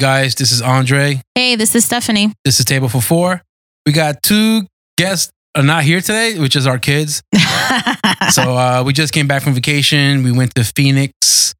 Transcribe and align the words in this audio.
Guys, 0.00 0.34
this 0.34 0.50
is 0.50 0.62
Andre. 0.62 1.20
Hey, 1.34 1.56
this 1.56 1.74
is 1.74 1.84
Stephanie. 1.84 2.32
This 2.42 2.58
is 2.58 2.64
Table 2.64 2.88
for 2.88 3.02
Four. 3.02 3.42
We 3.84 3.92
got 3.92 4.22
two 4.22 4.62
guests 4.96 5.30
are 5.54 5.62
not 5.62 5.84
here 5.84 6.00
today, 6.00 6.38
which 6.38 6.56
is 6.56 6.66
our 6.66 6.78
kids. 6.78 7.22
so 8.30 8.56
uh, 8.56 8.82
we 8.86 8.94
just 8.94 9.12
came 9.12 9.28
back 9.28 9.42
from 9.42 9.52
vacation. 9.52 10.22
We 10.22 10.32
went 10.32 10.54
to 10.54 10.64
Phoenix. 10.64 11.54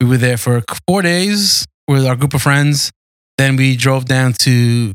We 0.00 0.06
were 0.06 0.18
there 0.18 0.36
for 0.36 0.62
four 0.86 1.02
days 1.02 1.66
with 1.88 2.06
our 2.06 2.14
group 2.14 2.32
of 2.32 2.42
friends. 2.42 2.92
Then 3.38 3.56
we 3.56 3.74
drove 3.74 4.04
down 4.04 4.34
to 4.34 4.92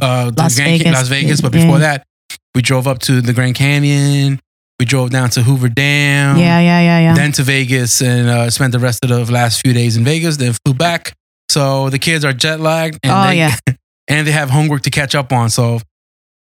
uh, 0.00 0.32
Las 0.34 0.56
Vegas. 0.56 0.90
Las 0.90 1.08
Vegas. 1.08 1.42
But 1.42 1.52
before 1.52 1.80
that, 1.80 2.06
we 2.54 2.62
drove 2.62 2.88
up 2.88 3.00
to 3.00 3.20
the 3.20 3.34
Grand 3.34 3.56
Canyon. 3.56 4.40
We 4.80 4.86
drove 4.86 5.10
down 5.10 5.28
to 5.30 5.42
Hoover 5.42 5.68
Dam. 5.68 6.38
yeah, 6.38 6.60
yeah, 6.60 6.80
yeah, 6.80 6.98
yeah. 6.98 7.14
Then 7.14 7.32
to 7.32 7.42
Vegas 7.42 8.00
and 8.00 8.26
uh, 8.30 8.48
spent 8.48 8.72
the 8.72 8.78
rest 8.78 9.04
of 9.04 9.10
the 9.10 9.30
last 9.30 9.60
few 9.60 9.74
days 9.74 9.98
in 9.98 10.04
Vegas. 10.04 10.38
Then 10.38 10.54
flew 10.64 10.72
back. 10.72 11.12
So 11.48 11.90
the 11.90 11.98
kids 11.98 12.24
are 12.24 12.32
jet 12.32 12.60
lagged. 12.60 12.98
And 13.02 13.12
Oh, 13.12 13.28
they, 13.30 13.38
yeah. 13.38 13.56
and 14.08 14.26
they 14.26 14.32
have 14.32 14.50
homework 14.50 14.82
to 14.82 14.90
catch 14.90 15.14
up 15.14 15.32
on. 15.32 15.50
So 15.50 15.80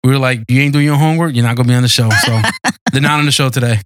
we 0.03 0.12
were 0.12 0.17
like, 0.20 0.42
you 0.50 0.62
ain't 0.62 0.73
doing 0.73 0.86
your 0.86 0.97
homework, 0.97 1.34
you're 1.36 1.44
not 1.45 1.56
gonna 1.56 1.67
be 1.67 1.73
on 1.75 1.81
the 1.84 1.88
show. 1.89 2.09
So 2.09 2.42
they're 2.92 3.02
not 3.02 3.20
on 3.20 3.25
the 3.25 3.31
show 3.31 3.50
today. 3.50 3.80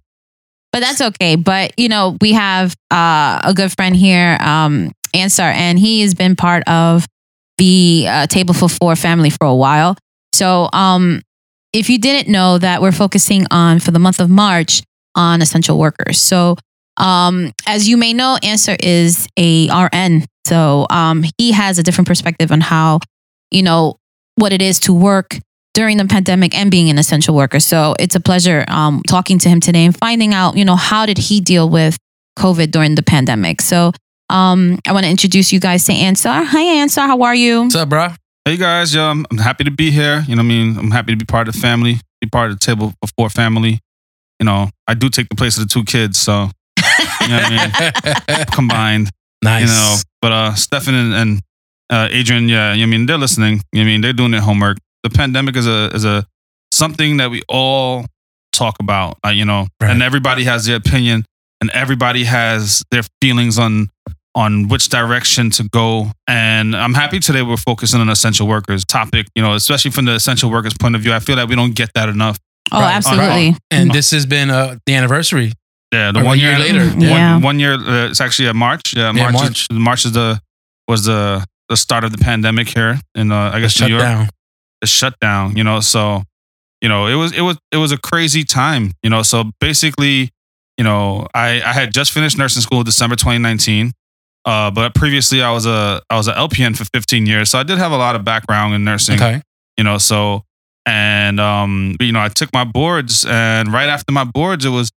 but 0.72 0.80
that's 0.80 1.00
okay. 1.00 1.36
But 1.36 1.72
you 1.78 1.88
know, 1.88 2.16
we 2.20 2.32
have 2.32 2.74
uh, 2.90 3.40
a 3.44 3.52
good 3.54 3.72
friend 3.72 3.94
here, 3.96 4.36
um, 4.40 4.92
Ansar, 5.14 5.42
and 5.50 5.78
he 5.78 6.02
has 6.02 6.14
been 6.14 6.36
part 6.36 6.62
of 6.68 7.06
the 7.58 8.06
uh, 8.08 8.26
Table 8.26 8.54
for 8.54 8.68
Four 8.68 8.96
family 8.96 9.30
for 9.30 9.46
a 9.46 9.54
while. 9.54 9.96
So, 10.32 10.68
um, 10.72 11.20
if 11.72 11.88
you 11.90 11.98
didn't 11.98 12.30
know 12.30 12.58
that 12.58 12.80
we're 12.82 12.92
focusing 12.92 13.46
on 13.50 13.80
for 13.80 13.90
the 13.90 13.98
month 13.98 14.20
of 14.20 14.28
March 14.30 14.82
on 15.14 15.42
essential 15.42 15.78
workers. 15.78 16.18
So, 16.20 16.56
um, 17.00 17.52
as 17.66 17.88
you 17.88 17.96
may 17.96 18.12
know, 18.12 18.38
Ansar 18.42 18.76
is 18.78 19.26
a 19.36 19.68
RN. 19.68 20.24
So, 20.46 20.86
um, 20.90 21.24
he 21.38 21.52
has 21.52 21.78
a 21.78 21.82
different 21.82 22.08
perspective 22.08 22.52
on 22.52 22.60
how, 22.60 23.00
you 23.50 23.62
know, 23.62 23.96
what 24.36 24.52
it 24.52 24.62
is 24.62 24.78
to 24.80 24.94
work 24.94 25.38
during 25.74 25.96
the 25.96 26.04
pandemic 26.04 26.54
and 26.56 26.70
being 26.70 26.90
an 26.90 26.98
essential 26.98 27.34
worker. 27.34 27.60
So 27.60 27.94
it's 27.98 28.14
a 28.14 28.20
pleasure 28.20 28.64
um, 28.68 29.02
talking 29.08 29.38
to 29.40 29.48
him 29.48 29.60
today 29.60 29.84
and 29.84 29.96
finding 29.96 30.34
out, 30.34 30.56
you 30.56 30.64
know, 30.64 30.76
how 30.76 31.06
did 31.06 31.18
he 31.18 31.40
deal 31.40 31.68
with 31.68 31.96
COVID 32.38 32.70
during 32.70 32.94
the 32.94 33.02
pandemic. 33.02 33.60
So 33.60 33.92
um, 34.28 34.78
I 34.86 34.92
want 34.92 35.04
to 35.04 35.10
introduce 35.10 35.52
you 35.52 35.60
guys 35.60 35.84
to 35.86 35.92
Ansar. 35.92 36.44
Hi, 36.44 36.62
Ansar. 36.62 37.06
How 37.06 37.22
are 37.22 37.34
you? 37.34 37.62
What's 37.62 37.74
up, 37.74 37.88
bro? 37.88 38.08
Hey 38.44 38.56
guys, 38.56 38.94
yo, 38.94 39.02
I'm, 39.02 39.26
I'm 39.30 39.38
happy 39.38 39.64
to 39.64 39.70
be 39.70 39.90
here. 39.90 40.24
You 40.26 40.34
know 40.34 40.40
what 40.40 40.46
I 40.46 40.48
mean? 40.48 40.78
I'm 40.78 40.90
happy 40.90 41.12
to 41.12 41.16
be 41.16 41.26
part 41.26 41.46
of 41.46 41.54
the 41.54 41.60
family, 41.60 42.00
be 42.20 42.28
part 42.28 42.50
of 42.50 42.58
the 42.58 42.64
Table 42.64 42.94
for 43.00 43.12
Four 43.16 43.28
family. 43.28 43.80
You 44.38 44.46
know, 44.46 44.70
I 44.88 44.94
do 44.94 45.10
take 45.10 45.28
the 45.28 45.36
place 45.36 45.58
of 45.58 45.64
the 45.64 45.68
two 45.68 45.84
kids, 45.84 46.18
so 46.18 46.50
you 47.20 47.28
know 47.28 47.36
what 47.36 47.52
I 47.52 48.34
mean? 48.36 48.46
Combined, 48.52 49.10
nice. 49.42 49.62
you 49.62 49.66
know. 49.68 49.96
But 50.22 50.32
uh 50.32 50.54
Stefan 50.54 50.94
and, 50.94 51.14
and 51.14 51.40
uh, 51.90 52.08
Adrian, 52.10 52.48
yeah, 52.48 52.72
you 52.72 52.86
know 52.86 52.94
I 52.94 52.98
mean, 52.98 53.06
they're 53.06 53.18
listening. 53.18 53.54
You 53.72 53.80
know 53.80 53.80
what 53.80 53.80
I 53.80 53.84
mean, 53.84 54.00
they're 54.00 54.12
doing 54.12 54.30
their 54.30 54.40
homework. 54.40 54.78
The 55.02 55.10
pandemic 55.10 55.56
is 55.56 55.66
a 55.66 55.90
is 55.94 56.04
a 56.04 56.24
something 56.72 57.16
that 57.18 57.30
we 57.30 57.42
all 57.48 58.06
talk 58.52 58.76
about, 58.80 59.18
uh, 59.24 59.30
you 59.30 59.44
know, 59.44 59.66
Right. 59.80 59.90
and 59.90 60.02
everybody 60.02 60.44
has 60.44 60.66
their 60.66 60.76
opinion 60.76 61.24
and 61.60 61.70
everybody 61.70 62.24
has 62.24 62.82
their 62.90 63.02
feelings 63.20 63.58
on 63.58 63.88
on 64.36 64.68
which 64.68 64.88
direction 64.88 65.50
to 65.50 65.64
go. 65.72 66.12
And 66.28 66.76
I'm 66.76 66.94
happy 66.94 67.18
today 67.18 67.42
we're 67.42 67.56
focusing 67.56 68.00
on 68.00 68.08
essential 68.08 68.46
workers 68.46 68.84
topic, 68.84 69.26
you 69.34 69.42
know, 69.42 69.54
especially 69.54 69.90
from 69.90 70.04
the 70.04 70.12
essential 70.14 70.50
workers 70.50 70.74
point 70.78 70.94
of 70.94 71.00
view. 71.00 71.12
I 71.12 71.18
feel 71.18 71.34
that 71.36 71.48
we 71.48 71.56
don't 71.56 71.74
get 71.74 71.90
that 71.94 72.08
enough. 72.08 72.38
Oh, 72.70 72.80
Right. 72.80 72.94
absolutely. 72.94 73.56
And 73.72 73.90
this 73.90 74.12
has 74.12 74.26
been 74.26 74.48
uh, 74.50 74.76
the 74.86 74.94
anniversary. 74.94 75.52
Yeah, 75.92 76.12
the 76.12 76.20
Or 76.20 76.24
one 76.24 76.38
a 76.38 76.40
year 76.40 76.58
later. 76.58 76.84
One, 76.90 77.00
Yeah. 77.00 77.38
one 77.38 77.58
year. 77.58 77.74
Uh, 77.74 78.08
it's 78.08 78.20
actually 78.20 78.48
a 78.48 78.54
March. 78.54 78.94
Yeah, 78.96 79.12
Yeah, 79.12 79.22
March. 79.30 79.34
March. 79.34 79.66
Is, 79.70 79.78
March 79.78 80.04
is 80.04 80.12
the 80.12 80.40
was 80.88 81.04
the 81.04 81.44
the 81.68 81.76
start 81.76 82.04
of 82.04 82.10
the 82.12 82.18
pandemic 82.18 82.68
here 82.68 82.98
in 83.14 83.30
uh, 83.32 83.50
I 83.54 83.60
guess 83.60 83.72
Shut 83.72 83.88
New 83.88 83.94
York. 83.96 84.02
down. 84.06 84.28
The 84.80 84.86
shutdown. 84.86 85.56
You 85.56 85.64
know, 85.64 85.80
so 85.80 86.22
you 86.80 86.88
know 86.88 87.06
it 87.06 87.14
was 87.16 87.32
it 87.32 87.40
was 87.42 87.58
it 87.72 87.76
was 87.78 87.92
a 87.92 87.98
crazy 87.98 88.44
time. 88.44 88.92
You 89.02 89.10
know, 89.10 89.22
so 89.22 89.50
basically, 89.60 90.30
you 90.78 90.84
know, 90.84 91.26
I 91.34 91.60
I 91.62 91.72
had 91.72 91.92
just 91.92 92.12
finished 92.12 92.38
nursing 92.38 92.62
school 92.62 92.78
in 92.80 92.84
December 92.84 93.16
2019. 93.16 93.92
Uh, 94.46 94.70
but 94.70 94.94
previously 94.94 95.42
I 95.42 95.50
was 95.52 95.66
a 95.66 96.00
I 96.08 96.16
was 96.16 96.28
an 96.28 96.34
LPN 96.34 96.76
for 96.76 96.84
15 96.94 97.26
years, 97.26 97.50
so 97.50 97.58
I 97.58 97.62
did 97.62 97.78
have 97.78 97.92
a 97.92 97.96
lot 97.98 98.14
of 98.16 98.24
background 98.24 98.74
in 98.74 98.84
nursing 98.84 99.16
Okay. 99.16 99.42
you 99.76 99.84
know 99.84 99.98
so 99.98 100.44
and 100.86 101.38
um 101.38 101.94
you 102.00 102.10
know 102.10 102.20
i 102.20 102.28
took 102.28 102.50
my 102.54 102.64
boards 102.64 103.26
and 103.28 103.70
right 103.70 103.88
after 103.90 104.10
my 104.12 104.24
boards 104.24 104.64
it 104.64 104.70
was 104.70 104.90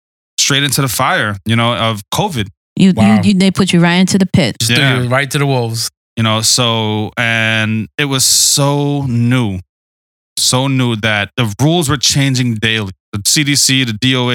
straight 0.52 0.64
into 0.64 0.82
the 0.82 0.90
fire 0.90 1.38
you 1.46 1.56
know 1.56 1.74
of 1.74 2.02
covid 2.14 2.48
You, 2.76 2.92
Wow. 2.94 3.22
you, 3.22 3.30
you, 3.32 3.34
they 3.40 3.52
put 3.52 3.72
you 3.74 3.80
right 3.80 4.00
into 4.04 4.18
the 4.18 4.26
pit. 4.26 4.58
Just 4.60 4.72
Yeah. 4.72 4.96
threw 4.96 5.04
you 5.06 5.10
right 5.10 5.30
to 5.32 5.38
the 5.38 5.46
wolves. 5.46 5.90
you 6.18 6.24
know 6.24 6.42
so 6.42 7.12
and 7.18 7.88
it 7.98 8.06
was 8.06 8.26
so 8.26 9.04
new 9.08 9.60
so 10.38 10.68
new 10.68 10.96
that 10.98 11.30
the 11.38 11.46
rules 11.62 11.88
were 11.90 11.98
changing 12.14 12.56
daily 12.56 12.92
the 13.14 13.20
cdc 13.20 13.68
the 13.86 13.94
doh 14.04 14.30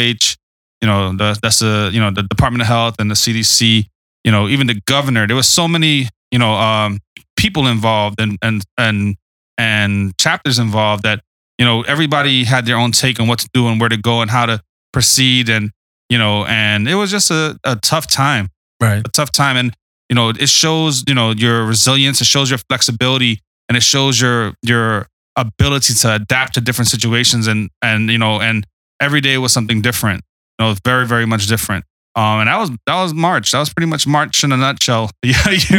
you 0.83 0.87
know 0.89 1.13
the, 1.21 1.39
that's 1.43 1.59
the 1.59 1.91
you 1.93 2.01
know 2.01 2.11
the 2.11 2.23
department 2.23 2.63
of 2.63 2.69
health 2.69 2.95
and 2.99 3.11
the 3.11 3.15
cdc 3.25 3.85
you 4.25 4.33
know 4.33 4.49
even 4.49 4.67
the 4.67 4.81
governor 4.87 5.27
there 5.27 5.37
was 5.37 5.49
so 5.49 5.69
many 5.69 6.09
you 6.33 6.39
know 6.39 6.53
um 6.55 6.99
people 7.37 7.67
involved 7.67 8.19
and 8.25 8.39
and 8.41 8.63
and 8.79 9.17
and 9.59 10.17
chapters 10.19 10.59
involved 10.59 11.03
that 11.03 11.21
you 11.59 11.65
know 11.69 11.83
everybody 11.83 12.45
had 12.45 12.65
their 12.67 12.79
own 12.83 12.93
take 12.93 13.21
on 13.21 13.27
what 13.29 13.39
to 13.39 13.49
do 13.53 13.69
and 13.69 13.79
where 13.81 13.91
to 13.97 13.97
go 14.11 14.23
and 14.23 14.31
how 14.31 14.47
to 14.47 14.57
proceed 14.93 15.49
and 15.51 15.71
you 16.09 16.19
know 16.19 16.45
and 16.47 16.89
it 16.89 16.95
was 16.95 17.11
just 17.11 17.31
a, 17.31 17.59
a 17.65 17.77
tough 17.77 18.07
time. 18.07 18.49
Right. 18.81 18.99
a 19.07 19.11
tough 19.11 19.33
time. 19.33 19.57
And 19.57 19.75
you 20.09 20.15
know 20.15 20.31
it 20.31 20.49
shows 20.49 21.05
you 21.07 21.15
know 21.15 21.31
your 21.33 21.65
resilience. 21.65 22.21
It 22.21 22.27
shows 22.27 22.51
your 22.51 22.59
flexibility 22.69 23.41
and 23.69 23.77
it 23.77 23.83
shows 23.83 24.21
your 24.21 24.55
your 24.63 25.09
ability 25.37 25.95
to 25.95 26.15
adapt 26.15 26.55
to 26.55 26.61
different 26.61 26.89
situations 26.89 27.47
and 27.47 27.71
and 27.83 28.11
you 28.11 28.19
know 28.19 28.41
and 28.41 28.67
every 29.01 29.21
day 29.21 29.37
was 29.39 29.53
something 29.53 29.81
different. 29.83 30.23
You 30.59 30.67
know 30.67 30.75
very 30.85 31.07
very 31.07 31.27
much 31.27 31.47
different. 31.47 31.85
Um 32.15 32.41
and 32.41 32.49
that 32.49 32.59
was 32.59 32.71
that 32.87 33.03
was 33.03 33.13
march. 33.15 33.51
That 33.53 33.59
was 33.61 33.73
pretty 33.73 33.89
much 33.91 34.07
march 34.07 34.45
in 34.45 34.53
a 34.53 34.57
nutshell. 34.57 35.11
A 35.25 35.27
year 35.27 35.37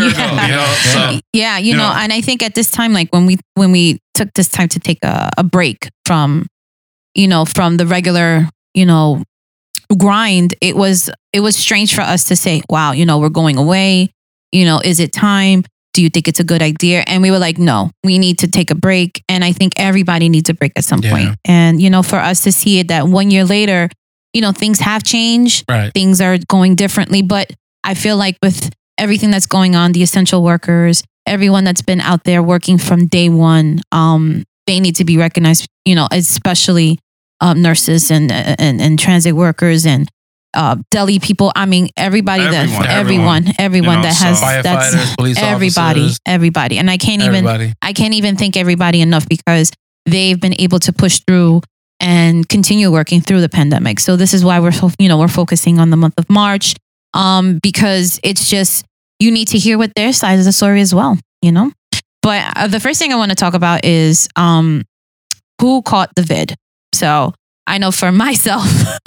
ago 0.07 0.17
Yeah. 0.17 0.45
you 0.47 0.51
know 0.51 0.73
so 0.93 1.19
Yeah, 1.33 1.57
you 1.57 1.71
You 1.71 1.77
know, 1.77 1.89
know. 1.89 1.95
and 1.99 2.11
I 2.13 2.21
think 2.21 2.43
at 2.43 2.53
this 2.55 2.69
time, 2.69 2.93
like 2.93 3.09
when 3.13 3.25
we 3.25 3.37
when 3.55 3.71
we 3.71 3.99
took 4.13 4.33
this 4.33 4.49
time 4.49 4.67
to 4.69 4.79
take 4.79 4.99
a, 5.03 5.29
a 5.37 5.43
break 5.43 5.89
from, 6.05 6.45
you 7.15 7.27
know, 7.27 7.45
from 7.45 7.77
the 7.77 7.85
regular, 7.87 8.47
you 8.73 8.85
know, 8.85 9.23
grind, 9.95 10.55
it 10.61 10.75
was 10.75 11.09
it 11.33 11.39
was 11.41 11.55
strange 11.55 11.93
for 11.95 12.01
us 12.01 12.25
to 12.25 12.35
say, 12.35 12.61
wow, 12.69 12.91
you 12.91 13.05
know, 13.05 13.19
we're 13.19 13.29
going 13.29 13.57
away. 13.57 14.09
You 14.51 14.65
know, 14.65 14.79
is 14.83 14.99
it 14.99 15.13
time? 15.13 15.63
Do 15.93 16.01
you 16.03 16.09
think 16.09 16.27
it's 16.27 16.39
a 16.39 16.43
good 16.43 16.61
idea? 16.61 17.03
And 17.07 17.21
we 17.21 17.31
were 17.31 17.39
like, 17.39 17.57
no, 17.57 17.89
we 18.03 18.17
need 18.19 18.39
to 18.39 18.47
take 18.47 18.69
a 18.71 18.75
break. 18.75 19.23
And 19.27 19.43
I 19.43 19.51
think 19.51 19.73
everybody 19.77 20.29
needs 20.29 20.49
a 20.49 20.53
break 20.53 20.71
at 20.75 20.83
some 20.85 21.01
Yeah. 21.01 21.11
point. 21.11 21.35
And, 21.45 21.81
you 21.81 21.89
know, 21.89 22.03
for 22.03 22.17
us 22.19 22.41
to 22.43 22.51
see 22.51 22.79
it 22.79 22.87
that 22.89 23.07
one 23.07 23.31
year 23.31 23.45
later, 23.45 23.89
you 24.33 24.41
know, 24.41 24.51
things 24.51 24.79
have 24.79 25.03
changed 25.03 25.63
Right. 25.69 25.91
things 25.93 26.21
are 26.21 26.37
going 26.47 26.75
differently. 26.75 27.21
But 27.23 27.51
I 27.83 27.93
feel 27.95 28.15
like 28.17 28.37
with 28.43 28.69
everything 28.97 29.31
that's 29.31 29.47
going 29.47 29.75
on, 29.75 29.91
the 29.93 30.03
essential 30.03 30.43
workers, 30.43 31.03
everyone 31.25 31.63
that's 31.63 31.81
been 31.81 32.01
out 32.01 32.23
there 32.25 32.43
working 32.43 32.77
from 32.77 33.07
day 33.07 33.29
one, 33.29 33.81
um, 33.91 34.43
they 34.67 34.79
need 34.79 34.95
to 34.97 35.05
be 35.05 35.17
recognized. 35.17 35.65
You 35.85 35.95
know, 35.95 36.07
especially 36.11 36.99
um, 37.41 37.61
nurses 37.61 38.11
and, 38.11 38.31
and 38.31 38.81
and 38.81 38.97
transit 38.99 39.33
workers 39.35 39.85
and 39.85 40.09
uh, 40.53 40.75
deli 40.91 41.19
people. 41.19 41.51
I 41.55 41.65
mean, 41.65 41.89
everybody 41.97 42.43
that 42.43 42.69
Everyone. 42.69 42.87
everyone, 42.87 43.45
everyone, 43.59 43.89
You 43.89 43.95
know, 43.97 44.03
that 44.03 44.13
so- 44.15 44.25
has 44.25 44.41
Firefighters, 44.41 44.63
that's 44.63 45.15
police 45.15 45.37
everybody, 45.39 46.01
officers, 46.01 46.19
everybody. 46.25 46.77
And 46.79 46.89
I 46.89 46.97
can't 46.97 47.21
even 47.21 47.45
everybody. 47.45 47.73
I 47.81 47.93
can't 47.93 48.13
even 48.13 48.35
thank 48.37 48.57
everybody 48.57 49.01
enough 49.01 49.27
because 49.29 49.71
they've 50.05 50.39
been 50.39 50.55
able 50.59 50.79
to 50.79 50.93
push 50.93 51.19
through 51.27 51.61
and 51.99 52.47
continue 52.47 52.91
working 52.91 53.21
through 53.21 53.41
the 53.41 53.49
pandemic. 53.49 53.99
So 53.99 54.15
this 54.15 54.33
is 54.33 54.43
why 54.45 54.59
we're 54.59 54.71
so, 54.71 54.89
you 54.99 55.09
know 55.09 55.17
we're 55.17 55.27
focusing 55.27 55.79
on 55.79 55.89
the 55.89 55.97
month 55.97 56.13
of 56.17 56.29
March 56.29 56.75
um 57.13 57.59
because 57.61 58.19
it's 58.23 58.49
just 58.49 58.85
you 59.19 59.31
need 59.31 59.47
to 59.49 59.57
hear 59.57 59.77
what 59.77 59.91
their 59.95 60.13
side 60.13 60.37
of 60.39 60.45
the 60.45 60.51
story 60.51 60.81
as 60.81 60.93
well, 60.93 61.17
you 61.41 61.51
know? 61.51 61.71
But 62.21 62.53
uh, 62.55 62.67
the 62.67 62.79
first 62.79 62.99
thing 62.99 63.11
I 63.13 63.15
want 63.15 63.29
to 63.31 63.35
talk 63.35 63.53
about 63.53 63.83
is 63.85 64.27
um 64.35 64.83
who 65.61 65.81
caught 65.81 66.11
the 66.15 66.21
vid. 66.23 66.55
So 66.97 67.33
I 67.65 67.77
know 67.79 67.91
for 67.91 68.11
myself, 68.25 68.65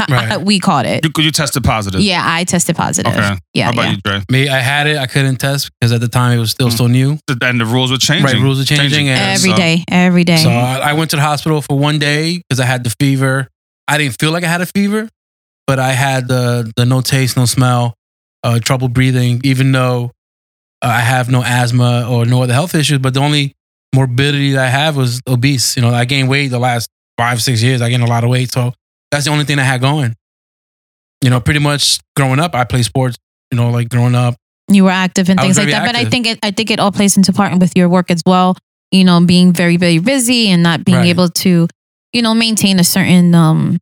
Right. 0.08 0.40
we 0.40 0.58
caught 0.60 0.84
it. 0.86 1.04
you, 1.04 1.10
you 1.24 1.30
tested 1.30 1.64
positive 1.64 2.00
Yeah, 2.00 2.22
I 2.24 2.44
tested 2.44 2.76
positive. 2.76 3.12
okay 3.12 3.36
Yeah, 3.54 3.64
how 3.66 3.70
about 3.72 3.82
yeah. 3.86 3.90
you 3.92 3.96
Dre? 4.04 4.22
Me, 4.30 4.48
I 4.48 4.58
had 4.58 4.86
it. 4.86 4.98
I 4.98 5.06
couldn't 5.06 5.36
test 5.36 5.70
because 5.80 5.92
at 5.92 6.00
the 6.00 6.08
time 6.08 6.36
it 6.36 6.40
was 6.40 6.50
still 6.50 6.68
Mm. 6.68 6.76
so 6.76 6.86
new. 6.86 7.18
and 7.42 7.60
the 7.60 7.64
rules 7.64 7.90
were 7.90 7.96
changing 7.98 8.26
Right, 8.26 8.36
rules 8.36 8.60
are 8.60 8.64
changing, 8.76 9.08
and 9.08 9.18
Every 9.18 9.50
so- 9.50 9.56
day, 9.56 9.84
every 9.88 10.24
day. 10.24 10.36
So 10.36 10.50
I, 10.50 10.90
I 10.90 10.92
went 10.92 11.10
to 11.10 11.16
the 11.16 11.22
hospital 11.22 11.62
for 11.62 11.78
one 11.78 11.98
day 11.98 12.38
because 12.48 12.60
I 12.60 12.66
had 12.66 12.84
the 12.84 12.94
fever. 13.00 13.48
I 13.88 13.98
didn't 13.98 14.16
feel 14.20 14.30
like 14.30 14.44
I 14.44 14.48
had 14.48 14.60
a 14.60 14.66
fever, 14.66 15.08
but 15.66 15.78
I 15.78 15.92
had 15.92 16.28
the 16.28 16.70
the 16.76 16.84
no 16.84 17.00
taste, 17.00 17.36
no 17.36 17.46
smell, 17.46 17.94
uh, 18.44 18.58
trouble 18.60 18.88
breathing, 18.88 19.40
even 19.42 19.72
though 19.72 20.12
uh, 20.82 20.86
I 20.88 21.00
have 21.00 21.28
no 21.30 21.42
asthma 21.42 22.06
or 22.08 22.24
no 22.26 22.42
other 22.42 22.52
health 22.54 22.74
issues. 22.74 22.98
But 22.98 23.14
the 23.14 23.20
only 23.20 23.54
morbidity 23.94 24.52
that 24.52 24.64
I 24.66 24.70
have 24.70 24.96
was 24.96 25.20
obese. 25.26 25.76
You 25.76 25.82
know, 25.82 25.90
I 25.94 26.04
gained 26.04 26.28
weight 26.28 26.48
the 26.48 26.58
last 26.60 26.88
five, 27.20 27.42
six 27.42 27.62
years. 27.62 27.82
I 27.82 27.90
gained 27.90 28.02
a 28.02 28.06
lot 28.06 28.24
of 28.24 28.30
weight. 28.30 28.50
So 28.50 28.72
that's 29.10 29.24
the 29.26 29.30
only 29.30 29.44
thing 29.44 29.58
I 29.58 29.62
had 29.72 29.80
going. 29.80 30.14
You 31.22 31.28
know, 31.30 31.40
pretty 31.40 31.60
much 31.60 31.98
growing 32.16 32.40
up, 32.40 32.54
I 32.54 32.64
played 32.64 32.84
sports, 32.86 33.16
you 33.50 33.56
know, 33.58 33.68
like 33.70 33.88
growing 33.90 34.14
up, 34.14 34.34
You 34.72 34.84
were 34.84 34.90
active 35.06 35.28
and 35.28 35.38
things 35.38 35.58
like 35.58 35.68
very 35.68 35.72
that. 35.72 35.86
But 35.86 35.96
I 35.96 36.04
think 36.08 36.26
it 36.26 36.38
I 36.42 36.50
think 36.50 36.70
it 36.70 36.78
all 36.80 36.92
plays 36.92 37.16
into 37.18 37.32
part 37.32 37.58
with 37.58 37.72
your 37.76 37.88
work 37.90 38.10
as 38.10 38.22
well. 38.24 38.56
You 38.90 39.04
know, 39.04 39.20
being 39.34 39.52
very, 39.52 39.76
very 39.76 39.98
busy 39.98 40.48
and 40.52 40.62
not 40.62 40.84
being 40.84 40.98
Right. 40.98 41.14
able 41.14 41.28
to, 41.44 41.68
you 42.14 42.22
know, 42.22 42.32
maintain 42.34 42.78
a 42.80 42.84
certain 42.84 43.34
um 43.34 43.78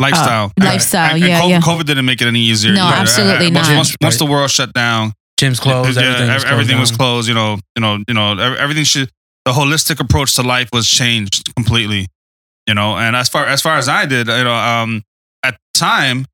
lifestyle. 0.00 0.46
Uh, 0.60 0.64
lifestyle, 0.64 1.14
And- 1.14 1.22
and 1.22 1.30
yeah, 1.30 1.40
COVID, 1.40 1.50
yeah. 1.50 1.60
COVID 1.60 1.84
didn't 1.86 2.04
make 2.06 2.20
it 2.22 2.26
any 2.28 2.40
easier. 2.40 2.72
No, 2.72 2.84
either. 2.84 2.96
absolutely 3.02 3.50
once, 3.52 3.68
not. 3.68 3.76
Once, 3.76 3.96
once 4.00 4.16
the 4.18 4.26
world 4.26 4.50
shut 4.50 4.72
down, 4.72 5.12
Gyms 5.40 5.60
closed. 5.60 5.96
yeah, 5.96 6.02
everything 6.06 6.34
was 6.34 6.44
everything 6.44 6.76
closed 6.76 6.92
was 6.92 6.96
closed. 6.98 7.28
You 7.28 7.34
know, 7.34 7.58
you 7.76 7.80
know, 7.84 7.92
you 8.08 8.14
know, 8.14 8.38
everything 8.64 8.84
should. 8.84 9.08
The 9.44 9.52
holistic 9.52 10.00
approach 10.00 10.34
to 10.36 10.42
life 10.42 10.68
was 10.72 10.86
changed 10.88 11.54
completely. 11.54 12.08
You 12.70 12.74
know, 12.74 12.96
and 12.96 13.16
as 13.16 13.28
far 13.28 13.46
as 13.46 13.60
far 13.60 13.78
as 13.78 13.88
I 13.88 14.06
did, 14.06 14.28
you 14.28 14.44
know, 14.44 14.54
um, 14.54 15.02
at 15.42 15.54
the 15.74 15.78
time, 15.80 16.24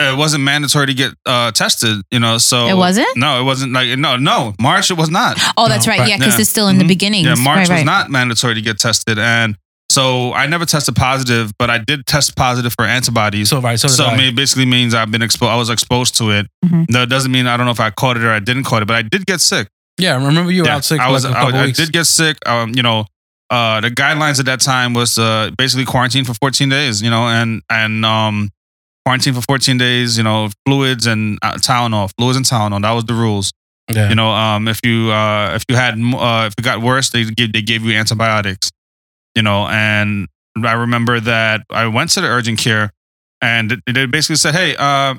it 0.00 0.16
wasn't 0.16 0.42
mandatory 0.42 0.86
to 0.86 0.94
get 0.94 1.12
uh, 1.26 1.52
tested. 1.52 2.00
You 2.10 2.18
know, 2.18 2.38
so 2.38 2.66
It 2.66 2.76
wasn't? 2.78 3.14
No, 3.14 3.38
it 3.40 3.44
wasn't 3.44 3.72
like 3.74 3.98
no, 3.98 4.16
no. 4.16 4.54
March 4.58 4.90
it 4.90 4.96
was 4.96 5.10
not. 5.10 5.38
Oh, 5.58 5.68
that's 5.68 5.86
No, 5.86 5.90
right. 5.92 6.00
right. 6.00 6.08
Yeah, 6.08 6.16
because 6.16 6.36
Yeah. 6.36 6.40
it's 6.40 6.50
still 6.50 6.68
in 6.68 6.78
the 6.78 6.84
Mhm. 6.84 6.88
beginning. 6.88 7.24
Yeah, 7.26 7.34
March 7.34 7.44
right, 7.44 7.60
was 7.60 7.70
right. 7.70 7.84
not 7.84 8.10
mandatory 8.10 8.54
to 8.54 8.62
get 8.62 8.78
tested, 8.78 9.18
and 9.18 9.54
so 9.90 10.32
I 10.32 10.46
never 10.46 10.64
tested 10.64 10.96
positive, 10.96 11.52
but 11.58 11.68
I 11.68 11.76
did 11.76 12.06
test 12.06 12.36
positive 12.36 12.72
for 12.74 12.86
antibodies. 12.86 13.50
So 13.50 13.60
right. 13.60 13.78
So, 13.78 13.88
So, 13.88 14.06
I. 14.06 14.16
it 14.16 14.34
basically 14.34 14.64
means 14.64 14.94
I've 14.94 15.10
been 15.10 15.20
exposed. 15.20 15.50
I 15.50 15.56
was 15.56 15.68
exposed 15.68 16.16
to 16.16 16.30
it. 16.30 16.46
Mhm. 16.64 16.86
That 16.88 17.10
doesn't 17.10 17.30
mean 17.30 17.46
I 17.46 17.58
don't 17.58 17.66
know 17.66 17.72
if 17.72 17.80
I 17.80 17.90
caught 17.90 18.16
it 18.16 18.22
or 18.24 18.32
I 18.32 18.38
didn't 18.38 18.64
caught 18.64 18.80
it, 18.80 18.86
but 18.86 18.96
I 18.96 19.02
did 19.02 19.26
get 19.26 19.42
sick. 19.42 19.68
yeah, 19.98 20.12
I 20.14 20.24
remember 20.24 20.50
you 20.50 20.62
were 20.62 20.68
Yeah, 20.68 20.76
out 20.76 20.86
sick. 20.86 20.98
I 21.00 21.06
for 21.08 21.12
was. 21.12 21.24
like 21.26 21.34
a 21.34 21.36
I, 21.38 21.40
couple 21.44 21.60
I 21.60 21.70
did 21.72 21.92
get 21.92 22.06
sick. 22.06 22.38
Um, 22.46 22.72
you 22.74 22.82
know, 22.82 23.04
uh, 23.52 23.80
the 23.80 23.90
guidelines 23.90 24.40
at 24.40 24.46
that 24.46 24.60
time 24.60 24.94
was 24.94 25.18
uh, 25.18 25.50
basically 25.56 25.84
quarantine 25.84 26.24
for 26.24 26.34
14 26.40 26.68
days. 26.68 27.02
You 27.02 27.10
know, 27.10 27.24
and 27.28 27.62
and 27.70 28.04
um, 28.04 28.48
quarantine 29.04 29.34
for 29.34 29.42
14 29.42 29.78
days. 29.78 30.16
You 30.18 30.24
know, 30.24 30.48
fluids 30.66 31.06
and 31.06 31.38
uh, 31.42 31.54
Tylenol, 31.54 32.10
fluids 32.18 32.36
and 32.36 32.46
Tylenol. 32.46 32.82
That 32.82 32.92
was 32.92 33.04
the 33.04 33.14
rules. 33.14 33.52
Yeah. 33.92 34.08
You 34.08 34.14
know, 34.14 34.30
um, 34.30 34.68
if 34.68 34.80
you 34.84 35.10
uh, 35.12 35.52
if 35.54 35.64
you 35.68 35.76
had 35.76 35.94
uh, 35.94 36.46
if 36.48 36.54
it 36.58 36.62
got 36.64 36.80
worse, 36.80 37.10
they 37.10 37.24
give 37.24 37.52
they 37.52 37.62
gave 37.62 37.82
you 37.84 37.92
antibiotics. 37.96 38.70
You 39.36 39.42
know, 39.42 39.66
and 39.68 40.28
I 40.64 40.72
remember 40.72 41.20
that 41.20 41.62
I 41.70 41.86
went 41.86 42.10
to 42.10 42.20
the 42.20 42.28
urgent 42.28 42.58
care, 42.58 42.90
and 43.40 43.70
they- 43.86 43.92
they 43.92 44.06
basically 44.06 44.36
said, 44.36 44.54
"Hey, 44.54 44.76
uh, 44.76 45.14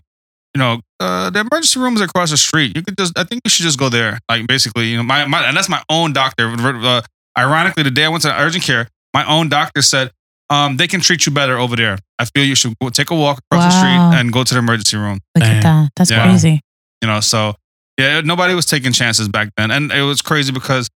you 0.56 0.60
know, 0.60 0.82
uh, 1.00 1.30
the 1.32 1.40
emergency 1.42 1.80
room 1.80 1.96
is 1.96 2.02
across 2.02 2.30
the 2.30 2.38
street. 2.38 2.76
You 2.76 2.84
could 2.84 2.96
just, 2.98 3.18
I 3.18 3.24
think 3.24 3.42
you 3.44 3.50
should 3.50 3.64
just 3.64 3.80
go 3.80 3.90
there." 3.90 4.20
Like 4.30 4.46
basically, 4.48 4.86
you 4.88 4.98
know, 4.98 5.04
my, 5.04 5.26
my 5.26 5.44
and 5.48 5.58
that's 5.58 5.70
my 5.70 5.82
own 5.90 6.14
doctor. 6.14 6.48
Uh, 6.54 7.02
ironically, 7.38 7.84
the 7.84 7.92
day 7.92 8.06
I 8.06 8.10
went 8.10 8.22
to 8.24 8.30
the 8.30 8.40
urgent 8.42 8.64
care, 8.64 8.88
my 9.14 9.26
own 9.28 9.50
doctor 9.50 9.82
said. 9.82 10.12
Um, 10.50 10.78
they 10.78 10.88
can 10.88 11.00
treat 11.00 11.26
you 11.26 11.32
better 11.32 11.58
over 11.58 11.76
there. 11.76 11.98
I 12.20 12.26
feel 12.26 12.44
you 12.44 12.54
should 12.54 12.78
go 12.80 12.90
take 12.90 13.10
a 13.10 13.16
walk 13.16 13.40
across 13.50 13.64
the 13.74 13.80
street 13.80 14.20
and 14.20 14.32
go 14.32 14.44
to 14.44 14.54
the 14.54 14.60
emergency 14.60 14.98
room 14.98 15.20
Look 15.34 15.44
Dang. 15.44 15.58
at 15.58 15.64
that. 15.64 15.90
That's 15.96 16.12
Yeah. 16.12 16.24
crazy. 16.30 16.60
you 17.02 17.08
know 17.08 17.22
so 17.22 17.56
yeah 17.98 18.22
nobody 18.22 18.54
was 18.54 18.66
taking 18.68 18.92
chances 18.92 19.28
back 19.30 19.50
then 19.58 19.72
and 19.72 19.92
it 19.92 20.02
was 20.04 20.22
crazy 20.22 20.52
because 20.52 20.90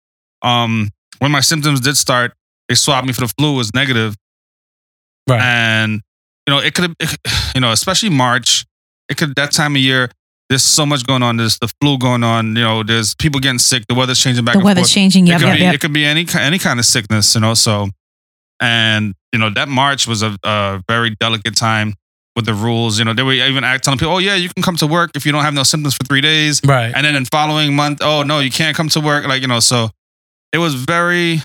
um 0.44 0.90
when 1.20 1.32
my 1.32 1.40
symptoms 1.40 1.80
did 1.80 1.98
start 1.98 2.34
they 2.70 2.76
swabbed 2.76 3.08
me 3.08 3.14
for 3.14 3.22
the 3.22 3.34
flu 3.40 3.54
it 3.54 3.58
was 3.58 3.74
negative 3.74 4.16
Right. 5.28 5.42
and 5.42 6.02
you 6.46 6.54
know 6.54 6.60
it 6.60 6.74
could 6.76 6.94
have 7.02 7.18
you 7.56 7.62
know 7.62 7.72
especially 7.72 8.10
march 8.10 8.66
it 9.10 9.18
could 9.18 9.34
that 9.38 9.52
time 9.54 9.76
of 9.76 9.82
year 9.82 10.10
there's 10.50 10.64
so 10.64 10.86
much 10.86 11.06
going 11.06 11.22
on 11.24 11.38
there's 11.38 11.58
the 11.60 11.68
flu 11.82 11.98
going 11.98 12.24
on 12.24 12.56
you 12.56 12.62
know 12.64 12.82
there's 12.84 13.14
people 13.16 13.40
getting 13.40 13.60
sick 13.60 13.84
the 13.90 13.96
weather's 13.96 14.20
changing 14.20 14.46
back 14.46 14.54
The 14.54 14.60
and 14.60 14.66
weather's 14.66 14.84
forth 14.84 14.94
changing. 14.94 15.28
it 15.28 15.32
Yep, 15.32 15.40
could 15.42 15.48
yep, 15.48 15.58
be 15.58 15.64
yep. 15.64 15.74
it 15.76 15.82
could 15.82 15.94
be 15.94 16.06
any 16.06 16.26
any 16.40 16.58
kind 16.60 16.80
of 16.80 16.86
sickness, 16.86 17.36
you 17.36 17.42
know. 17.42 17.54
So, 17.54 17.90
and 18.60 19.14
you 19.34 19.40
know 19.40 19.50
that 19.52 19.68
March 19.68 20.08
was 20.08 20.22
a, 20.24 20.36
a 20.44 20.82
very 20.88 21.12
delicate 21.20 21.56
time 21.56 21.94
with 22.36 22.46
the 22.46 22.54
rules. 22.54 22.98
You 23.00 23.06
know, 23.06 23.14
they 23.14 23.24
were 23.24 23.34
even 23.34 23.64
act- 23.64 23.84
telling 23.84 24.00
people, 24.00 24.16
"Oh 24.16 24.20
yeah, 24.20 24.36
you 24.36 24.50
can 24.50 24.64
come 24.64 24.76
to 24.78 24.88
work 24.88 25.12
if 25.16 25.26
you 25.26 25.32
don't 25.32 25.44
have 25.44 25.54
no 25.54 25.64
symptoms 25.64 25.96
for 25.96 26.06
three 26.06 26.22
days," 26.22 26.62
right. 26.66 26.94
and 26.96 27.06
then 27.06 27.16
in 27.16 27.26
following 27.26 27.76
month, 27.76 28.00
"Oh 28.02 28.24
no, 28.24 28.40
you 28.40 28.50
can't 28.52 28.76
come 28.76 28.90
to 28.90 29.00
work." 29.02 29.26
Like 29.28 29.42
you 29.42 29.48
know, 29.48 29.60
so 29.60 29.90
it 30.54 30.60
was 30.60 30.74
very 30.76 31.42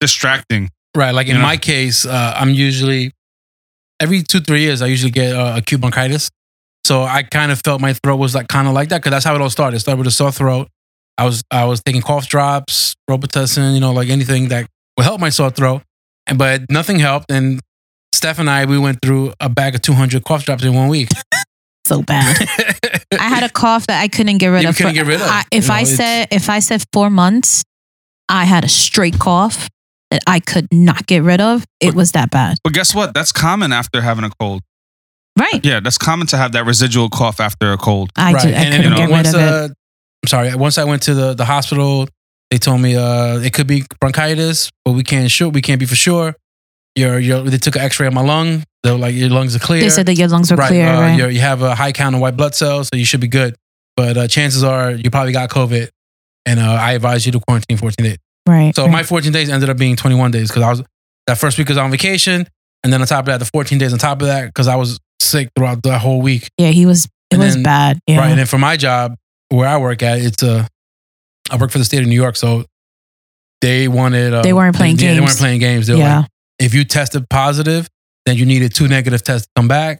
distracting. 0.00 0.70
Right. 0.94 1.10
Like 1.12 1.26
in 1.28 1.36
know? 1.36 1.42
my 1.42 1.56
case, 1.56 2.06
uh, 2.06 2.34
I'm 2.36 2.50
usually 2.50 3.12
every 4.00 4.22
two 4.22 4.40
three 4.40 4.60
years 4.60 4.82
I 4.82 4.86
usually 4.86 5.10
get 5.10 5.34
uh, 5.34 5.54
acute 5.56 5.80
bronchitis. 5.80 6.30
So 6.86 7.02
I 7.02 7.24
kind 7.24 7.50
of 7.50 7.60
felt 7.64 7.80
my 7.80 7.94
throat 7.94 8.16
was 8.18 8.32
like 8.36 8.46
kind 8.46 8.68
of 8.68 8.72
like 8.74 8.90
that 8.90 8.98
because 8.98 9.10
that's 9.10 9.24
how 9.24 9.34
it 9.34 9.40
all 9.40 9.50
started. 9.50 9.76
It 9.76 9.80
started 9.80 9.98
with 9.98 10.06
a 10.06 10.12
sore 10.12 10.30
throat. 10.30 10.68
I 11.18 11.24
was 11.24 11.42
I 11.50 11.64
was 11.64 11.82
taking 11.82 12.00
cough 12.00 12.28
drops, 12.28 12.94
Robitussin, 13.10 13.74
you 13.74 13.80
know, 13.80 13.92
like 13.92 14.08
anything 14.08 14.48
that 14.48 14.68
would 14.96 15.02
help 15.02 15.20
my 15.20 15.30
sore 15.30 15.50
throat, 15.50 15.82
and 16.28 16.38
but 16.38 16.62
nothing 16.70 17.00
helped. 17.00 17.28
And 17.30 17.58
Steph 18.14 18.38
and 18.38 18.48
I 18.48 18.66
we 18.66 18.78
went 18.78 18.98
through 19.02 19.32
a 19.40 19.48
bag 19.48 19.74
of 19.74 19.82
200 19.82 20.22
cough 20.24 20.44
drops 20.44 20.62
in 20.62 20.74
one 20.74 20.88
week. 20.88 21.08
So 21.88 22.02
bad. 22.02 22.36
I 23.18 23.28
had 23.28 23.42
a 23.42 23.48
cough 23.48 23.86
that 23.88 24.00
I 24.00 24.06
couldn't 24.08 24.38
get 24.38 24.48
rid 24.48 24.62
You 24.62 24.68
of. 24.68 24.76
couldn't 24.76 24.92
for- 24.92 24.94
get 24.94 25.06
rid 25.06 25.20
of. 25.20 25.26
I, 25.28 25.42
if 25.50 25.64
You 25.64 25.68
know, 25.70 25.74
I 25.74 25.82
said 25.84 26.28
if 26.30 26.48
I 26.48 26.60
said 26.60 26.84
four 26.92 27.10
months, 27.10 27.64
I 28.28 28.44
had 28.44 28.64
a 28.64 28.68
straight 28.68 29.18
cough 29.18 29.68
that 30.12 30.22
I 30.26 30.38
could 30.38 30.68
not 30.72 31.06
get 31.06 31.24
rid 31.24 31.40
of. 31.40 31.64
It 31.80 31.94
was 31.94 32.12
that 32.12 32.30
bad. 32.30 32.58
But 32.62 32.74
guess 32.74 32.94
what? 32.94 33.12
That's 33.12 33.32
common 33.32 33.72
after 33.72 34.02
having 34.02 34.24
a 34.24 34.30
cold. 34.38 34.62
Right. 35.38 35.64
Yeah, 35.64 35.80
that's 35.80 35.98
common 35.98 36.26
to 36.28 36.36
have 36.36 36.52
that 36.52 36.64
residual 36.64 37.10
cough 37.10 37.40
after 37.40 37.72
a 37.72 37.76
cold. 37.76 38.10
I, 38.16 38.32
right. 38.32 38.42
ju- 38.42 38.48
I 38.48 38.52
and, 38.52 38.74
couldn't 38.74 38.86
and 38.86 38.96
get 38.96 39.02
rid 39.04 39.10
once, 39.10 39.34
of 39.34 39.40
it. 39.40 39.48
uh, 39.48 39.68
I'm 40.24 40.28
sorry. 40.28 40.54
Once 40.54 40.78
I 40.78 40.84
went 40.84 41.02
to 41.02 41.14
the, 41.14 41.34
the 41.34 41.44
hospital, 41.44 42.08
they 42.50 42.58
told 42.58 42.80
me 42.80 42.96
uh, 42.96 43.38
it 43.40 43.52
could 43.52 43.66
be 43.66 43.84
bronchitis, 44.00 44.70
but 44.84 44.92
we 44.92 45.02
can't 45.02 45.30
sure 45.30 45.48
we 45.48 45.60
can't 45.62 45.78
be 45.80 45.86
for 45.86 45.96
sure. 45.96 46.34
Your 46.94 47.18
your 47.18 47.42
they 47.42 47.58
took 47.58 47.76
an 47.76 47.82
X-ray 47.82 48.06
of 48.06 48.14
my 48.14 48.22
lung. 48.22 48.64
They 48.82 48.90
were 48.90 48.96
like 48.98 49.14
your 49.14 49.28
lungs 49.28 49.54
are 49.54 49.58
clear. 49.58 49.80
They 49.82 49.90
said 49.90 50.06
that 50.06 50.14
your 50.14 50.28
lungs 50.28 50.50
were 50.50 50.56
right, 50.56 50.68
clear. 50.68 50.88
uh, 50.88 51.00
right? 51.00 51.16
you're- 51.18 51.32
you 51.34 51.40
have 51.40 51.60
a 51.62 51.74
high 51.74 51.92
count 51.92 52.14
of 52.14 52.20
white 52.22 52.36
blood 52.36 52.54
cells, 52.54 52.88
so 52.88 52.96
you 52.96 53.04
should 53.04 53.20
be 53.20 53.28
good. 53.28 53.54
But 53.96 54.16
uh, 54.16 54.28
chances 54.28 54.64
are 54.64 54.92
you 54.92 55.10
probably 55.10 55.32
got 55.32 55.50
COVID, 55.50 55.88
and 56.46 56.60
uh, 56.60 56.62
I 56.62 56.92
advise 56.92 57.26
you 57.26 57.32
to 57.32 57.40
quarantine 57.40 57.76
14 57.76 58.04
days. 58.04 58.18
right. 58.48 58.74
So 58.74 58.84
right. 58.84 58.92
my 58.92 59.02
14 59.02 59.32
days 59.32 59.50
ended 59.50 59.68
up 59.68 59.76
being 59.76 59.96
21 59.96 60.30
days 60.30 60.48
because 60.48 60.62
I 60.62 60.70
was 60.70 60.82
that 61.26 61.36
first 61.38 61.58
week 61.58 61.68
was 61.68 61.76
on 61.76 61.90
vacation, 61.90 62.46
and 62.84 62.92
then 62.92 63.00
on 63.02 63.06
top 63.06 63.20
of 63.20 63.26
that, 63.26 63.38
the 63.38 63.50
14 63.52 63.76
days 63.78 63.92
on 63.92 63.98
top 63.98 64.22
of 64.22 64.28
that 64.28 64.46
because 64.46 64.68
I 64.68 64.76
was 64.76 64.98
sick 65.26 65.50
throughout 65.56 65.82
the 65.82 65.98
whole 65.98 66.20
week. 66.22 66.48
yeah, 66.58 66.68
he 66.70 66.86
was. 66.86 67.04
It 67.04 67.10
And 67.34 67.42
was 67.42 67.54
then- 67.54 67.62
bad. 67.64 67.98
Yeah. 68.06 68.18
Right. 68.18 68.30
And 68.30 68.38
then 68.38 68.46
for 68.46 68.58
my 68.58 68.76
job, 68.76 69.14
where 69.48 69.68
I 69.68 69.76
work 69.78 70.02
at, 70.02 70.18
it's 70.20 70.42
a. 70.42 70.68
I 71.50 71.56
work 71.56 71.70
for 71.70 71.78
the 71.78 71.84
state 71.84 72.00
of 72.02 72.06
New 72.08 72.14
York, 72.14 72.36
so 72.36 72.64
they 73.60 73.88
wanted. 73.88 74.32
Uh, 74.32 74.42
They 74.42 74.52
weren't 74.52 74.76
playing 74.76 74.96
games. 74.96 75.02
yeah, 75.02 75.14
They 75.14 75.20
weren't 75.20 75.36
playing 75.38 75.60
games. 75.60 75.86
They 75.86 75.94
were 75.94 76.00
yeah. 76.00 76.18
like, 76.20 76.28
if 76.58 76.74
you 76.74 76.84
tested 76.84 77.28
positive, 77.28 77.88
then 78.26 78.36
you 78.36 78.46
needed 78.46 78.74
two 78.74 78.88
negative 78.88 79.22
tests 79.22 79.46
to 79.46 79.50
come 79.60 79.68
back. 79.68 79.98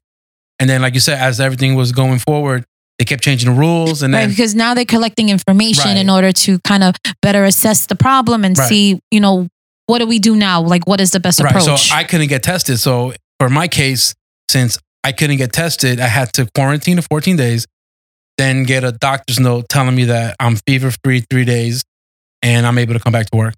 And 0.58 0.68
then, 0.70 0.82
like 0.82 0.94
you 0.94 1.00
said, 1.00 1.18
as 1.18 1.40
everything 1.40 1.74
was 1.74 1.92
going 1.92 2.18
forward, 2.18 2.64
they 2.98 3.04
kept 3.04 3.22
changing 3.22 3.52
the 3.52 3.58
rules, 3.58 4.02
and 4.02 4.12
right. 4.14 4.20
then 4.20 4.30
Because 4.30 4.54
now 4.54 4.72
they're 4.74 4.84
collecting 4.86 5.28
information 5.28 5.84
Right. 5.90 5.96
in 5.98 6.08
order 6.08 6.32
to 6.32 6.58
kind 6.60 6.82
of 6.82 6.94
better 7.20 7.44
assess 7.44 7.86
the 7.86 7.94
problem 7.94 8.44
and 8.44 8.56
Right. 8.56 8.68
see, 8.68 9.00
you 9.10 9.20
know, 9.20 9.48
what 9.86 9.98
do 9.98 10.06
we 10.06 10.18
do 10.18 10.34
now? 10.34 10.62
Like, 10.62 10.86
what 10.86 11.00
is 11.00 11.10
the 11.10 11.20
best 11.20 11.40
right. 11.40 11.50
approach? 11.54 11.88
So 11.88 11.94
I 11.94 12.04
couldn't 12.04 12.28
get 12.28 12.42
tested. 12.42 12.80
So 12.80 13.12
for 13.38 13.50
my 13.50 13.68
case, 13.68 14.14
since 14.50 14.78
I 15.06 15.12
couldn't 15.12 15.36
get 15.36 15.52
tested, 15.52 16.00
I 16.00 16.08
had 16.08 16.32
to 16.34 16.48
quarantine 16.54 16.96
for 17.00 17.06
14 17.10 17.36
days, 17.36 17.66
then 18.38 18.64
get 18.64 18.82
a 18.84 18.92
doctor's 18.92 19.38
note 19.38 19.68
telling 19.68 19.94
me 19.94 20.04
that 20.06 20.34
I'm 20.40 20.56
fever 20.66 20.90
free 21.04 21.20
three 21.30 21.44
days, 21.44 21.84
and 22.42 22.66
I'm 22.66 22.76
able 22.78 22.94
to 22.94 23.00
come 23.00 23.12
back 23.12 23.26
to 23.30 23.36
work. 23.38 23.54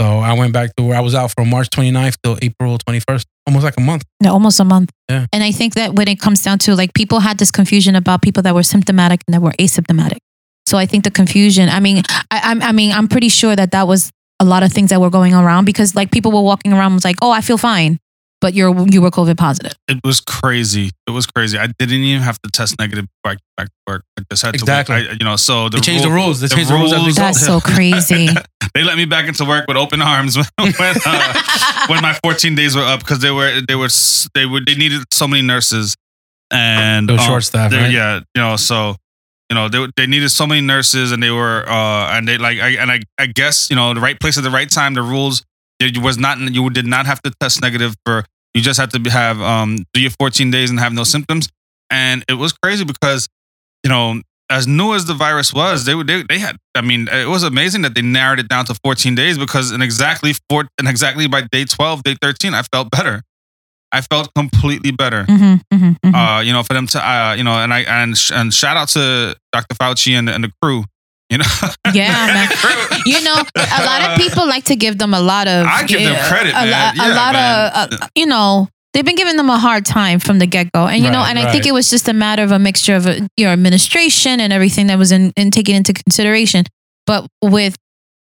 So 0.00 0.06
I 0.06 0.32
went 0.34 0.52
back 0.52 0.74
to 0.76 0.82
where 0.82 0.96
I 0.96 1.00
was 1.00 1.14
out 1.14 1.30
from 1.36 1.48
March 1.50 1.68
29th 1.70 2.16
till 2.22 2.36
April 2.42 2.78
21st, 2.78 3.24
almost 3.46 3.64
like 3.64 3.76
a 3.78 3.80
month. 3.80 4.02
Yeah, 4.22 4.30
almost 4.30 4.58
a 4.60 4.64
month. 4.64 4.90
Yeah. 5.08 5.26
And 5.32 5.42
I 5.44 5.52
think 5.52 5.74
that 5.74 5.94
when 5.94 6.08
it 6.08 6.18
comes 6.20 6.42
down 6.42 6.58
to 6.66 6.74
like 6.74 6.92
people 6.94 7.20
had 7.20 7.38
this 7.38 7.50
confusion 7.52 7.94
about 7.96 8.20
people 8.20 8.42
that 8.42 8.54
were 8.54 8.64
symptomatic 8.64 9.20
and 9.26 9.34
that 9.34 9.40
were 9.40 9.52
asymptomatic. 9.60 10.18
So 10.66 10.76
I 10.76 10.84
think 10.86 11.04
the 11.04 11.10
confusion. 11.12 11.68
I 11.68 11.78
mean, 11.80 12.02
I, 12.30 12.40
I'm- 12.42 12.62
I 12.62 12.72
mean, 12.72 12.90
I'm 12.92 13.06
pretty 13.08 13.28
sure 13.30 13.54
that 13.56 13.70
that 13.70 13.86
was 13.86 14.10
a 14.40 14.44
lot 14.44 14.62
of 14.64 14.70
things 14.72 14.90
that 14.90 15.00
were 15.00 15.10
going 15.10 15.32
around 15.32 15.64
because 15.64 15.94
like 15.94 16.10
people 16.10 16.30
were 16.32 16.42
walking 16.42 16.72
around 16.72 16.92
was 16.94 17.04
like, 17.04 17.16
oh, 17.22 17.30
I 17.30 17.40
feel 17.40 17.56
fine, 17.56 17.98
but 18.40 18.54
you're 18.54 18.74
you 18.88 19.00
were 19.02 19.10
COVID 19.10 19.36
positive. 19.36 19.72
It 19.88 20.00
was 20.04 20.20
crazy. 20.20 20.90
It 21.06 21.10
was 21.10 21.26
crazy. 21.26 21.58
I 21.58 21.68
didn't 21.78 21.94
even 22.04 22.22
have 22.22 22.38
to 22.42 22.50
test 22.50 22.78
negative 22.78 23.06
back 23.24 23.38
back 23.56 23.66
to 23.68 23.72
work. 23.86 24.02
I 24.18 24.22
just 24.30 24.42
had 24.42 24.54
Exactly. 24.54 25.04
to. 25.04 25.10
I, 25.10 25.12
you 25.12 25.24
know, 25.24 25.36
so 25.36 25.68
the 25.68 25.76
They 25.78 25.82
changed 25.82 26.04
the 26.04 26.10
rules. 26.10 26.40
They 26.40 26.48
the 26.48 26.54
changed 26.56 26.70
the 26.70 26.74
rules. 26.74 26.92
as 26.92 27.02
rules- 27.02 27.14
That's 27.16 27.44
so 27.44 27.60
crazy. 27.64 28.28
they 28.74 28.84
let 28.84 28.96
me 28.96 29.04
back 29.06 29.26
into 29.28 29.44
work 29.44 29.66
with 29.68 29.76
open 29.76 30.02
arms 30.02 30.36
when 30.36 30.46
when, 30.78 30.94
uh, 31.06 31.42
when 31.88 32.02
my 32.02 32.18
14 32.22 32.54
days 32.54 32.76
were 32.76 32.82
up 32.82 33.00
because 33.00 33.20
they 33.20 33.30
were 33.30 33.60
they 33.66 33.74
were 33.74 33.88
they 34.34 34.46
were 34.46 34.60
they 34.60 34.74
needed 34.74 35.02
so 35.12 35.26
many 35.26 35.42
nurses 35.42 35.96
and 36.50 37.08
They 37.08 37.14
were 37.14 37.18
um, 37.20 37.26
short 37.26 37.44
staffed, 37.44 37.72
they- 37.72 37.78
right? 37.78 37.90
Yeah, 37.90 38.20
you 38.34 38.42
know, 38.42 38.56
so 38.56 38.96
you 39.50 39.54
know 39.54 39.68
they 39.68 39.86
they 39.96 40.06
needed 40.06 40.28
so 40.30 40.46
many 40.46 40.60
nurses 40.60 41.12
and 41.12 41.22
they 41.22 41.30
were 41.30 41.64
uh 41.68 42.10
and 42.16 42.26
they 42.26 42.36
like 42.36 42.58
I, 42.58 42.70
and 42.80 42.90
I 42.90 43.00
I 43.18 43.26
guess 43.26 43.70
you 43.70 43.76
know 43.76 43.94
the 43.94 44.00
right 44.00 44.18
place 44.18 44.36
at 44.36 44.44
the 44.44 44.50
right 44.50 44.68
time. 44.68 44.94
The 44.94 45.02
rules 45.02 45.42
it 45.80 45.98
was 45.98 46.18
not 46.18 46.38
you 46.38 46.68
did 46.70 46.86
not 46.86 47.06
have 47.06 47.20
to 47.22 47.32
test 47.40 47.60
negative 47.60 47.94
for 48.04 48.24
you 48.54 48.62
just 48.62 48.78
had 48.80 48.90
to 48.90 49.10
have 49.10 49.40
um 49.40 49.78
do 49.92 50.00
your 50.00 50.12
14 50.18 50.50
days 50.50 50.70
and 50.70 50.78
have 50.80 50.92
no 50.92 51.04
symptoms 51.04 51.48
and 51.90 52.24
it 52.28 52.34
was 52.34 52.52
crazy 52.52 52.84
because 52.84 53.28
you 53.84 53.90
know 53.90 54.20
as 54.48 54.66
new 54.66 54.94
as 54.94 55.06
the 55.06 55.14
virus 55.14 55.52
was, 55.52 55.84
they 55.84 55.94
would 55.94 56.06
they, 56.06 56.22
they 56.22 56.38
had. 56.38 56.56
I 56.74 56.80
mean, 56.80 57.08
it 57.10 57.28
was 57.28 57.42
amazing 57.42 57.82
that 57.82 57.94
they 57.94 58.02
narrowed 58.02 58.38
it 58.38 58.48
down 58.48 58.64
to 58.66 58.74
14 58.84 59.14
days 59.14 59.38
because 59.38 59.72
in 59.72 59.82
exactly 59.82 60.32
four 60.48 60.68
and 60.78 60.88
exactly 60.88 61.26
by 61.26 61.42
day 61.50 61.64
12, 61.64 62.04
day 62.04 62.16
13, 62.20 62.54
I 62.54 62.62
felt 62.62 62.90
better. 62.90 63.22
I 63.92 64.00
felt 64.02 64.32
completely 64.34 64.90
better. 64.90 65.24
Mhm, 65.24 65.60
mhm, 65.72 65.96
mhm. 66.04 66.14
Uh, 66.14 66.40
you 66.42 66.52
know, 66.52 66.62
for 66.62 66.74
them 66.74 66.86
to, 66.88 66.98
uh, 66.98 67.34
you 67.34 67.44
know, 67.44 67.52
and 67.52 67.72
I 67.72 67.80
and 67.80 68.14
and 68.32 68.52
shout 68.52 68.76
out 68.76 68.88
to 68.90 69.36
Dr. 69.52 69.74
Fauci 69.74 70.12
and, 70.12 70.28
and 70.28 70.44
the 70.44 70.52
crew. 70.60 70.84
You 71.30 71.38
know, 71.38 71.44
Yeah, 71.92 72.12
man. 72.26 72.48
you 73.04 73.20
know, 73.24 73.34
a 73.56 73.84
lot 73.84 74.10
of 74.10 74.18
people 74.18 74.46
like 74.46 74.64
to 74.66 74.76
give 74.76 74.96
them 74.98 75.12
a 75.12 75.20
lot 75.20 75.48
of. 75.48 75.66
I 75.66 75.84
give 75.84 76.00
them 76.00 76.14
credit, 76.28 76.50
a, 76.50 76.54
man. 76.64 76.96
lo- 76.96 77.04
a 77.04 77.08
Yeah, 77.08 77.14
lot 77.16 77.32
man. 77.34 77.66
of, 77.92 77.92
uh, 78.00 78.06
you 78.14 78.26
know, 78.26 78.68
they've 78.94 79.04
been 79.04 79.16
giving 79.16 79.36
them 79.36 79.50
a 79.50 79.58
hard 79.58 79.84
time 79.84 80.20
from 80.20 80.38
the 80.38 80.46
get 80.46 80.70
go, 80.72 80.86
and 80.86 81.02
you 81.02 81.10
know, 81.10 81.18
Right, 81.18 81.30
and 81.30 81.38
I 81.40 81.50
think 81.50 81.66
it 81.66 81.72
was 81.72 81.90
just 81.90 82.08
a 82.08 82.12
matter 82.12 82.44
of 82.44 82.52
a 82.52 82.58
mixture 82.60 82.94
of 82.94 83.06
uh, 83.08 83.20
your 83.36 83.50
administration 83.50 84.38
and 84.40 84.52
everything 84.52 84.86
that 84.86 84.98
was 84.98 85.10
in, 85.10 85.32
in 85.36 85.50
taken 85.50 85.74
into 85.74 85.92
consideration. 85.92 86.64
But 87.06 87.26
with 87.42 87.74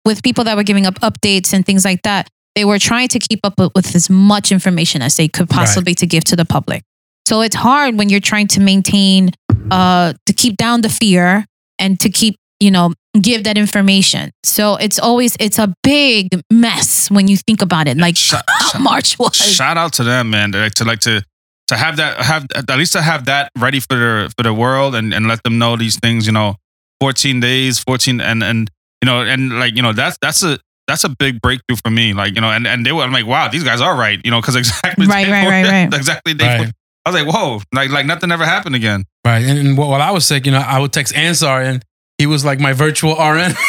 with 0.05 0.23
people 0.25 0.43
that 0.45 0.57
were 0.57 0.65
giving 0.65 0.87
up 0.87 0.95
updates 1.01 1.53
and 1.53 1.65
things 1.65 1.85
like 1.85 2.03
that, 2.03 2.29
they 2.57 2.65
were 2.65 2.79
trying 2.81 3.09
to 3.09 3.19
keep 3.21 3.41
up 3.45 3.55
with, 3.59 3.71
with 3.77 3.95
as 3.95 4.11
much 4.11 4.51
information 4.51 5.03
as 5.03 5.17
they 5.17 5.29
could 5.29 5.49
possibly 5.49 5.95
to 5.95 6.07
give 6.07 6.25
to 6.25 6.37
the 6.37 6.45
public. 6.45 6.83
So 7.27 7.43
it's 7.43 7.55
hard 7.57 7.97
when 7.99 8.09
you're 8.09 8.21
trying 8.21 8.49
to 8.49 8.61
maintain, 8.61 9.31
uh, 9.71 10.15
to 10.27 10.33
keep 10.33 10.57
down 10.57 10.81
the 10.81 10.89
fear 10.89 11.45
and 11.79 12.01
to 12.01 12.09
keep, 12.09 12.37
you 12.61 12.71
know, 12.71 12.93
give 13.21 13.45
that 13.45 13.57
information. 13.59 14.31
So 14.45 14.77
it's 14.77 14.99
always 14.99 15.37
it's 15.41 15.59
a 15.59 15.73
big 15.83 16.29
mess 16.53 17.11
when 17.11 17.29
you 17.29 17.37
think 17.37 17.63
about 17.63 17.87
it. 17.89 17.97
Like 17.97 18.17
Shout- 18.17 18.43
how 18.49 18.69
shout- 18.71 18.81
March 18.83 19.19
was. 19.19 19.37
shout 19.37 19.77
out 19.77 19.93
to 19.95 20.05
them, 20.05 20.31
man. 20.31 20.53
To, 20.53 20.69
to 20.71 20.85
like 20.85 21.01
to 21.01 21.23
to 21.69 21.77
have 21.77 21.97
that 21.99 22.19
have 22.19 22.47
at 22.57 22.79
least 22.79 22.93
to 22.95 23.03
have 23.03 23.27
that 23.27 23.51
ready 23.59 23.81
for 23.81 23.95
the 23.97 24.33
for 24.37 24.43
the 24.43 24.55
world 24.55 24.95
and 24.95 25.13
and 25.15 25.27
let 25.29 25.43
them 25.43 25.59
know 25.59 25.77
these 25.77 25.99
things. 25.99 26.27
You 26.27 26.33
know, 26.33 26.57
fourteen 27.01 27.41
days, 27.41 27.79
fourteen, 27.79 28.21
and 28.21 28.43
and 28.43 28.71
you 29.03 29.07
know, 29.07 29.23
and 29.23 29.59
like 29.61 29.77
you 29.77 29.83
know, 29.83 29.93
that's 29.93 30.17
that's 30.21 30.43
a 30.43 30.59
that's 30.89 31.05
a 31.05 31.09
big 31.11 31.41
breakthrough 31.41 31.77
for 31.85 31.91
me. 31.91 32.13
Like 32.15 32.35
you 32.35 32.41
know, 32.41 32.51
and 32.51 32.67
and 32.67 32.85
they 32.87 32.93
were 32.93 33.03
I'm 33.03 33.13
like, 33.13 33.27
wow, 33.27 33.49
these 33.49 33.63
guys 33.65 33.81
are 33.81 33.95
right. 33.97 34.19
You 34.25 34.31
know, 34.31 34.41
because 34.41 34.57
exactly 34.57 35.07
Right, 35.07 35.29
right, 35.29 35.47
right, 35.49 35.65
right. 35.91 35.95
exactly. 35.95 36.35
Day 36.35 36.59
Right. 36.59 36.73
I 37.07 37.11
was 37.11 37.23
like, 37.23 37.33
whoa, 37.35 37.61
like 37.73 37.91
like 37.91 38.07
nothing 38.07 38.33
ever 38.33 38.45
happened 38.45 38.75
again. 38.75 39.05
Right. 39.25 39.43
And, 39.45 39.59
and 39.59 39.79
while 39.79 40.01
I 40.03 40.11
was 40.11 40.27
sick, 40.27 40.45
you 40.47 40.53
know, 40.53 40.59
I 40.59 40.79
would 40.79 40.93
text 40.93 41.15
Ansar 41.15 41.61
and 41.63 41.83
he 42.19 42.27
was 42.27 42.45
like 42.45 42.61
my 42.61 42.73
virtual 42.73 43.13
RN. 43.15 43.53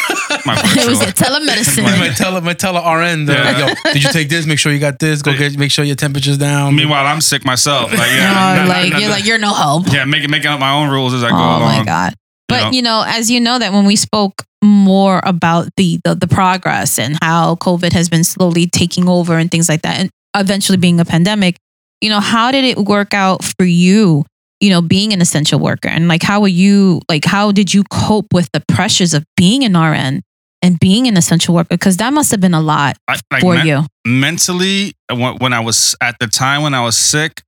My 0.46 0.54
it 0.64 0.88
was 0.88 1.00
a 1.02 1.06
telemedicine. 1.12 1.82
my 1.98 2.08
tele 2.10 2.40
my 2.40 2.54
tele 2.54 2.78
RN. 2.80 3.26
They're 3.26 3.36
Yeah. 3.44 3.64
like, 3.66 3.78
Yo, 3.84 3.92
did 3.92 4.02
you 4.04 4.10
take 4.10 4.28
this? 4.30 4.46
Make 4.46 4.58
sure 4.58 4.72
you 4.72 4.78
got 4.78 4.98
this. 4.98 5.22
Go 5.22 5.36
get 5.36 5.58
make 5.58 5.70
sure 5.70 5.84
your 5.84 5.96
temperature's 5.96 6.38
down. 6.38 6.74
Meanwhile, 6.76 7.04
I'm 7.04 7.20
sick 7.20 7.44
myself. 7.44 7.90
Like, 7.92 8.08
yeah, 8.10 8.32
not- 8.32 8.56
not- 8.56 8.68
like 8.68 8.92
not- 8.92 9.00
you're 9.02 9.10
like 9.10 9.26
you're 9.26 9.38
no 9.38 9.52
help. 9.52 9.92
yeah, 9.92 10.04
making 10.04 10.30
making 10.30 10.50
up 10.50 10.58
my 10.60 10.70
own 10.72 10.88
rules 10.88 11.12
as 11.14 11.22
I 11.24 11.30
go 11.30 11.36
oh 11.36 11.38
along. 11.40 11.62
Oh 11.62 11.78
my 11.78 11.84
god 11.84 12.14
but 12.48 12.64
know? 12.64 12.70
you 12.70 12.82
know 12.82 13.04
as 13.06 13.30
you 13.30 13.38
know 13.40 13.58
that 13.58 13.72
when 13.72 13.84
we 13.86 13.94
spoke 13.96 14.42
more 14.64 15.20
about 15.24 15.68
the, 15.76 16.00
the 16.04 16.14
the 16.16 16.26
progress 16.26 16.98
and 16.98 17.16
how 17.22 17.54
covid 17.56 17.92
has 17.92 18.08
been 18.08 18.24
slowly 18.24 18.66
taking 18.66 19.08
over 19.08 19.36
and 19.38 19.50
things 19.52 19.68
like 19.68 19.82
that 19.82 19.98
and 20.00 20.10
eventually 20.36 20.76
being 20.78 20.98
a 21.00 21.04
pandemic 21.04 21.56
you 22.00 22.08
know 22.08 22.18
how 22.18 22.50
did 22.50 22.64
it 22.64 22.76
work 22.78 23.14
out 23.14 23.44
for 23.44 23.64
you 23.64 24.24
you 24.60 24.70
know 24.70 24.82
being 24.82 25.12
an 25.12 25.20
essential 25.20 25.58
worker? 25.58 25.88
And 25.88 26.08
like 26.08 26.22
how 26.22 26.40
were 26.40 26.48
you 26.48 27.00
like 27.08 27.24
how 27.24 27.52
did 27.52 27.72
you 27.72 27.84
cope 27.84 28.32
with 28.32 28.50
the 28.52 28.60
pressures 28.68 29.14
of 29.14 29.24
being 29.36 29.64
an 29.64 29.72
rn 29.74 30.22
and 30.62 30.78
being 30.78 31.06
an 31.06 31.16
essential 31.16 31.54
worker? 31.54 31.68
Because 31.70 31.96
that 31.98 32.12
must 32.12 32.30
have 32.30 32.40
been 32.40 32.54
a 32.54 32.60
lot 32.60 32.96
I, 33.08 33.18
like, 33.32 33.40
for 33.40 33.54
men- 33.54 33.66
you. 33.66 33.82
mentally 34.06 34.94
when, 35.10 35.36
when 35.36 35.52
I 35.52 35.60
was 35.60 35.96
at 36.00 36.16
the 36.20 36.26
time 36.26 36.62
when 36.62 36.74
I 36.74 36.82
was 36.84 36.96
sick, 36.96 37.42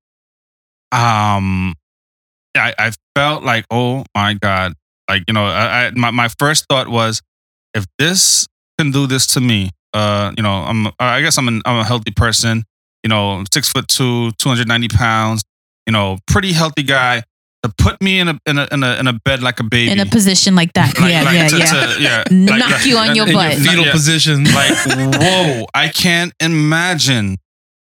um, 0.91 1.75
I, 2.57 2.75
I 2.79 2.93
felt 3.17 3.43
like, 3.45 3.65
oh 3.71 4.05
my 4.15 4.35
god, 4.35 4.75
like 5.09 5.25
you 5.29 5.35
know, 5.35 5.45
I, 5.45 5.87
I 5.87 5.91
my 5.91 6.11
my 6.11 6.29
first 6.39 6.67
thought 6.69 6.89
was, 6.89 7.23
if 7.75 7.87
this 7.99 8.47
can 8.79 8.91
do 8.91 9.07
this 9.07 9.27
to 9.29 9.41
me, 9.41 9.71
uh, 9.95 10.33
you 10.37 10.43
know, 10.43 10.53
I'm 10.53 10.89
I 10.99 11.21
guess 11.21 11.39
I'm 11.39 11.49
an, 11.49 11.63
I'm 11.65 11.81
a 11.81 11.85
healthy 11.85 12.11
person, 12.11 12.65
you 13.03 13.09
know, 13.09 13.45
six 13.53 13.69
foot 13.69 13.89
two, 13.89 14.33
two 14.33 14.49
hundred 14.49 14.69
ninety 14.69 14.89
pounds, 14.89 15.43
you 15.87 15.93
know, 15.93 16.19
pretty 16.27 16.53
healthy 16.53 16.83
guy. 16.83 17.23
To 17.65 17.73
put 17.79 18.03
me 18.03 18.19
in 18.19 18.27
a 18.29 18.39
in 18.45 18.59
a 18.59 18.67
in 18.73 18.83
a, 18.83 18.97
in 18.99 19.07
a 19.07 19.13
bed 19.25 19.41
like 19.41 19.61
a 19.61 19.63
baby, 19.63 19.93
in 19.93 20.01
a 20.01 20.07
position 20.07 20.57
like 20.57 20.73
that 20.73 20.99
Like- 20.99 21.13
yeah 21.13 21.23
like 21.23 21.35
yeah 21.37 21.49
to- 21.49 21.59
yeah 21.59 21.67
to- 21.95 22.03
yeah, 22.03 22.25
Knock 22.33 22.71
like- 22.71 22.87
you 22.87 22.97
on 22.97 23.15
your 23.15 23.29
in 23.29 23.35
butt. 23.35 23.55
fetal 23.55 23.85
yeah. 23.85 23.93
position. 23.93 24.45
like 24.53 24.75
whoa 25.21 25.67
i 25.73 25.87
can't 25.89 26.33
imagine 26.41 27.37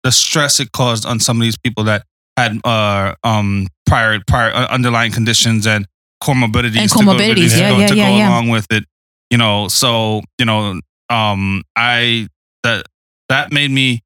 the 0.05 0.13
stress 0.13 0.61
it 0.61 0.73
caused 0.73 1.07
on 1.07 1.21
some 1.21 1.39
of 1.39 1.43
these 1.43 1.57
people 1.57 1.85
that 1.85 2.03
had 2.37 2.61
uh 2.67 3.15
um 3.25 3.67
prior 3.87 4.21
prior 4.27 4.51
uh, 4.53 4.67
underlying 4.69 5.11
conditions 5.11 5.67
and 5.67 5.87
comorbidities 6.23 6.77
And 6.77 6.91
to 6.91 6.95
go- 6.99 7.13
comorbidities, 7.13 7.53
to 7.55 7.59
yeah, 7.61 7.71
go, 7.71 7.79
yeah, 7.79 7.87
to 7.87 7.95
go 7.95 8.01
yeah. 8.17 8.29
along 8.29 8.49
with 8.51 8.67
it 8.71 8.85
you 9.31 9.39
know 9.39 9.69
so 9.69 10.21
you 10.39 10.45
know 10.45 10.79
um 11.09 11.63
i 11.77 12.27
that 12.63 12.85
that 13.31 13.53
made 13.53 13.71
me 13.71 14.01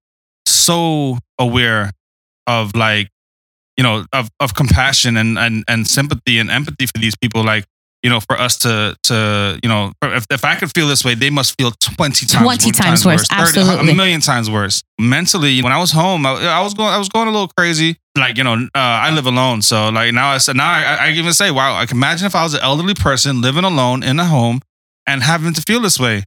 so 0.47 1.19
aware 1.41 1.91
of 2.47 2.75
like 2.77 3.09
you 3.77 3.83
know 3.83 4.05
of 4.13 4.29
of 4.41 4.55
compassion 4.55 5.17
and 5.17 5.39
and 5.39 5.65
and 5.69 5.87
sympathy 5.87 6.39
and 6.39 6.51
empathy 6.51 6.87
for 6.87 6.99
these 6.99 7.15
people 7.17 7.45
like 7.45 7.65
you 8.03 8.11
know 8.11 8.21
for 8.21 8.39
us 8.39 8.59
to 8.59 8.97
to 9.03 9.59
you 9.63 9.69
know 9.69 9.93
if, 10.03 10.27
if 10.31 10.45
i 10.45 10.55
could 10.55 10.73
feel 10.73 10.87
this 10.87 11.05
way 11.05 11.15
they 11.15 11.31
must 11.31 11.57
feel 11.59 11.73
20 11.73 12.27
times 12.27 12.45
20 12.45 12.71
times 12.71 13.05
worse, 13.05 13.27
30, 13.29 13.43
absolutely. 13.43 13.91
a 13.91 13.95
million 13.95 14.21
times 14.21 14.51
worse. 14.51 14.83
Mentally 14.99 15.63
when 15.63 15.73
i 15.73 15.79
was 15.79 15.91
home 15.91 16.25
I, 16.25 16.33
I 16.33 16.63
was 16.63 16.75
going 16.75 16.89
i 16.89 16.99
was 16.99 17.09
going 17.09 17.29
a 17.29 17.31
little 17.31 17.51
crazy. 17.57 17.97
Like 18.17 18.39
you 18.39 18.45
know 18.45 18.55
uh, 18.55 18.69
i 19.07 19.11
live 19.11 19.27
alone 19.27 19.61
so 19.61 19.89
like 19.91 20.15
now 20.15 20.31
i 20.31 20.39
said 20.39 20.57
now 20.57 20.71
I, 20.71 21.09
I 21.09 21.11
even 21.11 21.33
say 21.33 21.51
wow 21.51 21.77
i 21.77 21.85
can 21.85 21.97
imagine 21.97 22.27
if 22.27 22.35
i 22.35 22.43
was 22.45 22.55
an 22.55 22.61
elderly 22.61 22.95
person 22.95 23.43
living 23.43 23.65
alone 23.65 24.03
in 24.03 24.19
a 24.19 24.25
home 24.25 24.61
and 25.07 25.23
having 25.23 25.53
to 25.55 25.61
feel 25.63 25.81
this 25.81 25.99
way. 25.99 26.25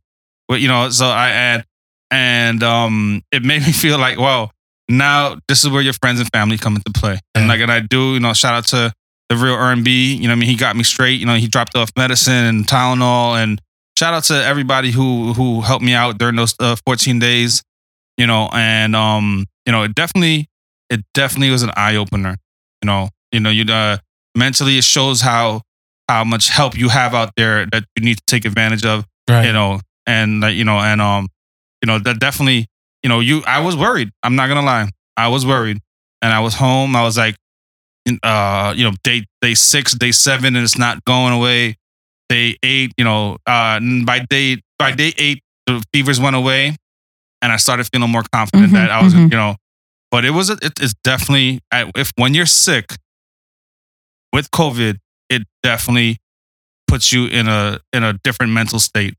But 0.48 0.62
you 0.62 0.68
know 0.68 0.90
so 0.90 1.06
i 1.06 1.30
and 1.30 1.66
and 2.12 2.64
um 2.64 3.22
it 3.32 3.44
made 3.44 3.62
me 3.62 3.72
feel 3.84 3.98
like 4.00 4.20
wow 4.20 4.52
now 4.90 5.38
this 5.48 5.64
is 5.64 5.70
where 5.70 5.82
your 5.82 5.94
friends 5.94 6.20
and 6.20 6.30
family 6.34 6.58
come 6.58 6.76
into 6.76 6.92
play 6.92 7.20
and 7.36 7.48
like 7.48 7.60
and 7.60 7.72
i 7.72 7.80
do 7.80 8.14
you 8.14 8.20
know 8.20 8.34
shout 8.34 8.54
out 8.54 8.66
to 8.66 8.92
the 9.30 9.38
real 9.38 9.54
R&B. 9.54 10.16
You 10.16 10.24
know, 10.24 10.30
what 10.30 10.32
I 10.32 10.36
mean, 10.36 10.50
he 10.50 10.56
got 10.56 10.76
me 10.76 10.84
straight. 10.84 11.20
You 11.20 11.26
know, 11.26 11.36
he 11.36 11.48
dropped 11.48 11.76
off 11.78 11.92
medicine 11.96 12.34
and 12.34 12.68
Tylenol, 12.68 13.42
and 13.42 13.62
shout 13.98 14.14
out 14.14 14.24
to 14.26 14.44
everybody 14.44 14.92
who 14.92 15.34
who 15.34 15.62
helped 15.62 15.86
me 15.86 15.94
out 15.94 16.18
during 16.18 16.36
those 16.36 16.56
uh, 16.60 16.76
14 16.86 17.20
days. 17.20 17.64
You 18.18 18.28
know, 18.28 18.50
and 18.52 18.96
um, 18.96 19.46
you 19.66 19.72
know, 19.72 19.84
it 19.84 19.96
definitely, 19.96 20.48
it 20.90 21.02
definitely 21.14 21.52
was 21.52 21.64
an 21.64 21.72
eye 21.76 21.96
opener. 21.96 22.36
You 22.82 22.88
know, 22.88 23.10
you 23.32 23.40
know, 23.40 23.50
you 23.50 23.72
uh, 23.72 23.98
mentally 24.36 24.78
it 24.78 24.84
shows 24.84 25.22
how 25.22 25.62
how 26.10 26.24
much 26.24 26.50
help 26.50 26.78
you 26.78 26.90
have 26.90 27.14
out 27.14 27.32
there 27.38 27.68
that 27.68 27.86
you 27.96 28.04
need 28.04 28.18
to 28.18 28.24
take 28.28 28.46
advantage 28.46 28.84
of. 28.84 29.06
right. 29.30 29.46
You 29.46 29.54
know, 29.54 29.80
and 30.06 30.42
like 30.42 30.56
you 30.56 30.66
know, 30.66 30.80
and 30.80 31.00
um, 31.00 31.28
you 31.84 31.88
know, 31.88 32.00
that 32.00 32.20
definitely, 32.20 32.66
you 33.04 33.10
know, 33.10 33.20
you. 33.20 33.44
I 33.46 33.60
was 33.60 33.76
worried. 33.78 34.10
I'm 34.24 34.36
not 34.36 34.48
gonna 34.48 34.62
lie. 34.66 34.90
I 35.18 35.28
was 35.30 35.46
worried, 35.46 35.80
and 36.22 36.34
I 36.34 36.40
was 36.40 36.54
home. 36.56 36.96
I 36.96 37.04
was 37.04 37.18
like, 37.18 37.36
uh, 38.24 38.74
you 38.76 38.84
know, 38.84 38.92
day 39.04 39.26
day 39.42 39.54
six, 39.56 39.94
day 39.94 40.12
seven, 40.12 40.56
and 40.56 40.64
it's 40.64 40.78
not 40.78 41.04
going 41.06 41.34
away. 41.34 41.76
Day 42.30 42.58
eight, 42.64 42.92
you 42.98 43.04
know, 43.04 43.38
uh, 43.48 43.80
by 44.06 44.20
day 44.30 44.62
by 44.78 44.92
day 44.92 45.14
eight, 45.18 45.42
the 45.66 45.84
fevers 45.94 46.20
went 46.20 46.36
away, 46.36 46.76
and 47.42 47.52
I 47.52 47.58
started 47.58 47.88
feeling 47.92 48.10
more 48.12 48.24
confident 48.32 48.70
Mhm, 48.72 48.76
that 48.76 48.92
I 48.92 49.02
was, 49.04 49.14
mhm. 49.14 49.32
you 49.32 49.38
know, 49.38 49.56
but 50.12 50.26
it 50.26 50.32
was 50.32 50.50
it, 50.50 50.60
it's 50.80 50.94
definitely 51.04 51.60
I- 51.72 51.92
if 51.96 52.12
when 52.18 52.34
you're 52.34 52.46
sick 52.46 52.96
with 54.34 54.52
COVID, 54.52 54.98
it 55.30 55.44
definitely 55.64 56.18
puts 56.88 57.12
you 57.12 57.26
in 57.26 57.48
a 57.48 57.80
in 57.94 58.04
a 58.04 58.14
different 58.24 58.52
mental 58.54 58.80
state. 58.80 59.16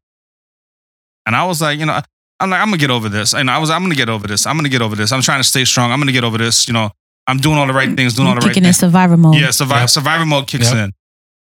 And 1.26 1.34
I 1.37 1.44
was 1.44 1.60
like, 1.60 1.78
you 1.78 1.87
know, 1.87 2.00
I'm 2.40 2.50
like, 2.50 2.61
I'm 2.61 2.66
gonna 2.68 2.78
get 2.78 2.90
over 2.90 3.09
this. 3.09 3.35
And 3.35 3.50
I 3.50 3.59
was, 3.59 3.70
I'm 3.70 3.82
gonna 3.82 3.94
get 3.94 4.09
over 4.09 4.26
this. 4.26 4.47
I'm 4.47 4.56
gonna 4.56 4.68
get 4.68 4.82
over 4.82 4.97
this. 4.97 5.12
I'm 5.12 5.23
trying 5.23 5.40
to 5.40 5.49
stay 5.49 5.64
strong. 5.64 5.92
I'm 5.92 5.99
gonna 6.00 6.12
get 6.12 6.25
over 6.25 6.38
this. 6.38 6.66
You 6.66 6.75
know, 6.75 6.90
I'm 7.26 7.38
doing 7.38 7.56
all 7.59 7.66
the 7.66 7.73
right 7.75 7.94
things, 7.94 8.14
doing 8.14 8.28
all 8.28 8.35
the 8.35 8.40
right 8.40 8.49
kicking 8.49 8.62
in 8.64 8.68
things. 8.68 8.78
survivor 8.78 9.16
mode 9.16 9.37
Yeah, 9.37 9.50
survive, 9.50 9.82
Yep. 9.82 9.90
survivor 9.90 10.26
mode 10.26 10.47
kicks 10.49 10.73
Yep. 10.73 10.76
in. 10.85 10.92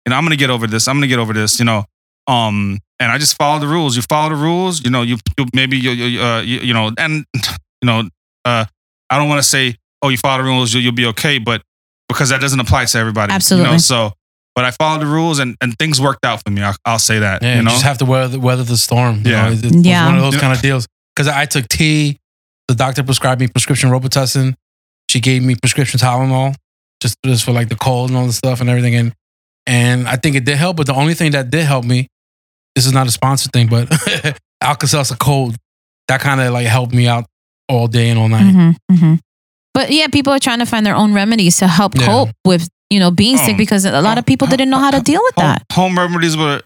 You 0.05 0.09
know, 0.09 0.15
I'm 0.15 0.23
gonna 0.25 0.35
get 0.35 0.49
over 0.49 0.67
this. 0.67 0.87
I'm 0.87 0.97
gonna 0.97 1.07
get 1.07 1.19
over 1.19 1.33
this. 1.33 1.59
You 1.59 1.65
know, 1.65 1.85
um, 2.27 2.79
and 2.99 3.11
I 3.11 3.17
just 3.17 3.37
follow 3.37 3.59
the 3.59 3.67
rules. 3.67 3.95
You 3.95 4.01
follow 4.03 4.29
the 4.29 4.35
rules. 4.35 4.83
You 4.83 4.89
know, 4.91 5.01
you, 5.03 5.17
you 5.37 5.45
maybe 5.53 5.77
you, 5.77 5.91
you, 5.91 6.21
uh, 6.21 6.41
you, 6.41 6.59
you 6.59 6.73
know, 6.73 6.91
and 6.97 7.25
you 7.81 7.85
know, 7.85 8.03
uh, 8.45 8.65
I 9.09 9.17
don't 9.17 9.29
want 9.29 9.39
to 9.41 9.47
say, 9.47 9.75
oh, 10.01 10.09
you 10.09 10.17
follow 10.17 10.41
the 10.43 10.49
rules, 10.49 10.73
you'll, 10.73 10.83
you'll 10.83 10.93
be 10.93 11.05
okay, 11.07 11.37
but 11.37 11.61
because 12.09 12.29
that 12.29 12.41
doesn't 12.41 12.59
apply 12.59 12.85
to 12.85 12.97
everybody. 12.97 13.31
You 13.31 13.35
Absolutely. 13.35 13.71
know, 13.71 13.77
so, 13.77 14.13
but 14.55 14.65
I 14.65 14.71
followed 14.71 15.01
the 15.01 15.05
rules 15.07 15.39
and 15.39 15.55
and 15.61 15.77
things 15.77 15.99
worked 16.01 16.25
out 16.25 16.41
for 16.45 16.51
me. 16.51 16.61
I'll, 16.61 16.75
I'll 16.85 16.99
say 16.99 17.19
that. 17.19 17.41
Yeah, 17.41 17.55
you 17.57 17.61
you 17.63 17.69
just 17.69 17.83
have 17.83 17.97
to 17.99 18.05
weather, 18.05 18.39
weather 18.39 18.63
the 18.63 18.77
storm. 18.77 19.21
You 19.25 19.31
Yeah. 19.31 19.45
know, 19.47 19.51
it's, 19.53 19.63
it's 19.63 19.75
Yeah. 19.85 20.05
one 20.05 20.15
of 20.15 20.21
those 20.21 20.37
kind 20.37 20.53
of 20.53 20.61
deals. 20.61 20.87
Because 21.15 21.27
I 21.27 21.45
took 21.45 21.67
tea, 21.67 22.17
the 22.67 22.75
doctor 22.75 23.03
prescribed 23.03 23.41
me 23.41 23.47
prescription 23.47 23.89
Robitussin. 23.89 24.55
She 25.09 25.19
gave 25.19 25.43
me 25.43 25.55
prescription 25.55 25.99
Tylenol, 25.99 26.55
just 27.01 27.17
just 27.25 27.43
for 27.43 27.51
like 27.51 27.69
the 27.69 27.75
cold 27.75 28.09
and 28.09 28.17
all 28.17 28.25
the 28.27 28.33
stuff 28.33 28.61
and 28.61 28.69
everything. 28.69 28.95
And 28.95 29.13
and 29.67 30.07
I 30.07 30.15
think 30.15 30.35
it 30.35 30.45
did 30.45 30.57
help. 30.57 30.77
But 30.77 30.87
the 30.87 30.93
only 30.95 31.13
thing 31.13 31.31
that 31.33 31.49
did 31.51 31.65
help 31.65 31.83
me, 31.85 32.07
this 32.75 32.85
is 32.85 32.93
not 32.93 33.07
a 33.07 33.11
sponsored 33.11 33.51
thing, 33.51 33.67
but 33.67 33.89
Alka-Seltzer 34.61 35.15
Cold, 35.15 35.55
that 36.07 36.21
kind 36.21 36.39
of 36.41 36.53
like 36.53 36.67
helped 36.67 36.93
me 36.93 37.07
out 37.07 37.25
all 37.67 37.87
day 37.87 38.09
and 38.09 38.17
all 38.19 38.27
night. 38.29 38.43
Mhm, 38.53 38.75
mhm. 38.91 39.19
But 39.73 39.91
yeah, 39.91 40.07
people 40.07 40.33
are 40.33 40.39
trying 40.39 40.59
to 40.59 40.65
find 40.65 40.85
their 40.85 40.95
own 40.95 41.13
remedies 41.13 41.57
to 41.57 41.67
help 41.67 41.95
Yeah. 41.95 42.05
cope 42.05 42.29
with 42.45 42.67
you 42.89 42.99
know 42.99 43.11
being 43.11 43.37
sick 43.37 43.55
Oh. 43.55 43.57
because 43.57 43.85
a 43.85 44.01
lot 44.01 44.17
of 44.17 44.25
people 44.25 44.47
didn't 44.47 44.69
know 44.69 44.79
how 44.79 44.91
to 44.91 44.99
deal 45.01 45.21
with 45.23 45.35
home, 45.35 45.45
that. 45.45 45.63
home 45.71 45.97
remedies 45.97 46.35
were 46.35 46.61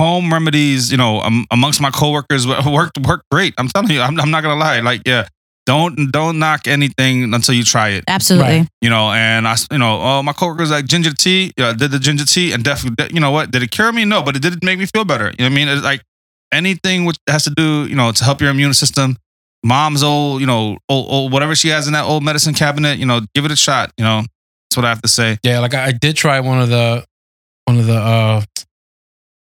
home 0.00 0.32
remedies. 0.32 0.90
You 0.90 0.96
know, 0.98 1.20
um, 1.22 1.46
amongst 1.50 1.80
my 1.80 1.90
coworkers 1.90 2.46
worked 2.66 2.98
worked 3.06 3.24
great. 3.30 3.54
I'm 3.58 3.68
telling 3.68 3.90
you, 3.90 4.00
I'm, 4.00 4.18
I'm 4.20 4.30
not 4.30 4.42
gonna 4.42 4.58
lie. 4.58 4.80
Like, 4.80 5.02
yeah, 5.06 5.28
don't 5.66 6.10
don't 6.10 6.38
knock 6.40 6.66
anything 6.66 7.32
until 7.34 7.54
you 7.54 7.62
try 7.64 7.90
it. 7.90 8.04
Absolutely. 8.08 8.58
Right. 8.60 8.68
You 8.80 8.90
know, 8.90 9.12
and 9.12 9.46
I, 9.46 9.54
you 9.70 9.78
know, 9.78 10.00
oh, 10.02 10.22
my 10.22 10.32
coworkers 10.32 10.70
like 10.72 10.86
ginger 10.86 11.12
tea. 11.12 11.52
Yeah, 11.56 11.68
I 11.68 11.72
did 11.74 11.92
the 11.92 12.00
ginger 12.00 12.24
tea, 12.24 12.50
and 12.52 12.64
definitely, 12.64 13.14
you 13.14 13.20
know 13.20 13.30
what? 13.30 13.52
Did 13.52 13.62
it 13.62 13.70
cure 13.70 13.92
me? 13.92 14.04
No, 14.04 14.22
but 14.22 14.34
it 14.34 14.42
did 14.42 14.64
make 14.64 14.78
me 14.78 14.86
feel 14.86 15.04
better. 15.04 15.26
You 15.38 15.44
know 15.44 15.44
what 15.44 15.52
I 15.52 15.54
mean? 15.54 15.68
It's 15.68 15.84
like 15.84 16.02
anything 16.50 17.04
which 17.04 17.16
has 17.28 17.44
to 17.44 17.50
do, 17.50 17.86
you 17.86 17.94
know, 17.94 18.10
to 18.10 18.24
help 18.24 18.40
your 18.40 18.50
immune 18.50 18.74
system. 18.74 19.16
Mom's 19.62 20.02
old, 20.02 20.40
you 20.40 20.46
know, 20.46 20.78
old, 20.88 21.06
old 21.10 21.32
whatever 21.32 21.54
she 21.54 21.68
has 21.68 21.86
in 21.86 21.92
that 21.92 22.04
old 22.04 22.22
medicine 22.24 22.54
cabinet, 22.54 22.98
you 22.98 23.06
know, 23.06 23.20
give 23.34 23.44
it 23.44 23.50
a 23.50 23.56
shot. 23.56 23.92
You 23.98 24.04
know, 24.04 24.20
that's 24.22 24.76
what 24.76 24.84
I 24.86 24.88
have 24.88 25.02
to 25.02 25.08
say. 25.08 25.38
Yeah, 25.42 25.58
like 25.60 25.74
I, 25.74 25.86
I 25.86 25.92
did 25.92 26.16
try 26.16 26.40
one 26.40 26.60
of 26.60 26.68
the 26.68 27.04
one 27.66 27.78
of 27.78 27.86
the 27.86 27.96
uh 27.96 28.42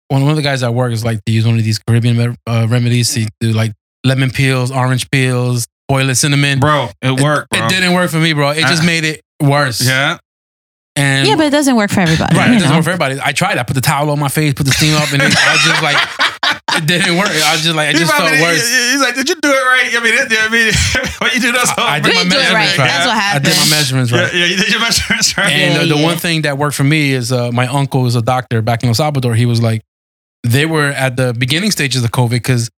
one 0.09 0.23
one 0.23 0.31
of 0.31 0.37
the 0.37 0.43
guys 0.43 0.63
at 0.63 0.73
work 0.73 0.93
is 0.93 1.05
like 1.05 1.25
to 1.27 1.33
use 1.33 1.45
one 1.47 1.59
of 1.59 1.65
these 1.65 1.79
Caribbean 1.79 2.37
uh, 2.47 2.67
remedies 2.69 3.13
to 3.15 3.29
do 3.41 3.53
like 3.53 3.73
lemon 4.05 4.31
peels, 4.31 4.71
orange 4.71 5.11
peels, 5.11 5.67
boil 5.89 6.09
it 6.11 6.15
cinnamon. 6.15 6.61
Bro, 6.61 6.91
it 7.03 7.21
worked, 7.21 7.51
bro. 7.51 7.67
It 7.67 7.69
didn't 7.71 7.93
work 7.93 8.11
for 8.11 8.19
me, 8.19 8.33
bro. 8.33 8.51
It 8.51 8.61
just 8.63 8.83
Uh, 8.83 8.87
made 8.87 9.05
it 9.05 9.21
worse. 9.43 9.81
Yeah. 9.87 10.19
And 10.99 11.29
Yeah, 11.29 11.37
but 11.37 11.47
it 11.47 11.51
doesn't 11.51 11.77
work 11.77 11.91
for 11.91 12.01
everybody. 12.01 12.35
right, 12.37 12.49
you 12.51 12.57
it 12.57 12.61
doesn't 12.61 12.75
work 12.75 12.85
for 12.85 12.91
everybody. 12.91 13.21
I 13.23 13.33
tried. 13.33 13.59
I 13.59 13.65
put 13.65 13.75
the 13.75 13.83
towel 13.83 14.09
on 14.11 14.19
my 14.19 14.29
face, 14.29 14.55
put 14.55 14.65
the 14.65 14.73
steam 14.73 14.95
up, 14.97 15.13
and 15.13 15.21
it, 15.21 15.35
I 15.37 15.53
was 15.53 15.63
just 15.63 15.83
like, 15.83 15.97
it 16.77 16.87
didn't 16.87 17.17
work. 17.17 17.29
I 17.29 17.53
was 17.53 17.63
just 17.63 17.75
like, 17.77 17.95
it 17.95 17.99
just 17.99 18.13
felt 18.13 18.31
worse. 18.31 18.63
He's 18.93 19.01
like, 19.01 19.15
did 19.15 19.29
you 19.29 19.35
do 19.37 19.49
it 19.49 19.53
right? 19.53 19.91
I 19.97 20.01
mean, 20.03 20.15
it, 20.15 20.29
I 20.33 20.49
mean, 20.49 20.73
what 21.19 21.35
you 21.35 21.41
did 21.41 21.55
us 21.57 21.71
I, 21.77 21.97
I 21.97 22.01
did 22.01 22.11
We 22.11 22.15
my 22.15 22.23
do 22.23 22.29
it 22.29 22.53
measurements 22.53 22.79
right. 22.79 22.87
That's 22.87 23.07
what 23.07 23.17
I 23.17 23.39
did 23.39 23.57
my 23.57 23.71
measurements 23.77 24.13
right. 24.13 24.35
yeah, 24.35 24.45
you 24.47 24.57
did 24.57 24.71
your 24.71 24.81
measurements 24.81 25.37
right. 25.39 25.53
And 25.53 25.75
Yeah, 25.75 25.79
the, 25.81 25.87
the 25.95 25.97
yeah. 26.01 26.05
one 26.05 26.17
thing 26.19 26.43
that 26.43 26.59
worked 26.59 26.77
for 26.77 26.85
me 26.85 27.13
is 27.13 27.33
uh, 27.33 27.51
my 27.53 27.67
uncle 27.67 28.07
is 28.07 28.15
a 28.15 28.23
doctor 28.23 28.63
back 28.63 28.83
in 28.83 28.89
El 28.89 28.95
Salvador. 28.95 29.35
He 29.35 29.47
was 29.47 29.61
like, 29.63 29.83
they 30.45 30.67
were 30.67 30.89
at 30.91 31.17
the 31.17 31.35
beginning 31.37 31.71
stages 31.73 32.05
of 32.05 32.11
COVID 32.13 32.31
because 32.31 32.71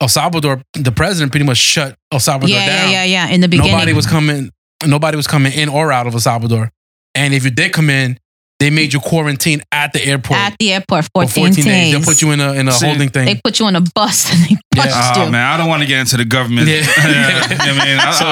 El 0.00 0.08
Salvador, 0.08 0.62
the 0.74 0.92
president 0.92 1.32
pretty 1.32 1.46
much 1.46 1.58
shut 1.58 1.96
El 2.12 2.20
Salvador 2.20 2.54
Yeah, 2.54 2.66
yeah, 2.66 2.82
down. 2.82 2.90
yeah, 2.92 3.04
yeah. 3.04 3.28
In 3.28 3.40
the 3.40 3.48
beginning. 3.48 3.72
Nobody 3.72 3.92
was 3.92 4.06
coming. 4.06 4.50
Nobody 4.86 5.16
was 5.16 5.26
coming 5.26 5.52
in 5.52 5.68
or 5.68 5.92
out 5.92 6.06
of 6.06 6.14
El 6.14 6.20
Salvador. 6.20 6.70
And 7.14 7.34
if 7.34 7.44
you 7.44 7.50
did 7.50 7.72
come 7.72 7.90
in, 7.90 8.19
they 8.60 8.70
made 8.70 8.92
you 8.92 9.00
quarantine 9.00 9.62
at 9.72 9.92
the 9.92 10.04
airport 10.06 10.38
at 10.38 10.54
the 10.60 10.72
airport 10.72 11.04
for 11.06 11.26
14, 11.26 11.46
14 11.54 11.64
days. 11.64 11.92
They'll 11.92 12.02
put 12.04 12.22
you 12.22 12.30
in 12.30 12.40
a 12.40 12.52
in 12.52 12.68
a 12.68 12.72
See, 12.72 12.86
holding 12.86 13.08
thing. 13.08 13.26
They 13.26 13.40
put 13.42 13.58
you 13.58 13.66
on 13.66 13.74
a 13.74 13.80
bus 13.80 14.30
and 14.32 14.40
they 14.44 14.56
Yeah. 14.76 14.82
punched 14.84 15.16
Oh 15.18 15.24
you. 15.24 15.30
man, 15.32 15.46
I 15.52 15.56
don't 15.56 15.68
want 15.68 15.82
to 15.82 15.88
get 15.88 15.98
into 16.00 16.16
the 16.16 16.24
government. 16.24 16.68
Yeah. 16.68 16.80
Yeah, 16.98 17.46
I 17.58 17.72
mean, 17.84 17.98
I, 17.98 18.10
So- 18.12 18.26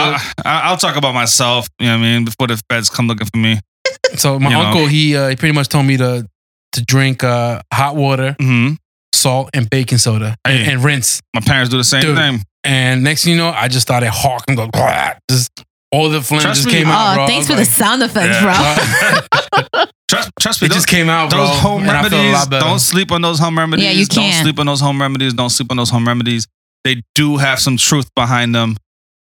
I, 0.45 0.61
I, 0.69 0.71
will 0.71 0.77
talk 0.77 0.97
about 0.97 1.15
myself. 1.15 1.67
You 1.81 1.87
know 1.89 1.95
what 1.99 2.05
I 2.05 2.13
mean? 2.15 2.25
Before 2.25 2.47
the 2.47 2.61
feds 2.71 2.89
come 2.91 3.09
looking 3.09 3.27
for 3.27 3.39
me. 3.39 3.59
so 4.17 4.39
my 4.39 4.51
you 4.51 4.57
know. 4.57 4.63
uncle, 4.67 4.87
he 4.87 5.17
uh, 5.17 5.29
he 5.29 5.37
pretty 5.37 5.55
much 5.55 5.69
told 5.69 5.87
me 5.87 5.97
to 5.97 6.27
to 6.73 6.85
drink 6.85 7.25
uh, 7.25 7.61
hot 7.73 7.97
water, 7.97 8.37
hmm 8.39 8.75
salt, 9.15 9.51
and 9.55 9.69
baking 9.69 9.99
soda, 9.99 10.37
and, 10.45 10.59
Hey. 10.65 10.73
and 10.73 10.85
rinse. 10.85 11.21
My 11.35 11.41
parents 11.41 11.71
do 11.71 11.77
the 11.79 11.83
same 11.85 12.03
Dude. 12.03 12.17
thing. 12.17 12.43
And 12.63 13.03
next 13.03 13.25
thing 13.25 13.33
you 13.33 13.39
know, 13.39 13.49
I 13.51 13.67
just 13.69 13.83
started 13.87 14.11
hawking, 14.11 14.55
go, 14.57 14.69
"Blah," 14.69 15.15
just 15.31 15.51
all 15.93 16.09
the 16.11 16.21
phlegm 16.23 16.41
Trust 16.41 16.63
just 16.63 16.67
me. 16.75 16.81
came 16.81 16.89
out, 16.89 17.13
Oh, 17.13 17.15
bro. 17.17 17.27
Thanks 17.27 17.49
was 17.49 17.57
for 17.59 17.65
the 17.65 17.65
sound 17.65 18.03
effects, 18.03 18.37
Yeah. 18.43 19.61
bro. 19.73 19.85
Trust, 20.09 20.31
trust 20.41 20.63
me. 20.63 20.67
It 20.67 20.69
those- 20.71 20.77
just 20.77 20.89
came 20.89 21.09
out, 21.11 21.31
bro. 21.31 21.47
those 21.47 21.59
home 21.59 21.83
and 21.83 21.91
I 21.91 22.01
felt 22.03 22.13
a 22.15 22.17
remedies. 22.17 22.49
Don't 22.49 22.79
sleep 22.79 23.13
on 23.13 23.21
those 23.23 23.39
home 23.39 23.59
remedies. 23.59 23.85
Yeah, 23.85 23.91
you 23.93 24.07
Don't 24.07 24.25
can't. 24.25 24.43
sleep 24.43 24.59
on 24.59 24.67
those 24.67 24.81
home 24.81 25.01
remedies. 25.01 25.35
Don't 25.35 25.51
sleep 25.51 25.71
on 25.71 25.77
those 25.77 25.91
home 25.91 26.07
remedies. 26.09 26.47
They 26.85 27.03
do 27.15 27.37
have 27.37 27.59
some 27.59 27.77
truth 27.77 28.09
behind 28.15 28.55
them. 28.55 28.77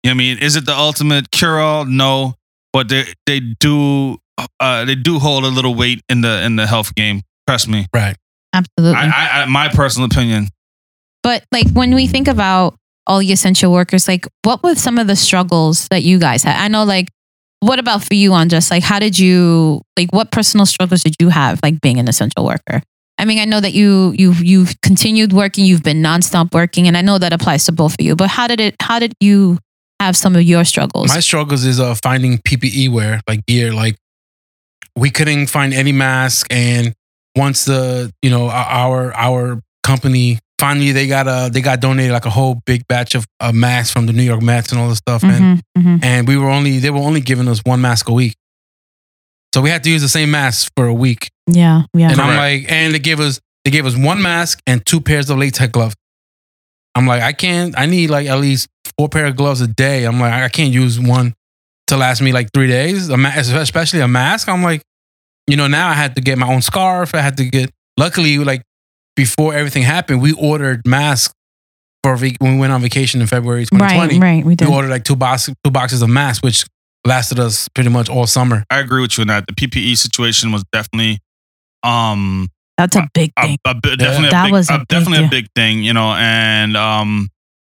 You 0.03 0.10
know 0.10 0.12
what 0.12 0.13
I 0.13 0.18
mean? 0.18 0.38
Is 0.39 0.56
it 0.56 0.65
the 0.65 0.75
ultimate 0.75 1.30
cure 1.30 1.60
all? 1.60 1.86
No, 1.86 2.34
but 2.74 2.89
they 2.89 3.06
they 3.28 3.39
do 3.39 4.17
uh, 4.60 4.86
they 4.86 4.95
do 4.95 5.19
hold 5.19 5.43
a 5.43 5.50
little 5.50 5.76
weight 5.76 6.02
in 6.10 6.21
the 6.21 6.41
in 6.43 6.56
the 6.56 6.65
health 6.65 6.95
game. 6.95 7.21
Trust 7.47 7.67
me. 7.67 7.86
Right. 7.93 8.15
Absolutely. 8.54 8.97
I, 8.97 9.06
I, 9.06 9.41
I 9.41 9.45
my 9.45 9.67
personal 9.69 10.08
opinion. 10.08 10.47
But 11.21 11.45
like 11.52 11.69
when 11.74 11.93
we 11.93 12.08
think 12.08 12.28
about 12.28 12.76
all 13.08 13.20
the 13.20 13.32
essential 13.32 13.72
workers, 13.72 14.08
like 14.08 14.28
what 14.44 14.64
were 14.64 14.76
some 14.76 14.98
of 14.98 15.08
the 15.08 15.16
struggles 15.16 15.88
that 15.90 16.04
you 16.04 16.20
guys 16.20 16.44
had? 16.44 16.56
I 16.58 16.68
know 16.68 16.84
like 16.84 17.10
what 17.60 17.80
about 17.80 18.04
for 18.04 18.16
you 18.16 18.34
on 18.34 18.50
just 18.50 18.72
like 18.72 18.84
how 18.84 19.00
did 19.00 19.18
you 19.18 19.82
like 19.98 20.12
what 20.12 20.32
personal 20.32 20.66
struggles 20.66 21.04
did 21.04 21.16
you 21.20 21.30
have 21.30 21.60
like 21.64 21.80
being 21.82 22.00
an 22.00 22.08
essential 22.08 22.46
worker? 22.46 22.82
I 23.18 23.26
mean, 23.26 23.38
I 23.38 23.46
know 23.46 23.60
that 23.60 23.74
you 23.74 24.16
you've, 24.18 24.44
you've 24.44 24.82
continued 24.82 25.32
working, 25.32 25.64
you've 25.64 25.84
been 25.84 26.02
nonstop 26.02 26.54
working, 26.54 26.88
and 26.88 26.98
I 26.98 27.02
know 27.02 27.20
that 27.20 27.32
applies 27.32 27.66
to 27.66 27.72
both 27.72 27.94
of 27.94 28.04
you. 28.04 28.16
But 28.16 28.30
how 28.30 28.48
did 28.48 28.60
it 28.60 28.76
how 28.82 28.98
did 28.98 29.14
you 29.20 29.60
have 30.00 30.18
some 30.18 30.36
of 30.36 30.42
your 30.42 30.66
struggles? 30.66 31.10
My 31.10 31.20
struggles 31.20 31.64
is 31.64 31.80
uh, 31.80 31.94
finding 32.02 32.40
PPE 32.40 32.90
wear, 32.90 33.22
like 33.28 33.46
gear. 33.46 33.74
Like 33.74 33.96
we 34.96 35.12
couldn't 35.12 35.48
find 35.48 35.72
any 35.72 35.92
mask, 35.92 36.48
and 36.50 36.96
once 37.36 37.66
the 37.66 38.12
you 38.24 38.32
know 38.32 38.50
our 38.50 39.14
our 39.14 39.62
company 39.84 40.40
finally 40.62 40.91
they 40.93 41.08
got 41.08 41.26
a 41.28 41.50
they 41.52 41.62
got 41.62 41.80
donated 41.82 42.12
like 42.13 42.26
a 42.26 42.30
whole 42.30 42.56
big 42.65 42.82
batch 42.88 43.15
of 43.15 43.26
uh, 43.39 43.52
masks 43.52 43.91
from 43.91 44.06
the 44.06 44.13
New 44.13 44.24
York 44.32 44.41
Mets 44.41 44.71
and 44.71 44.80
all 44.80 44.88
this 44.89 45.00
stuff, 45.00 45.24
and 45.24 45.43
Mhm, 45.78 45.84
mhm. 45.84 46.00
and 46.04 46.28
we 46.28 46.38
were 46.38 46.50
only 46.58 46.80
they 46.80 46.89
were 46.91 47.00
only 47.10 47.21
giving 47.21 47.47
us 47.47 47.60
one 47.65 47.82
mask 47.82 48.08
a 48.10 48.13
week, 48.13 48.36
so 49.54 49.62
we 49.62 49.69
had 49.69 49.84
to 49.84 49.89
use 49.89 50.02
the 50.02 50.10
same 50.10 50.32
mask 50.32 50.71
for 50.78 50.86
a 50.88 50.93
week. 50.93 51.30
Yeah, 51.47 51.84
yeah. 51.93 52.12
And 52.12 52.21
I'm 52.21 52.38
like, 52.38 52.71
and 52.71 52.93
they 52.93 53.00
gave 53.00 53.19
us 53.19 53.39
they 53.65 53.71
gave 53.71 53.86
us 53.86 53.95
one 53.97 54.21
mask 54.21 54.60
and 54.67 54.86
two 54.86 55.02
pairs 55.02 55.30
of 55.30 55.38
latex 55.38 55.71
gloves. 55.71 55.95
I'm 56.95 57.08
like, 57.08 57.21
I 57.21 57.34
can't. 57.34 57.74
I 57.78 57.86
need 57.86 58.10
like 58.10 58.28
at 58.28 58.39
least 58.39 58.67
four 58.97 59.10
pair 59.10 59.26
of 59.28 59.36
gloves 59.36 59.62
a 59.62 59.67
day. 59.67 60.06
I'm 60.06 60.19
like, 60.19 60.34
I 60.34 60.50
can't 60.50 60.74
use 60.74 61.00
one 61.00 61.34
to 61.88 61.97
last 61.97 62.21
me 62.21 62.32
like 62.34 62.50
three 62.54 62.67
days. 62.67 63.10
A 63.10 63.17
ma- 63.17 63.34
especially 63.36 64.02
a 64.02 64.08
mask. 64.08 64.47
I'm 64.50 64.63
like, 64.63 64.82
you 65.47 65.56
know, 65.58 65.67
now 65.67 65.88
I 65.89 65.93
had 65.93 66.15
to 66.15 66.21
get 66.21 66.38
my 66.38 66.47
own 66.54 66.62
scarf. 66.62 67.15
I 67.15 67.21
had 67.21 67.38
to 67.38 67.45
get. 67.45 67.69
Luckily, 67.97 68.38
like 68.39 68.62
before 69.15 69.54
everything 69.54 69.84
happened, 69.84 70.21
we 70.21 70.34
ordered 70.34 70.82
masks 70.86 71.34
for 72.04 72.15
when 72.17 72.36
we 72.41 72.58
went 72.58 72.74
on 72.74 72.82
vacation 72.82 73.21
in 73.21 73.28
February 73.28 73.65
2020. 73.65 74.19
Right, 74.19 74.21
right. 74.38 74.45
We 74.45 74.56
We 74.60 74.74
ordered 74.74 74.89
like 74.89 75.04
two 75.04 75.15
boxes 75.15 75.54
two 75.63 75.71
boxes 75.71 76.02
of 76.02 76.10
masks, 76.10 76.41
which 76.43 76.65
lasted 77.06 77.39
us 77.39 77.67
pretty 77.69 77.89
much 77.89 78.10
all 78.10 78.28
summer. 78.28 78.63
I 78.69 78.80
agree 78.80 79.02
with 79.02 79.17
you 79.17 79.24
on 79.24 79.28
that. 79.28 79.45
The 79.47 79.54
PPE 79.54 79.97
situation 79.97 80.52
was 80.52 80.63
definitely 80.71 81.19
um 81.84 82.47
That's 82.78 82.95
a 82.95 83.08
big 83.13 83.32
a, 83.38 83.47
thing. 83.47 83.58
a, 83.65 83.76
bit- 83.76 84.00
definitely 84.00 84.30
That 84.30 84.43
a 84.43 84.47
big, 84.47 84.52
was 84.54 84.69
a 84.69 84.74
a- 84.76 84.78
big 84.80 84.88
definitely 84.88 85.17
deal. 85.19 85.28
a 85.28 85.30
big 85.30 85.47
thing, 85.56 85.84
you 85.84 85.93
know, 85.93 86.13
and 86.13 86.76
um 86.78 87.28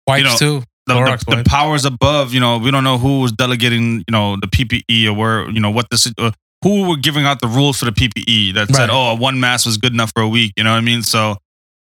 Wipes 0.07 0.41
know, 0.41 0.61
too. 0.61 0.63
the, 0.87 0.95
the, 1.27 1.37
the 1.37 1.45
powers 1.45 1.85
above, 1.85 2.33
you 2.33 2.39
know, 2.39 2.59
we 2.59 2.71
don't 2.71 2.85
know 2.85 2.97
who 2.99 3.21
was 3.21 3.33
delegating, 3.33 3.99
you 3.99 4.13
know, 4.13 4.37
the 4.41 4.47
PPE 4.47 5.07
or 5.09 5.13
where, 5.15 5.51
you 5.51 5.59
know, 5.59 5.71
what 5.71 5.87
this, 5.91 6.13
uh, 6.19 6.31
who 6.63 6.89
were 6.89 6.97
giving 6.97 7.25
out 7.25 7.41
the 7.41 7.47
rules 7.49 7.79
for 7.79 7.85
the 7.85 7.93
PPE 7.93 8.55
that 8.55 8.69
said, 8.75 8.89
Right. 8.89 8.91
oh, 8.91 9.15
one 9.17 9.39
mask 9.41 9.67
was 9.67 9.77
good 9.77 9.93
enough 9.93 10.11
for 10.15 10.23
a 10.23 10.29
week. 10.29 10.53
You 10.57 10.65
know 10.65 10.71
what 10.73 10.79
I 10.79 10.81
mean? 10.81 11.03
So, 11.03 11.37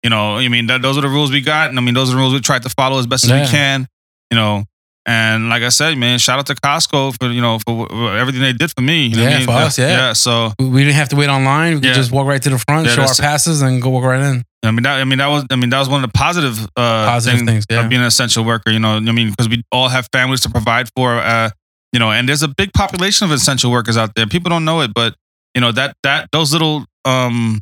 you 0.03 0.09
know, 0.09 0.37
I 0.37 0.47
mean, 0.49 0.67
that, 0.67 0.81
those 0.81 0.97
are 0.97 1.01
the 1.01 1.07
rules 1.09 1.31
we 1.31 1.41
got. 1.41 1.69
And 1.69 1.77
I 1.77 1.81
mean, 1.81 1.93
those 1.93 2.09
are 2.09 2.13
the 2.13 2.17
rules 2.19 2.33
we 2.33 2.39
tried 2.41 2.63
to 2.63 2.69
follow 2.69 2.99
as 2.99 3.07
best 3.07 3.23
as 3.25 3.31
we 3.31 3.45
can, 3.47 3.87
you 4.31 4.35
know. 4.37 4.65
And 5.05 5.49
like 5.49 5.63
I 5.63 5.69
said, 5.69 5.97
man, 5.97 6.17
shout 6.17 6.39
out 6.39 6.45
to 6.47 6.55
Costco 6.55 7.17
for, 7.19 7.27
you 7.29 7.41
know, 7.41 7.59
for, 7.59 7.87
for 7.89 8.17
everything 8.17 8.41
they 8.41 8.53
did 8.53 8.71
for 8.71 8.81
me. 8.81 9.07
You 9.07 9.17
know 9.17 9.23
I 9.23 9.29
Yeah, 9.31 9.37
mean? 9.39 9.45
for 9.47 9.51
us, 9.51 9.77
yeah. 9.77 9.87
Yeah. 9.89 10.13
So, 10.13 10.53
We 10.59 10.81
didn't 10.83 10.95
have 10.95 11.09
to 11.09 11.17
wait 11.17 11.27
online. 11.29 11.75
We 11.75 11.79
could 11.81 11.89
Yeah. 11.89 11.93
just 11.93 12.11
walk 12.11 12.25
right 12.25 12.41
to 12.41 12.49
the 12.49 12.57
front, 12.57 12.87
Yeah, 12.87 12.95
show 12.95 13.01
our 13.01 13.13
passes, 13.15 13.61
and 13.61 13.81
go 13.81 13.89
walk 13.89 14.05
right 14.05 14.21
in. 14.21 14.43
I 14.63 14.71
mean, 14.71 14.83
that, 14.83 15.01
I 15.01 15.03
mean, 15.03 15.19
that 15.19 15.27
was, 15.27 15.45
I 15.51 15.57
mean, 15.57 15.69
that 15.71 15.79
was 15.79 15.89
one 15.89 16.01
of 16.05 16.09
the 16.09 16.17
positive, 16.17 16.57
uh, 16.77 17.05
Positive 17.05 17.39
thing 17.39 17.47
things, 17.47 17.65
yeah. 17.69 17.81
of 17.81 17.89
being 17.89 17.99
an 18.01 18.07
essential 18.07 18.45
worker. 18.45 18.71
You 18.71 18.79
know, 18.79 18.95
I 18.95 18.99
mean, 19.01 19.29
because 19.29 19.49
we 19.49 19.61
all 19.73 19.89
have 19.89 20.07
families 20.13 20.39
to 20.41 20.49
provide 20.49 20.87
for, 20.95 21.17
uh, 21.19 21.49
you 21.93 21.99
know, 21.99 22.11
and 22.11 22.27
there's 22.27 22.43
a 22.43 22.47
big 22.49 22.73
population 22.73 23.25
of 23.25 23.31
essential 23.31 23.71
workers 23.71 23.95
out 23.95 24.11
there. 24.15 24.25
People 24.27 24.49
don't 24.49 24.65
know 24.65 24.81
it, 24.81 24.93
but 24.93 25.15
you 25.55 25.61
know 25.61 25.71
that 25.71 25.95
that 26.03 26.27
those 26.33 26.51
little, 26.51 26.85
um, 27.05 27.59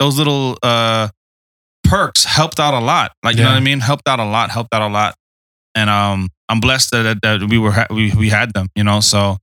those 0.00 0.18
little 0.18 0.58
uh, 0.62 1.08
perks 1.84 2.24
helped 2.24 2.58
out 2.58 2.74
a 2.74 2.80
lot. 2.84 3.12
Like 3.22 3.36
you 3.36 3.42
know 3.42 3.50
what 3.50 3.56
I 3.56 3.60
mean, 3.60 3.80
helped 3.80 4.08
out 4.08 4.18
a 4.18 4.24
lot, 4.24 4.50
helped 4.50 4.74
out 4.74 4.82
a 4.82 4.88
lot, 4.92 5.14
and 5.74 5.88
um, 5.90 6.28
I'm 6.48 6.60
blessed 6.60 6.90
that 6.92 7.20
that, 7.22 7.40
that 7.40 7.48
we 7.48 7.58
were 7.58 7.70
ha- 7.72 7.86
we 7.90 8.12
we 8.14 8.28
had 8.30 8.52
them. 8.54 8.68
You 8.74 8.84
know, 8.84 9.00
so. 9.00 9.36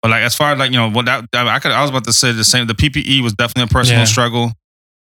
But 0.00 0.12
like 0.12 0.22
as 0.22 0.36
far 0.36 0.52
as 0.52 0.58
like 0.60 0.70
you 0.70 0.76
know 0.76 0.88
what 0.90 1.06
that 1.06 1.24
I 1.34 1.58
could 1.58 1.72
I 1.72 1.80
was 1.82 1.90
about 1.90 2.04
to 2.04 2.12
say 2.12 2.30
the 2.30 2.44
same 2.44 2.68
the 2.68 2.74
PPE 2.74 3.20
was 3.20 3.32
definitely 3.34 3.64
a 3.64 3.66
personal 3.74 4.02
Yeah. 4.02 4.04
struggle 4.06 4.52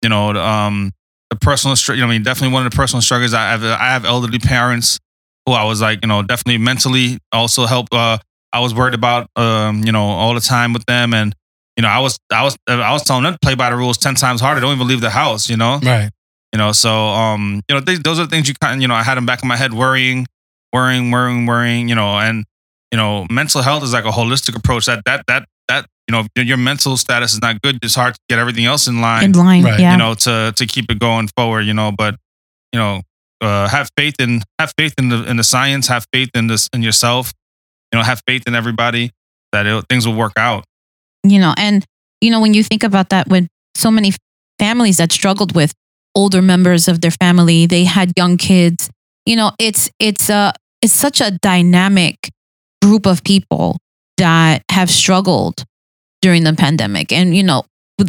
you 0.01 0.09
know, 0.09 0.31
the, 0.33 0.41
um, 0.41 0.91
the 1.31 1.35
personal, 1.35 1.75
you 1.95 2.01
know, 2.01 2.07
I 2.07 2.11
mean, 2.11 2.21
definitely 2.21 2.53
one 2.53 2.63
of 2.65 2.71
the 2.71 2.75
personal 2.75 3.01
struggles. 3.01 3.33
I 3.33 3.49
have, 3.49 3.63
I 3.63 3.85
have 3.91 4.05
elderly 4.05 4.37
parents 4.37 4.99
who 5.47 5.53
I 5.53 5.63
was 5.63 5.81
like, 5.81 5.99
you 6.03 6.07
know, 6.07 6.21
definitely 6.21 6.59
mentally 6.59 7.17
also 7.31 7.65
help. 7.65 7.87
Uh, 7.91 8.19
I 8.55 8.59
was 8.59 8.73
worried 8.73 8.93
about, 8.93 9.29
um, 9.35 9.83
you 9.83 9.91
know, 9.91 10.03
all 10.05 10.33
the 10.33 10.39
time 10.39 10.71
with 10.73 10.85
them, 10.85 11.13
and 11.13 11.35
you 11.77 11.81
know, 11.81 11.89
I 11.89 11.99
was, 11.99 12.17
I 12.31 12.43
was, 12.43 12.55
I 12.67 12.91
was 12.93 13.03
telling 13.03 13.23
them 13.23 13.33
to 13.33 13.39
play 13.41 13.55
by 13.55 13.69
the 13.69 13.75
rules 13.75 13.97
ten 13.97 14.15
times 14.15 14.39
harder. 14.39 14.61
Don't 14.61 14.73
even 14.75 14.87
leave 14.87 15.01
the 15.01 15.09
house, 15.09 15.49
you 15.49 15.57
know, 15.57 15.79
Right. 15.83 16.09
you 16.53 16.57
know. 16.57 16.71
So, 16.71 16.89
um, 16.91 17.61
you 17.67 17.75
know, 17.75 17.81
th- 17.81 17.99
those 17.99 18.17
are 18.19 18.23
the 18.23 18.29
things 18.29 18.47
you 18.47 18.53
kind, 18.61 18.75
of, 18.75 18.81
you 18.81 18.87
know, 18.87 18.95
I 18.95 19.03
had 19.03 19.15
them 19.17 19.25
back 19.25 19.43
in 19.43 19.49
my 19.49 19.57
head, 19.57 19.73
worrying, 19.73 20.25
worrying, 20.71 21.11
worrying, 21.11 21.45
worrying, 21.45 21.89
you 21.89 21.95
know, 21.95 22.17
and 22.17 22.45
you 22.91 22.97
know, 22.97 23.27
mental 23.29 23.61
health 23.61 23.83
is 23.83 23.91
like 23.91 24.05
a 24.05 24.09
holistic 24.11 24.55
approach. 24.55 24.85
That 24.85 25.01
that 25.05 25.25
that 25.27 25.45
that 25.67 25.85
you 26.07 26.13
know, 26.13 26.23
your 26.37 26.55
mental 26.57 26.95
status 26.97 27.33
is 27.33 27.41
not 27.41 27.61
good. 27.61 27.79
It's 27.83 27.95
hard 27.95 28.13
to 28.13 28.19
get 28.29 28.39
everything 28.39 28.63
else 28.65 28.87
in 28.87 29.01
line 29.01 29.23
in 29.25 29.31
line. 29.33 29.63
Right, 29.65 29.79
Yeah. 29.79 29.91
you 29.91 29.97
know, 29.97 30.13
to 30.13 30.53
to 30.55 30.65
keep 30.65 30.89
it 30.89 30.99
going 30.99 31.27
forward, 31.35 31.61
you 31.65 31.73
know. 31.73 31.91
But 31.91 32.15
you 32.71 32.79
know, 32.79 33.01
uh, 33.41 33.67
have 33.67 33.89
faith 33.97 34.15
in 34.19 34.43
have 34.59 34.71
faith 34.77 34.93
in 34.97 35.09
the 35.09 35.25
in 35.29 35.35
the 35.35 35.43
science, 35.43 35.87
have 35.87 36.05
faith 36.13 36.29
in 36.35 36.47
this 36.47 36.69
in 36.71 36.81
yourself, 36.83 37.33
you 37.95 38.01
know, 38.01 38.03
have 38.03 38.21
faith 38.27 38.43
in 38.45 38.55
everybody 38.55 39.11
that 39.53 39.65
it, 39.65 39.85
things 39.87 40.05
will 40.05 40.15
work 40.15 40.33
out. 40.37 40.65
you 41.23 41.39
know 41.39 41.53
and 41.57 41.85
you 42.21 42.29
know 42.29 42.41
when 42.41 42.53
you 42.53 42.63
think 42.63 42.83
about 42.83 43.09
that 43.09 43.27
with 43.29 43.47
so 43.75 43.89
many 43.89 44.11
families 44.59 44.97
that 44.97 45.11
struggled 45.11 45.55
with 45.55 45.73
older 46.13 46.41
members 46.41 46.87
of 46.87 46.99
their 47.01 47.11
family 47.11 47.65
they 47.65 47.83
had 47.83 48.11
young 48.17 48.37
kids 48.37 48.89
you 49.25 49.35
know 49.35 49.51
it's 49.59 49.89
it's 49.99 50.29
a 50.29 50.53
it's 50.81 50.93
such 50.93 51.21
a 51.21 51.31
dynamic 51.41 52.29
group 52.81 53.05
of 53.07 53.23
people 53.23 53.77
that 54.17 54.61
have 54.71 54.89
struggled 54.89 55.63
during 56.21 56.43
the 56.43 56.53
pandemic. 56.53 57.11
And, 57.11 57.35
you 57.35 57.43
know, 57.43 57.63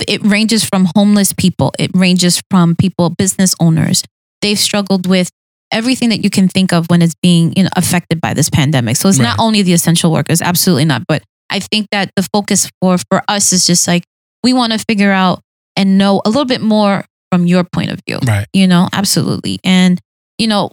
it 0.08 0.22
ranges 0.22 0.64
from 0.64 0.88
homeless 0.94 1.32
people, 1.32 1.72
it 1.78 1.90
ranges 1.94 2.42
from 2.50 2.74
people, 2.76 3.10
business 3.10 3.54
owners. 3.60 4.02
They've 4.42 4.58
struggled 4.58 5.06
with 5.06 5.30
everything 5.72 6.08
that 6.10 6.22
you 6.22 6.30
can 6.30 6.48
think 6.48 6.72
of 6.72 6.86
when 6.88 7.02
it's 7.02 7.14
being 7.22 7.52
you 7.56 7.64
know, 7.64 7.68
affected 7.76 8.20
by 8.20 8.34
this 8.34 8.48
pandemic. 8.50 8.96
So 8.96 9.08
it's 9.08 9.18
not 9.18 9.38
only 9.38 9.62
the 9.62 9.72
essential 9.72 10.12
workers, 10.12 10.40
absolutely 10.42 10.84
not. 10.84 11.02
But 11.08 11.22
I 11.50 11.58
think 11.60 11.88
that 11.90 12.10
the 12.16 12.22
focus 12.32 12.70
for 12.80 12.96
for 13.10 13.22
us 13.28 13.52
is 13.52 13.66
just 13.66 13.86
like 13.88 14.04
we 14.42 14.52
want 14.52 14.72
to 14.72 14.78
figure 14.78 15.10
out 15.12 15.40
and 15.76 15.98
know 15.98 16.22
a 16.24 16.28
little 16.28 16.44
bit 16.44 16.60
more 16.60 17.04
from 17.32 17.46
your 17.46 17.64
point 17.64 17.90
of 17.90 18.00
view 18.06 18.18
Right. 18.26 18.46
you 18.52 18.66
know 18.68 18.88
absolutely 18.92 19.58
and 19.64 20.00
you 20.38 20.46
know 20.46 20.70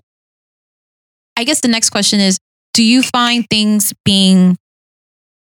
i 1.35 1.43
guess 1.43 1.61
the 1.61 1.67
next 1.67 1.89
question 1.89 2.19
is 2.19 2.37
do 2.73 2.83
you 2.83 3.01
find 3.01 3.45
things 3.49 3.93
being 4.05 4.55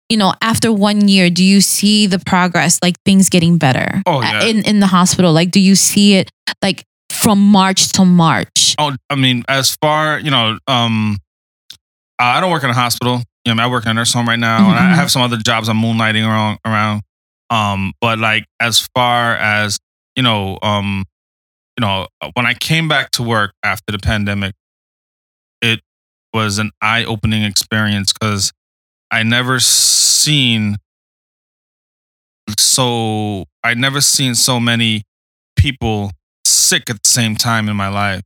you 0.10 0.18
know 0.18 0.34
after 0.42 0.72
one 0.72 1.08
year 1.08 1.30
do 1.30 1.44
you 1.44 1.62
see 1.62 2.08
the 2.08 2.20
progress 2.20 2.80
like 2.84 2.96
things 3.06 3.30
getting 3.30 3.58
better 3.58 4.02
Oh, 4.06 4.22
yeah. 4.22 4.44
in 4.44 4.64
in 4.64 4.80
the 4.82 4.88
hospital 4.88 5.32
like 5.34 5.50
do 5.52 5.60
you 5.62 5.76
see 5.76 6.16
it 6.16 6.30
like 6.62 6.84
from 7.28 7.42
march 7.52 7.92
to 7.92 8.06
march 8.06 8.74
Oh, 8.80 8.96
I 9.10 9.16
mean, 9.16 9.44
as 9.50 9.76
far 9.82 10.18
you 10.20 10.32
know, 10.32 10.58
um, 10.68 11.18
I 12.20 12.40
don't 12.40 12.52
work 12.52 12.63
in 12.63 12.70
a 12.70 12.74
hospital. 12.74 13.22
You 13.44 13.54
know, 13.54 13.63
I 13.63 13.68
work 13.68 13.84
in 13.86 13.92
a 13.92 13.94
nurse 13.96 14.13
home 14.13 14.30
right 14.30 14.40
now, 14.40 14.70
and 14.70 14.80
I 14.80 14.84
Mhm. 14.92 14.96
have 14.96 15.12
some 15.12 15.22
other 15.24 15.36
jobs 15.38 15.68
I'm 15.68 15.82
moonlighting 15.82 16.26
around. 16.26 16.60
Around, 16.63 17.02
um, 17.50 17.92
but 18.00 18.18
like 18.20 18.46
as 18.62 18.88
far 18.96 19.36
as 19.36 19.78
you 20.16 20.24
know, 20.24 20.58
um, 20.62 21.04
you 21.78 21.82
know, 21.82 22.08
when 22.36 22.46
I 22.46 22.54
came 22.54 22.88
back 22.88 23.12
to 23.12 23.24
work 23.24 23.52
after 23.63 23.92
the 23.92 24.00
pandemic, 24.00 24.54
it 25.62 25.82
was 26.34 26.60
an 26.60 26.72
eye-opening 26.82 27.44
experience 27.44 28.13
because 28.13 28.54
I 29.12 29.24
never 29.24 29.60
seen 29.60 30.78
so 32.58 33.46
I 33.63 33.74
never 33.74 34.02
seen 34.02 34.36
so 34.36 34.60
many 34.60 35.04
people 35.58 36.12
sick 36.58 36.89
at 36.89 37.02
the 37.04 37.10
same 37.10 37.36
time 37.36 37.70
in 37.70 37.76
my 37.76 37.88
life. 37.89 38.22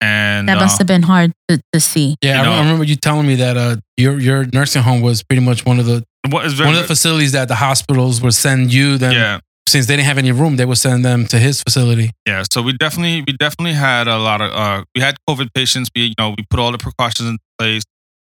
And 0.00 0.48
that 0.48 0.58
uh, 0.58 0.62
must 0.62 0.78
have 0.78 0.86
been 0.88 1.02
hard 1.02 1.32
to, 1.48 1.60
to 1.72 1.78
see 1.80 2.16
Yeah, 2.22 2.34
You 2.34 2.40
I, 2.40 2.44
know- 2.44 2.52
I 2.54 2.58
remember 2.60 2.84
you 2.84 2.96
telling 2.96 3.26
me 3.26 3.36
that 3.36 3.56
uh, 3.56 3.76
your 3.96 4.18
your 4.20 4.44
nursing 4.52 4.82
home 4.82 5.00
was 5.00 5.22
pretty 5.22 5.42
much 5.42 5.64
one 5.64 5.78
of 5.78 5.86
the 5.86 6.04
what 6.30 6.44
is 6.46 6.54
very, 6.54 6.68
one 6.68 6.76
of 6.76 6.82
the 6.82 6.88
facilities 6.88 7.32
that 7.32 7.48
the 7.48 7.54
hospitals 7.56 8.20
would 8.20 8.34
send 8.34 8.72
you. 8.72 8.98
Then, 8.98 9.12
yeah, 9.12 9.38
since 9.68 9.86
they 9.86 9.94
didn't 9.96 10.06
have 10.06 10.18
any 10.18 10.32
room, 10.32 10.56
they 10.56 10.64
would 10.64 10.78
send 10.78 11.04
them 11.04 11.26
to 11.26 11.38
his 11.38 11.62
facility. 11.62 12.10
yeah. 12.26 12.42
So 12.52 12.62
we 12.62 12.72
definitely 12.76 13.22
we 13.26 13.36
definitely 13.38 13.74
had 13.74 14.08
a 14.08 14.18
lot 14.18 14.40
of 14.40 14.50
uh 14.52 14.84
we 14.94 15.00
had 15.00 15.16
COVID 15.28 15.48
patients. 15.54 15.88
We 15.94 16.06
you 16.06 16.14
know 16.18 16.30
we 16.36 16.44
put 16.50 16.58
all 16.58 16.72
the 16.72 16.78
precautions 16.78 17.28
in 17.28 17.38
place. 17.58 17.82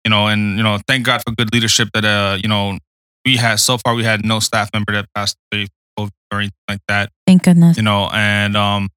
You 0.06 0.10
know, 0.10 0.28
and 0.28 0.58
you 0.58 0.63
know, 0.63 0.80
thank 0.86 1.06
God 1.06 1.22
for 1.26 1.34
good 1.34 1.54
leadership 1.54 1.88
that 1.93 2.04
uh 2.04 2.38
you 2.41 2.50
know 2.50 2.78
we 3.26 3.38
had 3.38 3.56
so 3.62 3.78
far 3.78 3.96
we 3.96 4.04
had 4.04 4.26
no 4.26 4.39
staff 4.41 4.69
member 4.74 4.91
that 4.91 5.06
passed 5.15 5.38
away 5.54 5.67
COVID 5.98 6.10
or 6.34 6.39
anything 6.39 6.52
like 6.67 6.82
that. 6.89 7.10
Thank 7.34 7.43
goodness 7.43 7.78
you 7.78 7.84
know, 7.84 8.10
and 8.13 8.56
um, 8.56 8.89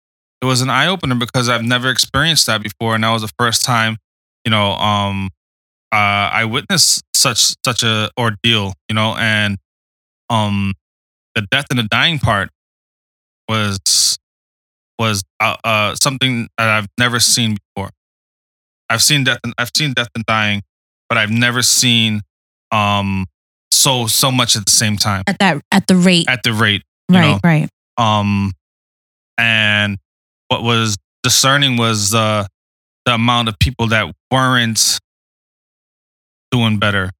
it 0.42 0.44
was 0.44 0.60
an 0.60 0.70
eye 0.70 0.86
opener 0.86 1.14
because 1.14 1.48
I've 1.48 1.64
never 1.64 1.90
experienced 1.90 2.46
that 2.46 2.62
before, 2.62 2.94
and 2.94 3.04
that 3.04 3.10
was 3.10 3.22
the 3.22 3.32
first 3.38 3.64
time, 3.64 3.96
you 4.44 4.50
know, 4.50 4.72
um, 4.72 5.30
uh, 5.92 6.28
I 6.32 6.44
witnessed 6.44 7.02
such 7.14 7.54
such 7.64 7.82
a 7.82 8.10
ordeal, 8.18 8.74
you 8.88 8.94
know, 8.94 9.16
and 9.18 9.56
um, 10.28 10.74
the 11.34 11.46
death 11.50 11.66
and 11.70 11.78
the 11.78 11.88
dying 11.90 12.18
part 12.18 12.50
was 13.48 14.18
was 14.98 15.22
uh, 15.40 15.56
uh 15.64 15.94
something 15.94 16.48
that 16.58 16.68
I've 16.68 16.88
never 16.98 17.20
seen 17.20 17.56
before. 17.74 17.90
I've 18.88 19.02
seen 19.02 19.24
death 19.24 19.38
and 19.44 19.54
I've 19.58 19.70
seen 19.74 19.92
death 19.92 20.08
and 20.14 20.24
dying, 20.26 20.62
but 21.08 21.18
I've 21.18 21.30
never 21.30 21.62
seen 21.62 22.22
um 22.72 23.26
so 23.70 24.06
so 24.06 24.30
much 24.30 24.56
at 24.56 24.64
the 24.64 24.72
same 24.72 24.96
time 24.96 25.22
at 25.26 25.38
that 25.38 25.62
at 25.70 25.86
the 25.86 25.94
rate 25.94 26.26
at 26.28 26.42
the 26.42 26.52
rate 26.52 26.82
right 27.08 27.32
know. 27.32 27.40
right 27.44 27.68
um 27.98 28.52
and 29.38 29.98
what 30.48 30.62
was 30.62 30.96
discerning 31.22 31.76
was 31.76 32.14
uh 32.14 32.46
the 33.04 33.14
amount 33.14 33.48
of 33.48 33.58
people 33.58 33.88
that 33.88 34.12
weren't 34.30 34.98
doing 36.50 36.78
better. 36.78 37.10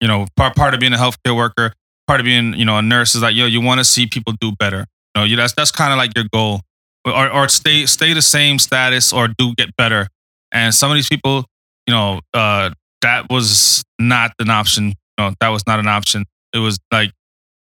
You 0.00 0.08
know 0.08 0.26
part 0.36 0.56
part 0.56 0.74
of 0.74 0.80
being 0.80 0.92
a 0.92 0.96
healthcare 0.96 1.36
worker 1.36 1.72
part 2.06 2.20
of 2.20 2.24
being 2.24 2.54
you 2.54 2.64
know 2.64 2.78
a 2.78 2.82
nurse 2.82 3.14
is 3.14 3.22
like 3.22 3.34
yo 3.34 3.46
you 3.46 3.60
want 3.60 3.78
to 3.78 3.84
see 3.84 4.06
people 4.06 4.34
do 4.40 4.52
better. 4.58 4.86
You 5.14 5.20
know 5.20 5.24
you 5.24 5.36
that's 5.36 5.54
that's 5.54 5.70
kind 5.70 5.92
of 5.92 5.98
like 5.98 6.16
your 6.16 6.26
goal. 6.32 6.60
Or 7.04 7.30
or 7.30 7.48
stay 7.48 7.86
stay 7.86 8.12
the 8.12 8.22
same 8.22 8.58
status 8.58 9.12
or 9.12 9.28
do 9.28 9.54
get 9.56 9.76
better. 9.76 10.08
And 10.52 10.74
some 10.74 10.90
of 10.90 10.94
these 10.96 11.08
people 11.08 11.44
you 11.86 11.94
know 11.94 12.20
uh 12.34 12.70
that 13.02 13.26
was 13.30 13.82
not 13.98 14.32
an 14.38 14.50
option. 14.50 14.88
You 14.88 14.94
know 15.18 15.34
that 15.40 15.48
was 15.48 15.66
not 15.66 15.78
an 15.78 15.88
option. 15.88 16.24
It 16.52 16.58
was 16.58 16.78
like 16.92 17.12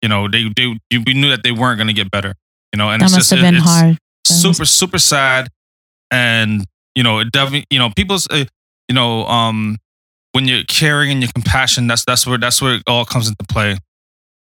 you 0.02 0.08
know 0.08 0.28
they 0.28 0.50
they 0.56 0.74
we 1.06 1.14
knew 1.14 1.30
that 1.30 1.42
they 1.44 1.52
weren't 1.52 1.78
going 1.78 1.88
to 1.88 1.94
get 1.94 2.10
better 2.10 2.34
you 2.72 2.78
know 2.78 2.90
and 2.90 3.00
that 3.02 3.06
it's 3.06 3.12
must 3.16 3.30
just 3.30 3.30
have 3.30 3.40
been 3.40 3.56
it's 3.56 3.64
hard. 3.64 3.98
Super 4.26 4.64
super 4.64 4.98
sad. 4.98 5.48
And 6.10 6.64
you 6.94 7.02
know 7.02 7.20
it 7.20 7.32
definitely 7.32 7.64
you 7.70 7.78
know 7.78 7.90
people's 7.96 8.26
uh, 8.30 8.44
you 8.88 8.94
know 8.94 9.24
um 9.26 9.78
when 10.32 10.46
you're 10.48 10.64
caring 10.64 11.10
and 11.10 11.20
your 11.22 11.30
compassion 11.34 11.86
that's 11.86 12.04
that's 12.04 12.26
where 12.26 12.38
that's 12.38 12.60
where 12.62 12.74
it 12.76 12.82
all 12.86 13.04
comes 13.04 13.28
into 13.28 13.44
play. 13.48 13.76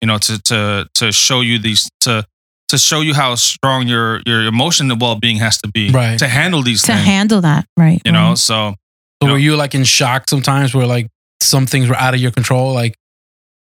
You 0.02 0.08
know 0.08 0.18
to 0.18 0.42
to 0.44 0.88
to 0.96 1.12
show 1.12 1.42
you 1.42 1.60
these 1.60 1.90
to 2.02 2.26
to 2.70 2.78
show 2.78 3.02
you 3.02 3.14
how 3.14 3.36
strong 3.36 3.88
your 3.88 4.22
your 4.26 4.44
emotional 4.46 4.98
well-being 5.00 5.38
has 5.38 5.58
to 5.60 5.68
be 5.70 5.92
Right. 5.92 6.18
to 6.20 6.28
handle 6.28 6.64
these 6.64 6.82
to 6.84 6.88
things. 6.94 7.06
handle 7.06 7.42
that 7.42 7.66
right 7.78 8.02
you 8.04 8.12
know 8.12 8.36
so 8.36 8.74
So 8.74 8.76
You 9.22 9.28
know- 9.28 9.34
were 9.34 9.40
you 9.40 9.56
like 9.56 9.74
in 9.76 9.84
shock 9.86 10.28
sometimes, 10.30 10.74
where 10.74 10.88
like 10.88 11.08
some 11.42 11.66
things 11.66 11.88
were 11.88 11.96
out 11.96 12.14
of 12.14 12.20
your 12.20 12.32
control? 12.32 12.74
Like 12.74 12.96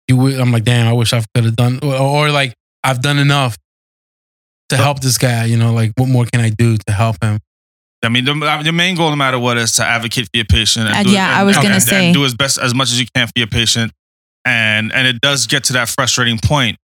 you, 0.10 0.18
would, 0.18 0.40
I'm 0.40 0.52
like, 0.52 0.64
damn, 0.66 0.88
I 0.88 0.94
wish 0.94 1.14
I 1.14 1.24
could 1.34 1.46
have 1.46 1.56
done, 1.56 1.80
or, 1.82 1.96
or 1.96 2.30
like 2.32 2.54
I've 2.84 3.02
done 3.02 3.18
enough 3.20 3.58
to 4.70 4.78
help 4.78 5.00
this 5.00 5.18
guy. 5.18 5.46
You 5.46 5.58
know, 5.58 5.74
like 5.74 5.92
what 5.96 6.10
more 6.10 6.26
can 6.26 6.42
I 6.42 6.50
do 6.50 6.78
to 6.78 6.94
help 6.94 7.24
him? 7.24 7.40
I 8.04 8.10
mean, 8.10 8.26
the, 8.26 8.62
the 8.64 8.72
main 8.72 8.96
goal, 8.96 9.10
no 9.10 9.16
matter 9.16 9.40
what, 9.40 9.58
is 9.58 9.74
to 9.74 9.84
advocate 9.84 10.26
for 10.26 10.38
your 10.38 10.46
patient. 10.46 10.88
Uh, 10.88 11.04
do 11.04 11.12
yeah, 11.12 11.40
I 11.40 11.44
was 11.44 11.58
gonna 11.58 11.82
say. 11.82 12.06
and 12.06 12.14
do 12.14 12.24
as 12.24 12.36
best 12.36 12.60
as 12.60 12.76
much 12.76 12.92
as 12.92 13.00
you 13.00 13.08
can 13.16 13.28
for 13.28 13.34
your 13.36 13.48
patient, 13.48 13.92
and 14.46 14.92
and 14.94 15.08
it 15.08 15.22
does 15.22 15.48
get 15.48 15.64
to 15.66 15.74
that 15.74 15.90
frustrating 15.90 16.38
point, 16.38 16.78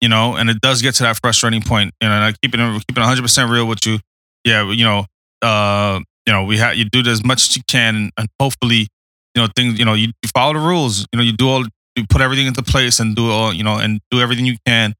you 0.00 0.08
know, 0.08 0.36
and 0.36 0.48
it 0.48 0.60
does 0.60 0.80
get 0.80 0.94
to 0.96 1.02
that 1.04 1.18
frustrating 1.20 1.62
point. 1.62 1.92
You 2.00 2.08
know, 2.08 2.14
and 2.14 2.24
I 2.24 2.32
keep 2.32 2.54
it 2.54 2.86
keeping 2.86 3.02
100 3.02 3.22
percent 3.22 3.50
real 3.50 3.66
with 3.66 3.84
you. 3.84 3.98
Yeah, 4.44 4.70
you 4.70 4.84
know, 4.84 5.06
uh, 5.42 6.00
you 6.26 6.32
know, 6.32 6.44
we 6.44 6.58
have 6.58 6.76
you 6.76 6.84
do 6.84 7.00
as 7.10 7.24
much 7.24 7.48
as 7.48 7.56
you 7.56 7.62
can, 7.66 7.96
and, 7.96 8.12
and 8.16 8.28
hopefully, 8.40 8.86
you 9.34 9.42
know, 9.42 9.48
things, 9.56 9.78
you 9.78 9.84
know, 9.84 9.94
you, 9.94 10.08
you 10.22 10.28
follow 10.32 10.52
the 10.52 10.60
rules. 10.60 11.06
You 11.12 11.18
know, 11.18 11.22
you 11.24 11.32
do 11.32 11.48
all, 11.48 11.64
you 11.96 12.06
put 12.08 12.20
everything 12.20 12.46
into 12.46 12.62
place, 12.62 13.00
and 13.00 13.16
do 13.16 13.30
all, 13.30 13.52
you 13.52 13.64
know, 13.64 13.78
and 13.78 14.00
do 14.10 14.20
everything 14.20 14.46
you 14.46 14.56
can. 14.64 14.94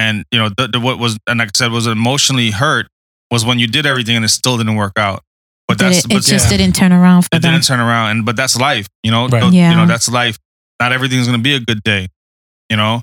And 0.00 0.24
you 0.30 0.38
know, 0.38 0.48
the, 0.48 0.66
the, 0.66 0.80
what 0.80 0.98
was, 0.98 1.18
and 1.26 1.38
like 1.38 1.48
I 1.48 1.50
said, 1.54 1.72
was 1.72 1.86
emotionally 1.86 2.50
hurt 2.50 2.86
was 3.30 3.44
when 3.44 3.58
you 3.58 3.66
did 3.66 3.84
everything 3.84 4.16
and 4.16 4.24
it 4.24 4.30
still 4.30 4.56
didn't 4.56 4.76
work 4.76 4.94
out. 4.96 5.22
But 5.68 5.78
that's 5.78 5.98
it, 5.98 6.06
it 6.06 6.08
but 6.14 6.22
just 6.22 6.50
yeah. 6.50 6.56
didn't 6.56 6.74
turn 6.74 6.90
around 6.90 7.22
for 7.22 7.28
it 7.34 7.42
them 7.42 7.52
didn't 7.52 7.64
turn 7.64 7.80
around, 7.80 8.10
and 8.10 8.26
but 8.26 8.34
that's 8.34 8.58
life, 8.58 8.88
you 9.04 9.10
know. 9.10 9.28
Right. 9.28 9.52
Yeah. 9.52 9.70
You 9.70 9.76
know, 9.76 9.86
that's 9.86 10.08
life. 10.08 10.38
Not 10.80 10.92
everything's 10.92 11.26
gonna 11.26 11.38
be 11.38 11.54
a 11.54 11.60
good 11.60 11.82
day, 11.82 12.08
you 12.70 12.76
know. 12.76 13.02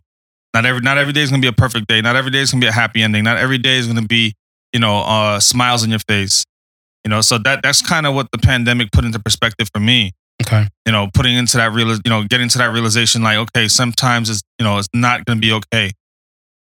Not 0.54 0.66
every 0.66 0.82
not 0.82 0.98
every 0.98 1.14
day 1.14 1.22
is 1.22 1.30
gonna 1.30 1.42
be 1.42 1.48
a 1.48 1.54
perfect 1.54 1.88
day. 1.88 2.02
Not 2.02 2.16
every 2.16 2.32
day 2.32 2.40
is 2.40 2.52
gonna 2.52 2.62
be 2.62 2.68
a 2.68 2.72
happy 2.72 3.04
ending. 3.04 3.24
Not 3.24 3.38
every 3.38 3.60
day 3.60 3.78
is 3.78 3.88
gonna 3.88 4.02
be, 4.02 4.34
you 4.74 4.80
know, 4.80 4.98
uh, 5.02 5.40
smiles 5.40 5.84
on 5.84 5.92
your 5.92 6.00
face. 6.10 6.44
You 7.06 7.10
know, 7.10 7.22
so 7.22 7.38
that 7.38 7.62
that's 7.62 7.82
kind 7.82 8.06
of 8.08 8.16
what 8.16 8.28
the 8.32 8.38
pandemic 8.40 8.92
put 8.92 9.06
into 9.06 9.20
perspective 9.20 9.70
for 9.72 9.80
me. 9.80 10.12
Okay. 10.42 10.68
You 10.86 10.92
know, 10.92 11.10
putting 11.14 11.36
into 11.36 11.58
that 11.58 11.72
real, 11.72 11.94
you 11.94 12.02
know, 12.10 12.24
getting 12.24 12.50
to 12.50 12.58
that 12.58 12.74
realization, 12.74 13.22
like, 13.24 13.38
okay, 13.38 13.68
sometimes 13.68 14.30
it's 14.30 14.42
you 14.60 14.66
know, 14.66 14.80
it's 14.80 14.90
not 14.94 15.24
gonna 15.26 15.40
be 15.40 15.54
okay, 15.54 15.92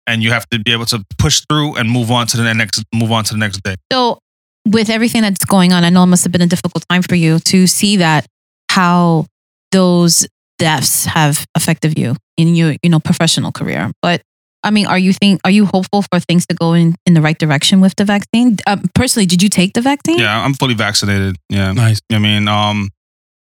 and 0.08 0.24
you 0.24 0.32
have 0.32 0.48
to 0.50 0.60
be 0.60 0.72
able 0.72 0.86
to 0.86 1.04
push 1.20 1.42
through 1.50 1.76
and 1.76 1.90
move 1.90 2.10
on 2.10 2.28
to 2.28 2.38
the 2.38 2.54
next, 2.54 2.84
move 2.94 3.12
on 3.12 3.24
to 3.26 3.34
the 3.34 3.40
next 3.40 3.62
day. 3.64 3.76
So, 3.92 4.20
with 4.66 4.90
everything 4.90 5.22
that's 5.22 5.46
going 5.46 5.74
on, 5.74 5.84
I 5.84 5.90
know 5.90 6.04
it 6.04 6.08
must 6.08 6.24
have 6.24 6.32
been 6.32 6.42
a 6.42 6.48
difficult 6.48 6.86
time 6.90 7.02
for 7.02 7.16
you 7.16 7.40
to 7.40 7.68
see 7.68 7.98
that 7.98 8.26
how 8.70 9.26
those 9.72 10.28
deaths 10.58 11.06
have 11.06 11.46
affected 11.56 11.98
you 11.98 12.16
in 12.36 12.56
your, 12.56 12.76
you 12.82 12.90
know, 12.90 13.00
professional 13.00 13.52
career. 13.52 13.92
But 14.02 14.22
I 14.64 14.72
mean, 14.72 14.88
are 14.88 14.98
you 14.98 15.14
think 15.14 15.40
are 15.46 15.52
you 15.52 15.66
hopeful 15.66 16.02
for 16.02 16.20
things 16.20 16.46
to 16.48 16.56
go 16.56 16.74
in 16.74 16.96
in 17.06 17.14
the 17.14 17.22
right 17.22 17.38
direction 17.38 17.80
with 17.80 17.96
the 17.96 18.06
vaccine? 18.06 18.58
Uh, 18.66 18.78
personally, 18.96 19.26
did 19.26 19.42
you 19.42 19.50
take 19.50 19.74
the 19.74 19.82
vaccine? 19.82 20.20
Yeah, 20.20 20.44
I'm 20.44 20.54
fully 20.54 20.74
vaccinated. 20.74 21.38
Yeah. 21.50 21.72
Nice. 21.72 22.02
I 22.12 22.20
mean, 22.20 22.48
um, 22.48 22.90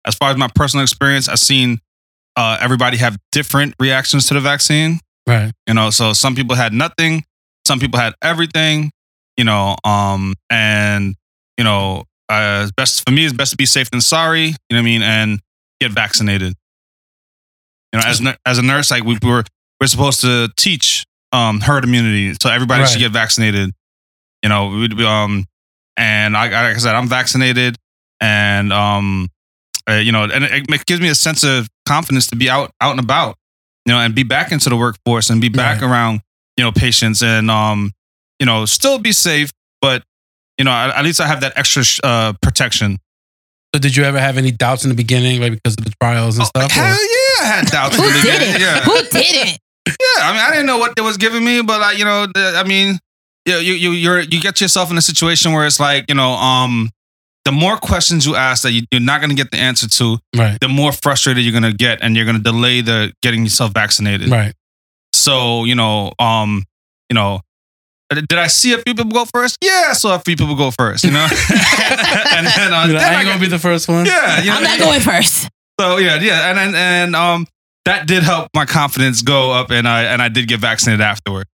as 0.06 0.16
far 0.16 0.30
as 0.30 0.38
my 0.38 0.50
personal 0.54 0.84
experience, 0.84 1.28
I've 1.28 1.40
seen 1.40 1.80
uh, 2.36 2.58
everybody 2.62 2.98
have 2.98 3.18
different 3.32 3.76
reactions 3.80 4.28
to 4.28 4.34
the 4.34 4.42
vaccine. 4.42 5.00
Right. 5.28 5.52
You 5.68 5.74
know, 5.74 5.90
so 5.90 6.14
some 6.14 6.36
people 6.36 6.56
had 6.56 6.74
nothing, 6.74 7.24
some 7.68 7.80
people 7.80 8.00
had 8.00 8.14
everything. 8.22 8.92
You 9.38 9.44
know, 9.44 9.76
um, 9.84 10.34
and 10.50 11.16
you 11.58 11.64
know, 11.66 12.06
uh, 12.30 12.70
best 12.78 13.04
for 13.06 13.14
me, 13.14 13.26
is 13.26 13.34
best 13.34 13.52
to 13.52 13.58
be 13.58 13.66
safe 13.66 13.90
than 13.92 14.00
sorry. 14.02 14.46
You 14.46 14.54
know 14.72 14.78
what 14.78 14.80
I 14.80 14.82
mean? 14.84 15.02
And 15.02 15.40
get 15.82 15.92
vaccinated. 15.92 16.54
You 17.94 18.00
know, 18.00 18.06
as 18.08 18.22
as 18.46 18.58
a 18.58 18.62
nurse, 18.62 18.92
like 18.92 19.04
we 19.04 19.18
were 19.24 19.44
we're 19.82 19.88
supposed 19.88 20.22
to 20.22 20.50
teach 20.58 21.06
um, 21.32 21.60
herd 21.62 21.84
immunity, 21.84 22.34
so 22.42 22.50
everybody 22.50 22.82
Right. 22.82 22.90
should 22.90 23.00
get 23.00 23.12
vaccinated. 23.12 23.72
You 24.44 24.50
know, 24.50 24.68
we, 24.70 24.88
we, 24.88 25.06
um, 25.06 25.46
and 25.98 26.38
I, 26.38 26.44
like 26.48 26.76
I 26.76 26.78
said, 26.78 26.96
I'm 26.96 27.08
vaccinated, 27.10 27.76
and 28.22 28.72
um, 28.72 29.28
uh, 29.90 29.94
you 29.96 30.12
know, 30.14 30.24
and 30.24 30.44
it, 30.46 30.70
it 30.70 30.86
gives 30.86 31.02
me 31.02 31.10
a 31.10 31.16
sense 31.16 31.44
of 31.44 31.68
confidence 31.88 32.28
to 32.28 32.36
be 32.38 32.50
out 32.50 32.72
out 32.80 32.92
and 32.92 33.00
about, 33.02 33.36
you 33.86 33.94
know, 33.94 34.00
and 34.00 34.16
be 34.16 34.24
back 34.24 34.52
into 34.52 34.70
the 34.70 34.76
workforce 34.78 35.30
and 35.30 35.40
be 35.42 35.50
back 35.50 35.82
Right. 35.82 35.90
around 35.90 36.22
you 36.58 36.64
know 36.64 36.72
patients 36.72 37.22
and 37.22 37.52
um 37.52 37.92
you 38.40 38.46
know 38.46 38.66
still 38.66 38.98
be 39.00 39.12
safe, 39.12 39.52
but 39.82 40.04
you 40.58 40.66
know 40.66 40.72
at, 40.72 40.96
at 40.96 41.04
least 41.04 41.20
I 41.22 41.28
have 41.28 41.42
that 41.42 41.54
extra 41.58 41.84
sh- 41.84 42.00
uh, 42.04 42.34
protection. 42.42 42.98
So 43.74 43.80
did 43.80 43.96
you 43.96 44.04
ever 44.06 44.20
have 44.20 44.38
any 44.38 44.52
doubts 44.52 44.84
in 44.86 44.90
the 44.90 44.96
beginning, 44.96 45.42
like 45.42 45.52
because 45.54 45.76
of 45.78 45.84
the 45.84 45.92
trials 46.02 46.38
and 46.38 46.44
Oh, 46.56 46.60
stuff? 46.68 46.72
or- 46.72 46.82
hell 46.82 46.94
yeah, 46.94 47.42
I 47.42 47.46
had 47.46 47.66
doubts. 47.68 47.98
in 47.98 48.04
Who 48.04 48.10
the 48.10 48.14
did 48.22 48.24
beginning. 48.40 48.56
it? 48.56 48.62
Yeah. 48.62 48.80
Who 48.82 49.02
didn't? 49.12 49.60
Yeah, 49.88 50.24
I 50.24 50.32
mean, 50.32 50.42
I 50.42 50.50
didn't 50.52 50.66
know 50.66 50.78
what 50.78 50.94
it 50.98 51.02
was 51.02 51.18
giving 51.18 51.44
me, 51.46 51.62
but 51.62 51.82
I, 51.82 51.92
you 51.92 52.06
know, 52.06 52.26
the, 52.26 52.54
I 52.58 52.64
mean, 52.64 52.98
yeah, 53.46 53.58
you 53.60 53.74
you 53.74 53.92
you're 53.92 54.22
you 54.22 54.40
get 54.42 54.60
yourself 54.62 54.90
in 54.92 54.98
a 54.98 55.02
situation 55.02 55.52
where 55.52 55.66
it's 55.68 55.80
like, 55.80 56.06
you 56.10 56.16
know, 56.16 56.32
um, 56.32 56.90
the 57.46 57.52
more 57.52 57.78
questions 57.78 58.26
you 58.26 58.36
ask 58.36 58.64
that 58.64 58.72
you, 58.72 58.82
you're 58.92 59.00
not 59.02 59.22
going 59.22 59.30
to 59.30 59.36
get 59.36 59.52
the 59.52 59.58
answer 59.58 59.88
to, 59.88 60.18
Right. 60.36 60.60
the 60.60 60.68
more 60.68 60.92
frustrated 60.92 61.44
you're 61.44 61.52
going 61.60 61.72
to 61.72 61.78
get, 61.78 62.00
and 62.02 62.16
you're 62.16 62.26
going 62.26 62.38
to 62.38 62.44
delay 62.44 62.82
the 62.82 63.14
getting 63.22 63.44
yourself 63.44 63.72
vaccinated. 63.74 64.30
Right. 64.30 64.54
So, 65.14 65.64
you 65.64 65.76
know, 65.76 66.12
um, 66.20 66.64
you 67.10 67.14
know, 67.14 67.42
did 68.10 68.34
I 68.34 68.48
see 68.48 68.74
a 68.74 68.78
few 68.78 68.94
people 68.96 69.06
go 69.12 69.26
first? 69.26 69.58
Yeah, 69.64 69.86
I 69.90 69.94
saw 69.94 70.16
a 70.16 70.20
few 70.20 70.36
people 70.36 70.56
go 70.56 70.72
first. 70.72 71.04
You 71.04 71.12
know, 71.12 71.28
and 72.34 72.48
then, 72.48 72.74
uh, 72.74 72.88
like, 72.88 72.88
then 72.90 72.96
I 72.98 73.14
I 73.16 73.20
ain't 73.20 73.28
gonna 73.28 73.40
be 73.40 73.48
the 73.48 73.60
first 73.60 73.88
one. 73.88 74.06
yeah, 74.06 74.40
you 74.42 74.48
know, 74.50 74.58
I'm 74.58 74.64
not 74.64 74.78
going 74.80 75.00
first. 75.02 75.48
so 75.80 75.98
yeah, 75.98 76.20
yeah, 76.20 76.50
and 76.52 76.60
and 76.60 76.76
and 76.76 77.16
um, 77.16 77.48
that 77.86 78.08
did 78.08 78.24
help 78.24 78.50
my 78.56 78.66
confidence 78.66 79.22
go 79.22 79.52
up, 79.52 79.72
and 79.72 79.88
I 79.88 80.04
and 80.04 80.22
I 80.22 80.30
did 80.30 80.48
get 80.48 80.60
vaccinated 80.60 81.02
afterward. 81.02 81.48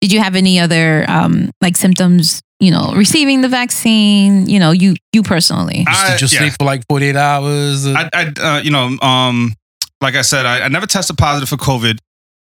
Did 0.00 0.12
you 0.12 0.20
have 0.20 0.36
any 0.36 0.58
other 0.58 1.04
um 1.08 1.50
like 1.60 1.76
symptoms? 1.76 2.42
You 2.58 2.70
know, 2.70 2.94
receiving 2.94 3.42
the 3.42 3.48
vaccine. 3.48 4.48
You 4.48 4.58
know, 4.58 4.70
you 4.70 4.94
you 5.12 5.22
personally. 5.22 5.84
I- 5.86 6.12
Did 6.12 6.22
you 6.22 6.28
yeah. 6.32 6.40
sleep 6.40 6.54
for 6.58 6.64
like 6.64 6.82
48 6.88 7.16
hours? 7.16 7.86
I, 7.86 8.08
I 8.14 8.32
uh, 8.40 8.60
you 8.62 8.70
know, 8.70 8.96
um, 9.02 9.52
like 10.00 10.14
I 10.14 10.22
said, 10.22 10.46
I, 10.46 10.60
I 10.64 10.68
never 10.68 10.86
tested 10.86 11.18
positive 11.18 11.48
for 11.48 11.56
COVID, 11.56 11.98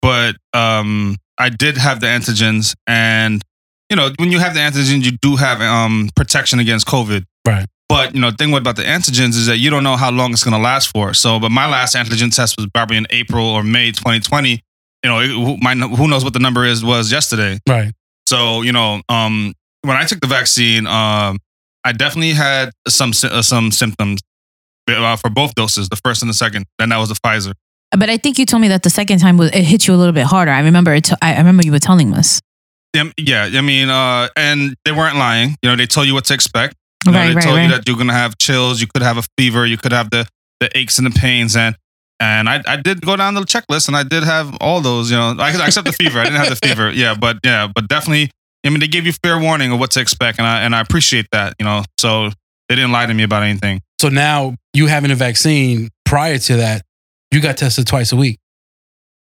but 0.01 0.35
um, 0.53 1.15
I 1.39 1.49
did 1.49 1.77
have 1.77 2.01
the 2.01 2.07
antigens, 2.07 2.75
and 2.85 3.41
you 3.89 3.95
know, 3.95 4.11
when 4.17 4.31
you 4.31 4.39
have 4.39 4.53
the 4.53 4.59
antigens, 4.59 5.03
you 5.03 5.17
do 5.21 5.35
have 5.35 5.61
um 5.61 6.09
protection 6.15 6.59
against 6.59 6.87
COVID. 6.87 7.23
Right. 7.47 7.65
But 7.87 8.15
you 8.15 8.21
know, 8.21 8.31
the 8.31 8.37
thing 8.37 8.53
about 8.53 8.75
the 8.75 8.83
antigens 8.83 9.35
is 9.35 9.45
that 9.45 9.57
you 9.57 9.69
don't 9.69 9.83
know 9.83 9.95
how 9.95 10.11
long 10.11 10.31
it's 10.33 10.43
going 10.43 10.55
to 10.55 10.61
last 10.61 10.89
for. 10.91 11.13
So, 11.13 11.39
but 11.39 11.49
my 11.51 11.69
last 11.69 11.95
antigen 11.95 12.35
test 12.35 12.57
was 12.57 12.67
probably 12.73 12.97
in 12.97 13.05
April 13.11 13.45
or 13.45 13.63
May 13.63 13.91
2020. 13.91 14.61
You 15.05 15.11
know, 15.11 15.21
who, 15.21 15.57
my, 15.57 15.75
who 15.75 16.07
knows 16.07 16.23
what 16.23 16.33
the 16.33 16.39
number 16.39 16.65
is 16.65 16.83
was 16.83 17.11
yesterday. 17.11 17.59
right. 17.69 17.93
So 18.25 18.63
you 18.63 18.71
know, 18.71 19.01
um, 19.07 19.53
when 19.83 19.95
I 19.95 20.05
took 20.05 20.19
the 20.19 20.25
vaccine, 20.25 20.87
um, 20.87 21.37
I 21.83 21.91
definitely 21.91 22.33
had 22.33 22.71
some 22.87 23.11
uh, 23.23 23.43
some 23.43 23.71
symptoms 23.71 24.21
uh, 24.89 25.15
for 25.15 25.29
both 25.29 25.53
doses, 25.53 25.89
the 25.89 25.95
first 26.03 26.23
and 26.23 26.29
the 26.29 26.33
second. 26.33 26.65
Then 26.79 26.89
that 26.89 26.97
was 26.97 27.09
the 27.09 27.15
Pfizer. 27.15 27.53
But 27.95 28.09
I 28.09 28.17
think 28.17 28.39
you 28.39 28.47
told 28.47 28.61
me 28.61 28.67
that 28.69 28.81
the 28.81 28.89
second 28.89 29.19
time 29.19 29.37
was, 29.37 29.51
it 29.51 29.63
hit 29.63 29.87
you 29.87 29.93
a 29.93 29.95
little 29.95 30.11
bit 30.11 30.25
harder. 30.25 30.49
I 30.49 30.61
remember 30.61 30.91
it. 30.95 31.11
I 31.21 31.35
I 31.35 31.37
remember 31.37 31.63
you 31.63 31.71
were 31.71 31.77
telling 31.77 32.15
us. 32.15 32.41
Yeah, 32.95 33.11
yeah, 33.15 33.49
I 33.53 33.61
mean, 33.61 33.89
uh, 33.89 34.29
and 34.35 34.73
they 34.85 34.91
weren't 34.91 35.17
lying. 35.17 35.55
You 35.61 35.69
know, 35.69 35.75
they 35.75 35.85
told 35.85 36.07
you 36.07 36.15
what 36.15 36.25
to 36.25 36.33
expect. 36.33 36.73
You 37.05 37.11
know, 37.11 37.19
Right, 37.19 37.27
they 37.27 37.35
right, 37.35 37.43
told 37.43 37.57
right. 37.57 37.63
you 37.65 37.71
that 37.75 37.87
you're 37.87 37.97
gonna 37.97 38.13
have 38.13 38.39
chills, 38.39 38.81
you 38.81 38.87
could 38.87 39.03
have 39.03 39.19
a 39.19 39.23
fever, 39.37 39.67
you 39.67 39.77
could 39.77 39.91
have 39.91 40.09
the 40.09 40.27
the 40.59 40.75
aches 40.75 40.97
and 40.97 41.05
the 41.05 41.11
pains, 41.11 41.55
and 41.55 41.75
and 42.19 42.47
I, 42.49 42.61
I 42.67 42.75
did 42.77 43.01
go 43.01 43.15
down 43.15 43.33
the 43.35 43.41
checklist, 43.41 43.87
and 43.87 43.95
I 43.97 44.03
did 44.03 44.23
have 44.23 44.55
all 44.61 44.81
those. 44.81 45.11
You 45.11 45.17
know, 45.17 45.35
I 45.39 45.49
except 45.65 45.85
the 45.85 45.93
fever. 45.93 46.19
I 46.19 46.23
didn't 46.25 46.39
have 46.39 46.49
the 46.49 46.55
fever. 46.67 46.91
Yeah, 46.91 47.13
but 47.19 47.37
yeah, 47.43 47.67
but 47.73 47.87
definitely. 47.87 48.31
I 48.65 48.69
mean, 48.69 48.79
they 48.79 48.87
gave 48.87 49.05
you 49.05 49.13
fair 49.23 49.37
warning 49.39 49.71
of 49.71 49.79
what 49.79 49.91
to 49.91 49.99
expect, 50.01 50.39
and 50.39 50.47
I 50.47 50.61
and 50.61 50.75
I 50.75 50.81
appreciate 50.81 51.27
that. 51.31 51.53
You 51.59 51.65
know, 51.65 51.83
so 51.99 52.29
they 52.69 52.75
didn't 52.75 52.91
lie 52.91 53.05
to 53.05 53.13
me 53.13 53.23
about 53.23 53.43
anything. 53.43 53.81
So 54.01 54.09
now 54.09 54.55
you 54.73 54.87
having 54.87 55.11
a 55.11 55.15
vaccine 55.15 55.89
prior 56.05 56.37
to 56.37 56.57
that, 56.57 56.81
you 57.31 57.41
got 57.41 57.57
tested 57.57 57.85
twice 57.87 58.11
a 58.11 58.15
week. 58.15 58.37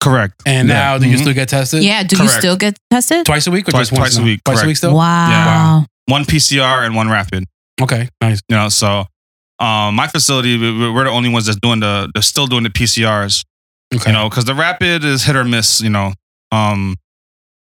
Correct. 0.02 0.41
And 0.46 0.67
Yeah. 0.67 0.74
now 0.74 0.98
do 0.98 1.08
you 1.10 1.15
Mhm. 1.17 1.22
still 1.22 1.34
get 1.34 1.50
tested? 1.50 1.82
Yeah. 1.84 2.04
Do 2.04 2.22
you 2.22 2.28
still 2.30 2.58
get 2.58 2.78
tested? 2.91 3.26
Twice 3.26 3.48
a 3.48 3.52
week 3.52 3.67
or 3.67 3.72
Twice- 3.72 3.89
just 3.89 3.91
once 3.93 4.13
twice 4.15 4.17
a 4.22 4.24
week, 4.24 4.41
Twice 4.43 4.62
a 4.63 4.67
week 4.67 4.78
still? 4.78 4.93
Wow. 4.96 5.86
One 6.08 6.26
PCR 6.26 6.84
and 6.86 6.93
one 6.96 7.10
rapid. 7.10 7.46
Okay. 7.82 8.10
Nice. 8.22 8.41
You 8.50 8.58
know, 8.58 8.69
so 8.69 9.06
um, 9.63 9.95
my 9.95 10.08
facility, 10.08 10.58
we- 10.58 10.71
we- 10.78 10.89
we're 10.91 11.06
the 11.06 11.10
only 11.10 11.30
ones 11.30 11.45
that's 11.45 11.60
doing 11.60 11.80
the, 11.80 12.10
they're 12.13 12.21
still 12.23 12.47
doing 12.47 12.63
the 12.63 12.69
PCRs. 12.69 13.43
Okay. 13.93 14.10
you 14.10 14.13
know, 14.17 14.28
because 14.28 14.45
the 14.45 14.56
rapid 14.56 15.04
is 15.04 15.23
hit 15.23 15.36
or 15.36 15.43
miss. 15.43 15.80
You 15.80 15.89
know, 15.91 16.13
um, 16.52 16.95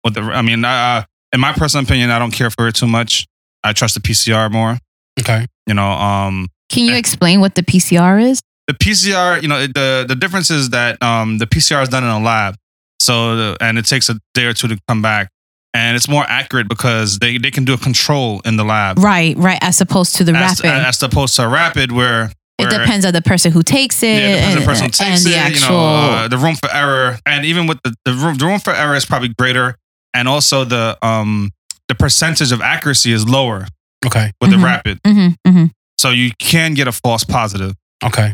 with 0.02 0.14
the, 0.14 0.22
I 0.22 0.40
mean, 0.42 0.64
uh, 0.64 1.04
in 1.32 1.40
my 1.40 1.52
personal 1.52 1.84
opinion, 1.84 2.10
I 2.10 2.18
don't 2.18 2.30
care 2.30 2.48
for 2.50 2.66
it 2.68 2.74
too 2.74 2.86
much. 2.86 3.26
I 3.62 3.72
trust 3.74 3.94
the 3.94 4.00
PCR 4.00 4.50
more. 4.50 4.78
Okay. 5.20 5.46
You 5.66 5.74
know, 5.74 5.90
um, 5.92 6.48
Can 6.70 6.84
you 6.84 6.94
explain 6.96 7.40
what 7.40 7.54
the 7.54 7.62
PCR 7.62 8.18
is? 8.30 8.40
the 8.68 8.74
PCR, 8.74 9.42
you 9.42 9.48
know, 9.48 9.58
it- 9.58 9.74
the 9.74 10.04
the 10.08 10.14
difference 10.14 10.50
is 10.50 10.70
that 10.70 11.02
um, 11.02 11.36
the 11.38 11.46
PCR 11.46 11.82
is 11.82 11.88
done 11.90 12.02
in 12.04 12.08
a 12.10 12.18
lab, 12.20 12.54
so 13.00 13.36
the, 13.36 13.56
and 13.60 13.76
it 13.76 13.84
takes 13.84 14.08
a 14.08 14.18
day 14.34 14.44
or 14.46 14.54
two 14.54 14.68
to 14.68 14.78
come 14.88 15.02
back, 15.02 15.28
and 15.74 15.96
it's 15.96 16.08
more 16.08 16.24
accurate 16.28 16.68
because 16.68 17.18
they 17.18 17.38
they 17.38 17.50
can 17.50 17.64
do 17.64 17.72
a 17.74 17.78
control 17.78 18.40
in 18.44 18.56
the 18.56 18.64
lab. 18.64 18.98
Right. 18.98 19.36
Right. 19.36 19.58
As 19.62 19.80
opposed 19.80 20.16
to 20.16 20.24
the 20.24 20.32
As, 20.32 20.62
rapid. 20.62 20.86
as 20.86 21.02
opposed 21.02 21.36
to 21.36 21.44
a 21.44 21.48
rapid 21.48 21.92
where 21.92 22.32
it 22.58 22.68
depends 22.70 23.04
on 23.04 23.12
the 23.12 23.22
person 23.22 23.50
who 23.50 23.62
takes 23.62 24.02
it. 24.02 24.06
Yeah, 24.22 24.28
it 24.28 24.34
depends 24.36 24.54
on 24.56 24.60
the 24.60 24.66
person 24.66 24.84
who 24.86 24.90
takes 24.92 25.00
and 25.26 25.34
it. 25.34 25.48
the 25.48 25.54
you 25.54 25.68
know, 25.68 25.78
uh, 25.78 26.28
the 26.28 26.38
room 26.38 26.54
for 26.54 26.70
error, 26.72 27.18
and 27.26 27.44
even 27.44 27.66
with 27.66 27.78
the 27.82 27.94
the 28.04 28.12
room, 28.12 28.36
the 28.36 28.46
room 28.46 28.60
for 28.60 28.72
error 28.72 28.94
is 28.94 29.04
probably 29.04 29.30
greater, 29.36 29.76
and 30.14 30.28
also 30.28 30.64
the 30.64 30.96
um 31.02 31.50
the 31.88 31.94
percentage 31.96 32.52
of 32.52 32.60
accuracy 32.60 33.12
is 33.12 33.28
lower 33.28 33.66
Okay. 34.06 34.30
with 34.40 34.50
Mhm. 34.50 34.56
the 34.58 34.64
rapid, 34.64 35.00
hmm 35.06 35.28
hmm 35.46 35.64
so 35.98 36.10
you 36.10 36.30
can 36.38 36.74
get 36.74 36.86
a 36.88 36.92
false 36.92 37.24
positive 37.24 37.74
Okay. 38.04 38.32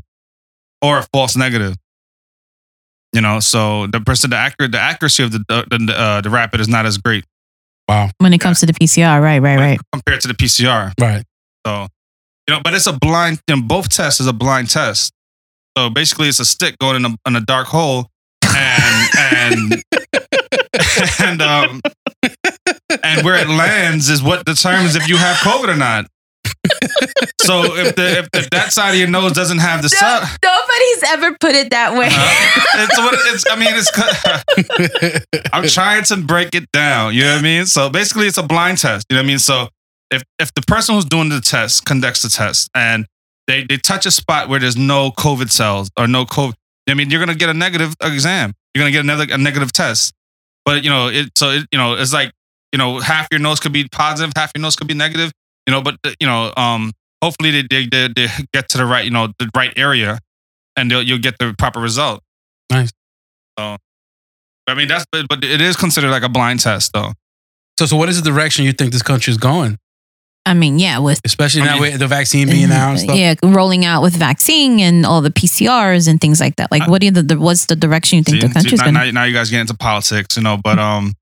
or 0.82 0.98
a 0.98 1.06
false 1.12 1.36
negative. 1.36 1.74
You 3.12 3.22
know, 3.22 3.40
so 3.40 3.86
the 3.86 4.00
percent, 4.00 4.32
the 4.32 4.36
accurate, 4.36 4.72
the 4.72 4.80
accuracy 4.80 5.22
of 5.22 5.32
the 5.32 5.38
the 5.48 5.94
uh, 5.96 6.20
the 6.20 6.30
rapid 6.30 6.60
is 6.60 6.68
not 6.68 6.86
as 6.86 6.98
great 6.98 7.24
Wow. 7.88 8.10
When 8.18 8.34
it 8.34 8.38
comes 8.38 8.60
to 8.60 8.66
the 8.66 8.74
PCR. 8.74 9.20
Right. 9.20 9.38
Right. 9.38 9.58
Right. 9.58 9.80
compared 9.92 10.20
to 10.20 10.28
the 10.28 10.34
PCR. 10.34 10.92
Right. 11.00 11.24
So, 11.66 11.86
you 12.46 12.54
know, 12.54 12.60
but 12.62 12.74
it's 12.74 12.86
a 12.86 12.92
blind. 12.92 13.40
You 13.48 13.56
know, 13.56 13.62
both 13.62 13.88
tests 13.88 14.20
is 14.20 14.26
a 14.26 14.32
blind 14.32 14.70
test. 14.70 15.12
So 15.76 15.88
basically, 15.88 16.28
it's 16.28 16.40
a 16.40 16.44
stick 16.44 16.76
going 16.78 16.96
in 16.96 17.04
a, 17.04 17.16
in 17.26 17.36
a 17.36 17.40
dark 17.40 17.68
hole, 17.68 18.06
and 18.44 19.10
and 19.16 19.82
and 21.20 21.42
um 21.42 21.80
and 23.04 23.24
where 23.24 23.36
it 23.36 23.48
lands 23.48 24.08
is 24.08 24.22
what 24.22 24.44
determines 24.44 24.96
if 24.96 25.08
you 25.08 25.16
have 25.16 25.36
COVID 25.36 25.68
or 25.68 25.76
not. 25.76 26.06
So 27.40 27.76
if 27.76 27.96
the 27.96 28.18
if, 28.18 28.28
if 28.34 28.50
that 28.50 28.72
side 28.72 28.90
of 28.90 28.96
your 28.96 29.08
nose 29.08 29.32
doesn't 29.32 29.58
have 29.58 29.80
the 29.80 29.88
cell, 29.88 30.20
Nobody's 30.44 31.02
ever 31.08 31.36
put 31.40 31.54
it 31.54 31.70
that 31.70 31.92
way. 31.94 32.08
uh, 32.10 32.84
it's 32.84 32.98
what 32.98 33.14
it's. 33.16 33.44
I 33.50 33.56
mean, 33.56 33.68
it's. 33.72 35.46
I'm 35.52 35.66
trying 35.66 36.04
to 36.04 36.16
break 36.18 36.54
it 36.54 36.70
down. 36.72 37.14
You 37.14 37.22
know 37.22 37.32
what 37.32 37.38
I 37.38 37.42
mean? 37.42 37.66
So 37.66 37.88
basically, 37.88 38.26
it's 38.26 38.36
a 38.36 38.42
blind 38.42 38.78
test. 38.78 39.06
You 39.08 39.16
know 39.16 39.22
what 39.22 39.24
I 39.24 39.28
mean? 39.28 39.38
So 39.38 39.68
if 40.10 40.22
if 40.38 40.52
the 40.54 40.62
person 40.62 40.94
who's 40.94 41.04
doing 41.06 41.30
the 41.30 41.40
test 41.40 41.84
conducts 41.86 42.22
the 42.22 42.28
test 42.28 42.68
and 42.74 43.06
they 43.46 43.64
they 43.64 43.78
touch 43.78 44.04
a 44.04 44.10
spot 44.10 44.48
where 44.48 44.60
there's 44.60 44.76
no 44.76 45.10
COVID 45.12 45.50
cells 45.50 45.90
or 45.98 46.06
no 46.06 46.26
COVID, 46.26 46.54
I 46.88 46.94
mean, 46.94 47.10
you're 47.10 47.20
gonna 47.20 47.34
get 47.34 47.48
a 47.48 47.54
negative 47.54 47.94
exam. 48.02 48.52
You're 48.74 48.82
gonna 48.82 48.92
get 48.92 49.04
another 49.04 49.26
a 49.32 49.38
negative 49.38 49.72
test. 49.72 50.12
But 50.66 50.84
you 50.84 50.90
know, 50.90 51.08
it 51.08 51.30
so 51.36 51.50
it, 51.50 51.66
you 51.72 51.78
know 51.78 51.94
it's 51.94 52.12
like 52.12 52.30
you 52.72 52.78
know 52.78 53.00
half 53.00 53.26
your 53.30 53.40
nose 53.40 53.58
could 53.58 53.72
be 53.72 53.88
positive, 53.88 54.32
half 54.36 54.52
your 54.54 54.60
nose 54.60 54.76
could 54.76 54.86
be 54.86 54.94
negative. 54.94 55.32
You 55.68 55.72
know, 55.72 55.82
but 55.82 55.96
you 56.18 56.26
know, 56.26 56.50
um, 56.56 56.92
hopefully 57.22 57.50
they 57.50 57.62
they 57.68 57.86
they, 57.86 58.08
they 58.08 58.28
get 58.54 58.70
to 58.70 58.78
the 58.78 58.86
right 58.86 59.04
you 59.04 59.10
know 59.10 59.28
the 59.38 59.50
right 59.54 59.70
area, 59.76 60.18
and 60.76 60.90
they'll, 60.90 61.02
you'll 61.02 61.18
get 61.18 61.38
the 61.38 61.54
proper 61.58 61.78
result. 61.78 62.22
Nice. 62.70 62.90
So, 63.58 63.76
I 64.66 64.74
mean, 64.74 64.88
that's 64.88 65.04
but, 65.12 65.28
but 65.28 65.44
it 65.44 65.60
is 65.60 65.76
considered 65.76 66.10
like 66.10 66.22
a 66.22 66.30
blind 66.30 66.60
test, 66.60 66.92
though. 66.94 67.12
So, 67.78 67.84
so 67.84 67.96
what 67.98 68.08
is 68.08 68.22
the 68.22 68.30
direction 68.30 68.64
you 68.64 68.72
think 68.72 68.92
this 68.92 69.02
country 69.02 69.30
is 69.30 69.36
going? 69.36 69.76
I 70.46 70.54
mean, 70.54 70.78
yeah, 70.78 71.00
with 71.00 71.20
Especially 71.22 71.60
I 71.60 71.66
now 71.66 71.72
mean- 71.74 71.82
with 71.82 71.98
the 71.98 72.06
vaccine 72.06 72.48
being 72.48 72.70
out 72.72 72.92
and 72.92 73.00
stuff. 73.00 73.16
yeah, 73.18 73.34
rolling 73.42 73.84
out 73.84 74.00
with 74.00 74.16
vaccine 74.16 74.80
and 74.80 75.04
all 75.04 75.20
the 75.20 75.30
PCRs 75.30 76.08
and 76.08 76.18
things 76.18 76.40
like 76.40 76.56
that. 76.56 76.70
Like, 76.70 76.84
I- 76.84 76.88
what 76.88 77.02
do 77.02 77.08
you, 77.08 77.12
the, 77.12 77.22
the 77.22 77.38
what's 77.38 77.66
the 77.66 77.76
direction 77.76 78.16
you 78.16 78.24
think 78.24 78.40
See, 78.40 78.48
the 78.48 78.54
country's 78.54 78.80
going? 78.80 78.94
now, 78.94 79.10
now 79.10 79.24
you 79.24 79.34
guys 79.34 79.50
get 79.50 79.60
into 79.60 79.74
politics, 79.74 80.38
you 80.38 80.42
know. 80.42 80.56
But 80.56 80.78
um, 80.78 81.12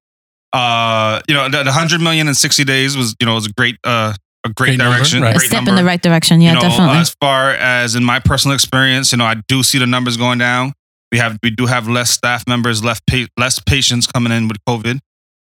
uh, 0.53 1.21
you 1.27 1.35
know, 1.35 1.49
the, 1.49 1.65
the 1.65 1.73
hundred 1.73 2.01
million 2.01 2.29
in 2.29 2.35
sixty 2.35 2.63
days 2.63 2.97
was 2.97 3.17
you 3.19 3.27
know 3.27 3.35
was 3.35 3.47
a 3.47 3.53
great 3.53 3.77
uh 3.83 4.15
a 4.47 4.53
great, 4.53 4.69
Great 4.71 4.79
number, 4.79 4.97
direction, 4.97 5.23
right. 5.23 5.37
A 5.37 5.41
step 5.41 5.53
number. 5.59 5.71
in 5.71 5.77
the 5.77 5.85
right 5.85 6.01
direction. 6.03 6.41
Yeah, 6.41 6.51
you 6.51 6.55
know, 6.55 6.61
definitely. 6.63 6.99
As 6.99 7.15
far 7.21 7.51
as 7.53 7.95
in 7.95 8.05
my 8.05 8.19
personal 8.19 8.55
experience, 8.55 9.13
you 9.13 9.19
know, 9.19 9.25
I 9.25 9.35
do 9.49 9.63
see 9.63 9.79
the 9.79 9.87
numbers 9.87 10.17
going 10.17 10.39
down. 10.39 10.73
We 11.13 11.19
have 11.19 11.39
we 11.43 11.51
do 11.51 11.67
have 11.67 11.89
less 11.89 12.11
staff 12.11 12.45
members, 12.49 12.83
less 12.83 13.01
pa- 13.09 13.27
less 13.37 13.59
patients 13.61 14.07
coming 14.07 14.33
in 14.33 14.49
with 14.49 14.59
COVID. 14.69 14.99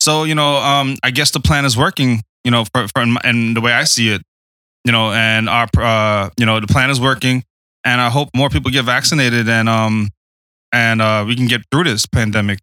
So 0.00 0.24
you 0.24 0.34
know, 0.34 0.56
um, 0.56 0.96
I 1.02 1.10
guess 1.10 1.30
the 1.32 1.40
plan 1.40 1.64
is 1.64 1.76
working. 1.76 2.22
You 2.44 2.50
know, 2.52 2.64
for, 2.72 2.86
for 2.88 3.02
and 3.24 3.56
the 3.56 3.60
way 3.60 3.72
I 3.72 3.84
see 3.84 4.10
it, 4.10 4.22
you 4.84 4.92
know, 4.92 5.12
and 5.12 5.48
our 5.48 5.66
uh, 5.76 6.30
you 6.38 6.46
know, 6.46 6.60
the 6.60 6.68
plan 6.68 6.90
is 6.90 7.00
working, 7.00 7.42
and 7.84 8.00
I 8.00 8.08
hope 8.08 8.28
more 8.34 8.48
people 8.48 8.70
get 8.70 8.84
vaccinated 8.84 9.48
and 9.48 9.68
um, 9.68 10.08
and 10.72 11.02
uh, 11.02 11.24
we 11.26 11.34
can 11.34 11.46
get 11.46 11.62
through 11.72 11.84
this 11.84 12.06
pandemic. 12.06 12.58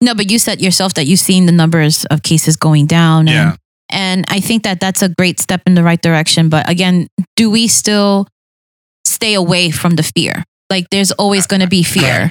no, 0.00 0.14
but 0.14 0.30
you 0.30 0.38
said 0.38 0.60
yourself 0.62 0.94
that 0.94 1.06
you've 1.06 1.20
seen 1.20 1.46
the 1.46 1.52
numbers 1.52 2.04
of 2.06 2.22
cases 2.22 2.56
going 2.56 2.86
down. 2.86 3.28
And, 3.28 3.30
Yeah. 3.30 3.56
And 3.94 4.24
I 4.28 4.40
think 4.40 4.64
that 4.64 4.80
that's 4.80 5.02
a 5.02 5.08
great 5.08 5.40
step 5.40 5.62
in 5.66 5.74
the 5.74 5.82
right 5.82 6.00
direction. 6.00 6.48
But 6.48 6.68
again, 6.68 7.08
do 7.36 7.50
we 7.50 7.68
still 7.68 8.28
stay 9.06 9.34
away 9.34 9.70
from 9.70 9.96
the 9.96 10.02
fear? 10.02 10.44
like 10.70 10.90
there's 10.90 11.12
always 11.12 11.46
going 11.46 11.60
to 11.60 11.68
be 11.68 11.82
fear, 11.82 12.30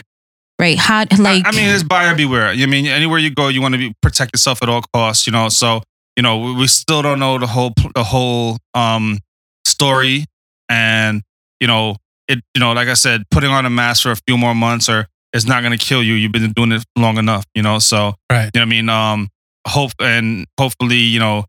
right? 0.60 0.78
How 0.78 1.06
like 1.18 1.46
I, 1.46 1.50
I 1.50 1.52
mean, 1.52 1.70
it's 1.70 1.84
buyer 1.84 2.16
beware. 2.16 2.48
I 2.48 2.66
mean, 2.66 2.88
anywhere 2.88 3.20
you 3.20 3.34
go, 3.34 3.48
you 3.48 3.62
want 3.62 3.74
to 3.74 3.78
be 3.78 3.94
protect 4.02 4.36
yourself 4.36 4.62
at 4.62 4.70
all 4.70 4.84
costs. 4.94 5.26
You 5.28 5.34
know, 5.34 5.50
so 5.50 5.82
you 6.16 6.24
know, 6.24 6.38
we, 6.40 6.56
we 6.56 6.68
still 6.68 7.02
don't 7.02 7.20
know 7.20 7.38
the 7.38 7.48
whole 7.48 7.74
the 7.96 8.04
whole 8.04 8.58
um 8.74 9.20
story, 9.66 10.26
and 10.70 11.22
you 11.60 11.68
know, 11.68 11.96
it 12.28 12.42
you 12.54 12.60
know, 12.60 12.74
like 12.74 12.88
I 12.88 12.96
said, 12.96 13.24
putting 13.32 13.50
on 13.50 13.66
a 13.66 13.70
mask 13.70 14.04
for 14.04 14.12
a 14.12 14.18
few 14.28 14.38
more 14.38 14.56
months 14.56 14.90
or 14.90 15.08
it's 15.32 15.46
not 15.46 15.64
going 15.64 15.78
to 15.78 15.84
kill 15.84 16.04
you. 16.04 16.14
You've 16.14 16.32
been 16.32 16.52
doing 16.52 16.72
it 16.72 16.84
long 16.96 17.18
enough. 17.18 17.46
You 17.56 17.64
know, 17.64 17.80
so 17.80 18.16
Right. 18.32 18.52
You 18.54 18.60
know, 18.60 18.62
what 18.62 18.62
I 18.62 18.66
mean, 18.66 18.90
um, 18.90 19.30
hope 19.68 19.94
and 20.00 20.46
hopefully, 20.60 20.98
you 20.98 21.20
know, 21.20 21.46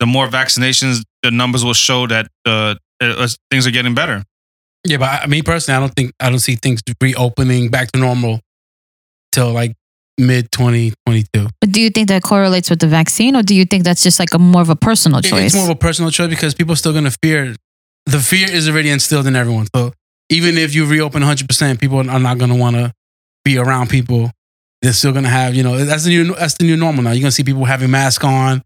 the 0.00 0.06
more 0.06 0.28
vaccinations, 0.28 1.02
the 1.22 1.30
numbers 1.30 1.64
will 1.64 1.74
show 1.74 2.06
that 2.06 2.28
uh, 2.46 2.74
uh, 3.00 3.28
things 3.50 3.66
are 3.66 3.70
getting 3.70 3.94
better. 3.94 4.22
Yeah, 4.84 4.98
but 4.98 5.24
I, 5.24 5.26
me 5.26 5.42
personally, 5.42 5.76
I 5.76 5.80
don't 5.80 5.94
think 5.94 6.12
I 6.20 6.30
don't 6.30 6.38
see 6.38 6.54
things 6.54 6.80
reopening 7.00 7.68
back 7.68 7.92
to 7.92 7.98
normal 7.98 8.40
till 9.32 9.52
like 9.52 9.74
mid 10.18 10.50
2022. 10.52 11.48
But 11.60 11.72
do 11.72 11.80
you 11.80 11.90
think 11.90 12.08
that 12.08 12.22
correlates 12.22 12.70
with 12.70 12.80
the 12.80 12.86
vaccine, 12.86 13.36
or 13.36 13.42
do 13.42 13.54
you 13.54 13.64
think 13.64 13.84
that's 13.84 14.02
just 14.02 14.18
like 14.18 14.32
a 14.34 14.38
more 14.38 14.62
of 14.62 14.68
a 14.68 14.76
personal 14.76 15.20
choice? 15.20 15.46
It's 15.46 15.54
more 15.54 15.64
of 15.64 15.70
a 15.70 15.76
personal 15.76 16.10
choice 16.10 16.28
because 16.28 16.54
people 16.54 16.72
are 16.72 16.76
still 16.76 16.92
going 16.92 17.04
to 17.04 17.16
fear. 17.22 17.54
The 18.06 18.18
fear 18.18 18.50
is 18.50 18.68
already 18.68 18.90
instilled 18.90 19.26
in 19.26 19.36
everyone. 19.36 19.66
So 19.74 19.92
even 20.30 20.56
if 20.56 20.74
you 20.74 20.86
reopen 20.86 21.22
100%, 21.22 21.80
people 21.80 21.98
are 21.98 22.18
not 22.18 22.38
going 22.38 22.50
to 22.50 22.56
want 22.56 22.76
to 22.76 22.92
be 23.44 23.58
around 23.58 23.90
people. 23.90 24.30
They're 24.80 24.92
still 24.92 25.12
going 25.12 25.24
to 25.24 25.30
have, 25.30 25.54
you 25.54 25.62
know, 25.62 25.84
that's 25.84 26.04
the 26.04 26.10
new 26.10 26.34
that's 26.34 26.54
the 26.54 26.64
new 26.64 26.76
normal 26.76 27.02
now. 27.02 27.10
You're 27.10 27.22
going 27.22 27.30
to 27.30 27.34
see 27.34 27.44
people 27.44 27.64
having 27.64 27.90
masks 27.90 28.24
on, 28.24 28.62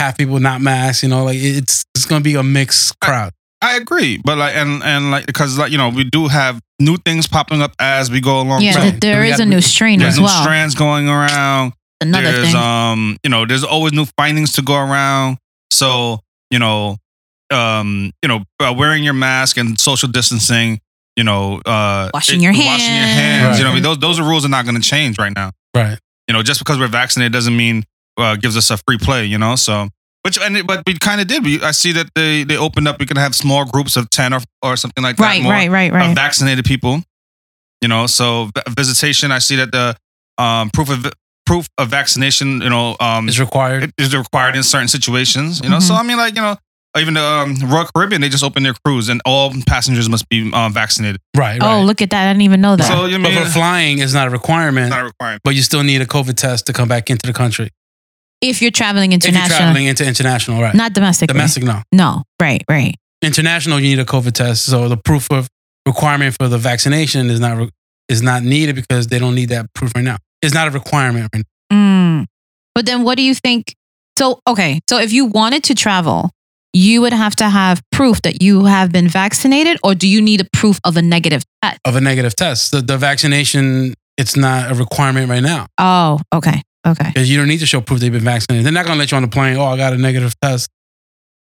half 0.00 0.16
people 0.18 0.40
not 0.40 0.60
masks. 0.60 1.02
You 1.02 1.08
know, 1.10 1.24
like 1.24 1.36
it's 1.38 1.84
it's 1.94 2.06
going 2.06 2.20
to 2.22 2.24
be 2.24 2.34
a 2.34 2.42
mixed 2.42 2.98
crowd. 3.00 3.32
I 3.62 3.76
agree, 3.76 4.18
but 4.24 4.38
like 4.38 4.56
and 4.56 4.82
and 4.82 5.10
like 5.10 5.26
because 5.26 5.58
like 5.58 5.70
you 5.70 5.78
know 5.78 5.90
we 5.90 6.04
do 6.04 6.28
have 6.28 6.58
new 6.80 6.96
things 6.96 7.28
popping 7.28 7.60
up 7.60 7.72
as 7.78 8.10
we 8.10 8.20
go 8.20 8.40
along. 8.40 8.62
yeah, 8.62 8.74
Right. 8.76 8.90
th- 8.90 9.00
there 9.00 9.20
We 9.20 9.28
gotta 9.30 9.42
a 9.42 9.46
new 9.46 9.60
strain 9.60 9.98
There's 9.98 10.14
as 10.14 10.18
new 10.18 10.24
well. 10.24 10.42
strands 10.42 10.74
going 10.74 11.08
around. 11.08 11.74
Another 12.00 12.32
there's 12.32 12.46
thing. 12.52 12.56
um 12.56 13.18
you 13.22 13.28
know 13.28 13.44
there's 13.44 13.62
always 13.64 13.92
new 13.92 14.06
findings 14.16 14.52
to 14.54 14.62
go 14.62 14.74
around. 14.76 15.36
So 15.70 16.20
you 16.50 16.58
know 16.58 16.96
um 17.50 18.12
you 18.22 18.28
know 18.28 18.44
uh, 18.60 18.72
wearing 18.76 19.04
your 19.04 19.12
mask 19.14 19.56
and 19.58 19.78
social 19.78 20.08
distancing. 20.08 20.80
You 21.16 21.24
know, 21.24 21.60
uh, 21.66 22.08
Washing 22.14 22.40
your 22.40 22.52
hands. 22.52 22.66
washing 22.66 22.94
your 22.94 23.04
hands. 23.04 23.42
hands. 23.42 23.58
You 23.58 23.64
know, 23.64 23.72
I 23.72 23.74
mean, 23.74 23.82
those 23.82 23.98
those 23.98 24.18
are 24.20 24.22
rules 24.22 24.46
are 24.46 24.48
not 24.48 24.64
going 24.64 24.76
to 24.80 24.80
change 24.80 25.18
right 25.18 25.32
now. 25.34 25.50
Right. 25.76 25.98
You 26.28 26.32
know, 26.32 26.42
just 26.42 26.60
because 26.60 26.78
we're 26.78 26.86
vaccinated 26.88 27.32
doesn't 27.32 27.54
mean 27.54 27.84
uh, 28.20 28.36
gives 28.36 28.56
us 28.56 28.70
a 28.70 28.76
free 28.76 28.98
play. 28.98 29.24
You 29.24 29.38
know, 29.38 29.56
so 29.56 29.88
which 30.22 30.38
and 30.38 30.56
it, 30.56 30.66
but 30.66 30.82
we 30.86 30.94
kind 30.98 31.20
of 31.20 31.26
did. 31.26 31.44
We 31.44 31.62
I 31.62 31.70
see 31.70 31.92
that 31.92 32.10
they 32.14 32.44
they 32.44 32.56
opened 32.56 32.86
up. 32.88 32.98
We 32.98 33.06
can 33.06 33.16
have 33.16 33.34
small 33.34 33.64
groups 33.64 33.96
of 33.96 34.10
ten 34.10 34.32
or 34.32 34.40
or 34.62 34.76
something 34.76 35.02
like 35.02 35.16
that. 35.16 35.22
right, 35.22 35.42
more 35.42 35.52
right, 35.52 35.70
right, 35.70 35.86
of 35.86 35.94
right. 35.94 36.14
vaccinated 36.14 36.64
people. 36.64 37.02
You 37.80 37.88
know, 37.88 38.06
so 38.06 38.50
visitation. 38.68 39.32
I 39.32 39.38
see 39.38 39.56
that 39.56 39.72
the 39.72 39.96
um, 40.42 40.68
proof 40.70 40.90
of 40.90 41.10
proof 41.46 41.68
of 41.78 41.88
vaccination. 41.88 42.60
You 42.60 42.68
know, 42.68 42.96
um, 43.00 43.28
It's 43.28 43.38
required. 43.38 43.84
it 43.84 43.94
is 43.96 44.14
required 44.14 44.56
in 44.56 44.62
certain 44.62 44.88
situations. 44.88 45.60
You 45.62 45.70
know, 45.70 45.80
so 45.80 45.94
Mm-hmm. 45.94 46.04
I 46.04 46.06
mean, 46.06 46.16
like 46.18 46.36
you 46.36 46.42
know, 46.42 46.56
even 46.98 47.14
the 47.14 47.22
um, 47.22 47.56
Royal 47.64 47.86
Caribbean, 47.94 48.20
they 48.20 48.28
just 48.28 48.44
opened 48.44 48.66
their 48.66 48.74
cruise, 48.84 49.08
and 49.08 49.22
all 49.24 49.52
passengers 49.66 50.08
must 50.10 50.28
be 50.28 50.52
um, 50.52 50.72
vaccinated. 50.74 51.20
Right. 51.34 51.62
Oh, 51.62 51.82
look 51.82 52.02
at 52.02 52.10
that! 52.10 52.28
I 52.28 52.32
didn't 52.32 52.42
even 52.42 52.60
know 52.60 52.76
that. 52.76 52.86
So 52.86 53.06
you 53.06 53.22
but 53.22 53.32
for 53.32 53.48
flying, 53.48 54.00
it's 54.00 54.12
not 54.12 54.26
a 54.28 54.30
requirement, 54.30 54.88
it's 54.88 54.90
not 54.90 55.02
a 55.02 55.04
requirement? 55.04 55.42
but 55.44 55.54
you 55.54 55.62
still 55.62 55.82
need 55.82 56.02
a 56.02 56.06
COVID 56.06 56.34
test 56.34 56.66
to 56.66 56.72
come 56.72 56.88
back 56.88 57.08
into 57.08 57.26
the 57.26 57.32
country. 57.32 57.70
If 58.40 58.62
you're 58.62 58.70
traveling 58.70 59.12
If 59.12 59.22
you're 59.24 59.30
international, 59.30 59.58
traveling 59.58 59.86
into 59.86 60.06
international, 60.06 60.60
right? 60.62 60.74
not 60.74 60.92
domestic. 60.92 61.28
Domestic, 61.28 61.62
no. 61.64 61.82
No, 61.92 62.22
right, 62.40 62.62
right. 62.68 62.94
international, 63.22 63.78
you 63.80 63.96
need 63.96 63.98
a 63.98 64.04
COVID 64.04 64.32
test. 64.32 64.64
So 64.66 64.88
the 64.88 64.96
proof 64.96 65.30
of 65.30 65.48
requirement 65.86 66.36
for 66.40 66.48
the 66.48 66.58
vaccination 66.58 67.30
is 67.30 67.40
not 67.40 67.56
re- 67.58 67.70
is 68.08 68.22
not 68.22 68.42
needed 68.42 68.74
because 68.74 69.06
they 69.06 69.18
don't 69.18 69.34
need 69.34 69.50
that 69.50 69.72
proof 69.74 69.92
right 69.94 70.04
now. 70.04 70.16
It's 70.42 70.54
not 70.54 70.66
a 70.68 70.70
requirement 70.70 71.28
right 71.32 71.44
now. 71.70 71.76
Mm. 72.22 72.26
But 72.74 72.86
then, 72.86 73.02
what 73.04 73.16
do 73.16 73.22
you 73.22 73.34
think? 73.34 73.74
So, 74.18 74.40
okay, 74.46 74.80
so 74.88 74.98
if 74.98 75.12
you 75.12 75.26
wanted 75.26 75.64
to 75.64 75.74
travel, 75.74 76.30
you 76.72 77.00
would 77.02 77.12
have 77.12 77.34
to 77.36 77.48
have 77.48 77.82
proof 77.92 78.22
that 78.22 78.42
you 78.42 78.64
have 78.64 78.92
been 78.92 79.08
vaccinated, 79.08 79.78
or 79.82 79.94
do 79.94 80.06
you 80.08 80.20
need 80.22 80.40
a 80.40 80.46
proof 80.52 80.78
of 80.84 80.96
a 80.96 81.02
negative 81.02 81.42
test? 81.62 81.78
of 81.84 81.96
a 81.96 82.00
negative 82.00 82.34
test. 82.36 82.72
The, 82.72 82.80
the 82.80 82.96
vaccination, 82.98 83.94
it's 84.16 84.36
not 84.36 84.70
a 84.70 84.74
requirement 84.74 85.28
right 85.30 85.42
now 85.42 85.66
Oh, 85.78 86.20
okay, 86.34 86.62
okay. 86.86 87.08
because 87.08 87.30
you 87.30 87.36
don't 87.36 87.48
need 87.48 87.58
to 87.58 87.66
show 87.66 87.80
proof 87.80 88.00
they've 88.00 88.12
been 88.12 88.22
vaccinated. 88.22 88.64
They're 88.64 88.72
not 88.72 88.86
going 88.86 88.96
to 88.96 88.98
let 88.98 89.10
you 89.10 89.16
on 89.16 89.22
the 89.22 89.28
plane. 89.28 89.56
Oh, 89.56 89.64
I 89.64 89.76
got 89.76 89.92
a 89.92 89.98
negative 89.98 90.34
test. 90.40 90.68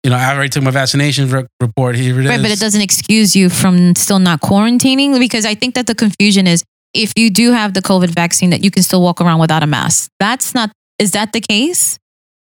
You 0.03 0.11
know, 0.11 0.17
I 0.17 0.33
already 0.33 0.49
took 0.49 0.63
my 0.63 0.71
vaccination 0.71 1.29
re- 1.29 1.45
report. 1.59 1.95
Here 1.95 2.17
it 2.19 2.25
is. 2.25 2.29
Right, 2.29 2.41
but 2.41 2.51
it 2.51 2.59
doesn't 2.59 2.81
excuse 2.81 3.35
you 3.35 3.49
from 3.49 3.95
still 3.95 4.19
not 4.19 4.41
quarantining 4.41 5.19
because 5.19 5.45
I 5.45 5.55
think 5.55 5.75
that 5.75 5.87
the 5.87 5.95
confusion 5.95 6.47
is 6.47 6.63
if 6.93 7.11
you 7.17 7.29
do 7.29 7.51
have 7.51 7.73
the 7.73 7.81
COVID 7.81 8.09
vaccine, 8.09 8.51
that 8.51 8.63
you 8.63 8.71
can 8.71 8.83
still 8.83 9.01
walk 9.01 9.19
around 9.21 9.39
without 9.39 9.63
a 9.63 9.67
mask. 9.67 10.09
That's 10.19 10.53
not. 10.53 10.71
Is 10.99 11.11
that 11.11 11.33
the 11.33 11.41
case? 11.41 11.97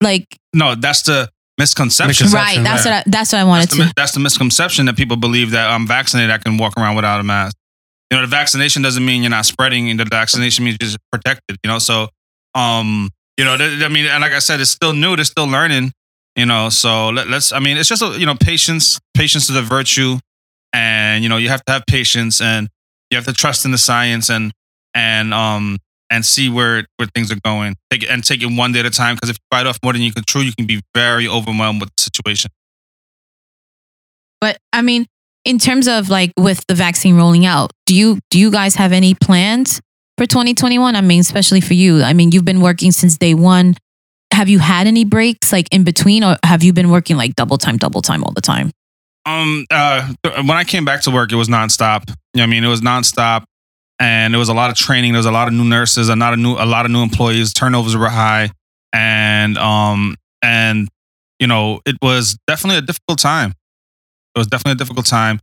Like, 0.01 0.25
No, 0.53 0.75
that's 0.75 1.03
the 1.03 1.29
misconception. 1.57 2.25
Misconception, 2.25 2.63
right? 2.63 2.63
That's 2.63 2.85
right. 2.85 2.91
what. 2.91 3.07
I, 3.07 3.09
that's 3.09 3.33
what 3.33 3.39
I 3.39 3.43
wanted 3.43 3.63
That's 3.63 3.71
the, 3.71 3.77
to. 3.77 3.85
mi- 3.85 3.93
that's 3.95 4.11
the 4.13 4.19
misconception 4.19 4.85
that 4.87 4.97
people 4.97 5.17
believe 5.17 5.51
that 5.51 5.69
I'm 5.69 5.85
vaccinated, 5.85 6.31
I 6.31 6.37
can 6.37 6.57
walk 6.57 6.73
around 6.77 6.95
without 6.95 7.19
a 7.19 7.23
mask. 7.23 7.55
You 8.09 8.17
know, 8.17 8.21
the 8.21 8.27
vaccination 8.27 8.81
doesn't 8.81 9.05
mean 9.05 9.21
you're 9.21 9.29
not 9.29 9.45
spreading, 9.45 9.89
and 9.89 9.99
the 9.99 10.05
vaccination 10.05 10.65
means 10.65 10.77
you're 10.81 10.87
just 10.87 10.97
protected. 11.11 11.57
You 11.63 11.69
know, 11.69 11.79
so 11.79 12.09
um, 12.55 13.09
you 13.37 13.45
know, 13.45 13.57
th- 13.57 13.81
I 13.81 13.87
mean, 13.87 14.05
and 14.05 14.21
like 14.21 14.33
I 14.33 14.39
said, 14.39 14.59
it's 14.59 14.71
still 14.71 14.93
new, 14.93 15.15
they're 15.15 15.25
still 15.25 15.47
learning. 15.47 15.91
You 16.35 16.45
know, 16.45 16.69
so 16.69 17.09
let, 17.09 17.27
let's. 17.27 17.51
I 17.51 17.59
mean, 17.59 17.77
it's 17.77 17.89
just 17.89 18.01
a, 18.01 18.17
you 18.17 18.25
know, 18.25 18.35
patience. 18.35 18.99
Patience 19.13 19.49
is 19.49 19.55
a 19.55 19.61
virtue, 19.61 20.17
and 20.71 21.23
you 21.23 21.29
know, 21.29 21.37
you 21.37 21.49
have 21.49 21.63
to 21.65 21.73
have 21.73 21.85
patience, 21.85 22.39
and 22.39 22.69
you 23.09 23.17
have 23.17 23.25
to 23.25 23.33
trust 23.33 23.65
in 23.65 23.71
the 23.71 23.77
science, 23.77 24.29
and 24.29 24.53
and 24.93 25.33
um 25.33 25.77
and 26.09 26.25
see 26.25 26.49
where 26.49 26.85
where 26.97 27.07
things 27.13 27.31
are 27.31 27.39
going. 27.43 27.75
Take 27.89 28.03
it 28.03 28.09
and 28.09 28.23
take 28.23 28.41
it 28.41 28.45
one 28.45 28.71
day 28.71 28.79
at 28.79 28.85
a 28.85 28.89
time. 28.89 29.15
Because 29.15 29.29
if 29.29 29.35
you 29.35 29.45
bite 29.49 29.67
off 29.67 29.77
more 29.83 29.91
than 29.91 30.01
you 30.01 30.13
can 30.13 30.23
chew, 30.27 30.41
you 30.41 30.53
can 30.55 30.67
be 30.67 30.81
very 30.93 31.27
overwhelmed 31.27 31.81
with 31.81 31.89
the 31.97 32.01
situation. 32.03 32.51
But 34.39 34.57
I 34.71 34.81
mean, 34.81 35.07
in 35.43 35.59
terms 35.59 35.87
of 35.87 36.09
like 36.09 36.31
with 36.37 36.65
the 36.67 36.75
vaccine 36.75 37.15
rolling 37.15 37.45
out, 37.45 37.71
do 37.85 37.95
you 37.95 38.19
do 38.29 38.39
you 38.39 38.51
guys 38.51 38.75
have 38.75 38.91
any 38.91 39.15
plans 39.15 39.81
for 40.21 40.27
2021? 40.27 40.95
I 40.95 41.01
mean, 41.01 41.19
especially 41.19 41.61
for 41.61 41.73
you. 41.73 42.03
I 42.03 42.13
mean, 42.13 42.31
you've 42.31 42.45
been 42.45 42.61
working 42.61 42.91
since 42.91 43.17
day 43.17 43.33
one. 43.33 43.75
Have 44.31 44.49
you 44.49 44.59
had 44.59 44.85
any 44.85 45.03
breaks 45.03 45.51
like 45.51 45.67
in 45.71 45.83
between, 45.83 46.23
or 46.23 46.37
have 46.45 46.61
you 46.61 46.73
been 46.73 46.91
working 46.91 47.17
like 47.17 47.35
double 47.35 47.57
time, 47.57 47.77
double 47.77 48.03
time 48.03 48.23
all 48.23 48.31
the 48.31 48.41
time? 48.41 48.69
Um, 49.25 49.65
uh, 49.71 50.13
when 50.23 50.51
I 50.51 50.63
came 50.63 50.85
back 50.85 51.01
to 51.01 51.11
work, 51.11 51.31
it 51.31 51.37
was 51.37 51.47
nonstop. 51.47 52.07
You 52.35 52.37
know 52.37 52.43
I 52.43 52.45
mean? 52.45 52.63
It 52.63 52.67
was 52.67 52.81
nonstop, 52.81 53.45
and 53.99 54.31
there 54.31 54.37
was 54.37 54.49
a 54.49 54.53
lot 54.53 54.69
of 54.69 54.77
training. 54.77 55.13
There 55.13 55.19
was 55.19 55.25
a 55.25 55.31
lot 55.31 55.47
of 55.47 55.55
new 55.55 55.63
nurses, 55.63 56.07
a 56.07 56.15
lot 56.15 56.33
of 56.33 56.39
new, 56.39 56.53
a 56.53 56.65
lot 56.65 56.85
of 56.85 56.91
new 56.91 57.01
employees. 57.01 57.51
Turnovers 57.51 57.97
were 57.97 58.09
high, 58.09 58.51
and 58.93 59.57
um, 59.57 60.15
and 60.43 60.87
you 61.39 61.47
know, 61.47 61.81
it 61.83 61.97
was 61.99 62.37
definitely 62.45 62.77
a 62.77 62.83
difficult 62.83 63.17
time. 63.17 63.55
It 64.35 64.39
was 64.39 64.45
definitely 64.45 64.73
a 64.73 64.83
difficult 64.83 65.07
time, 65.07 65.39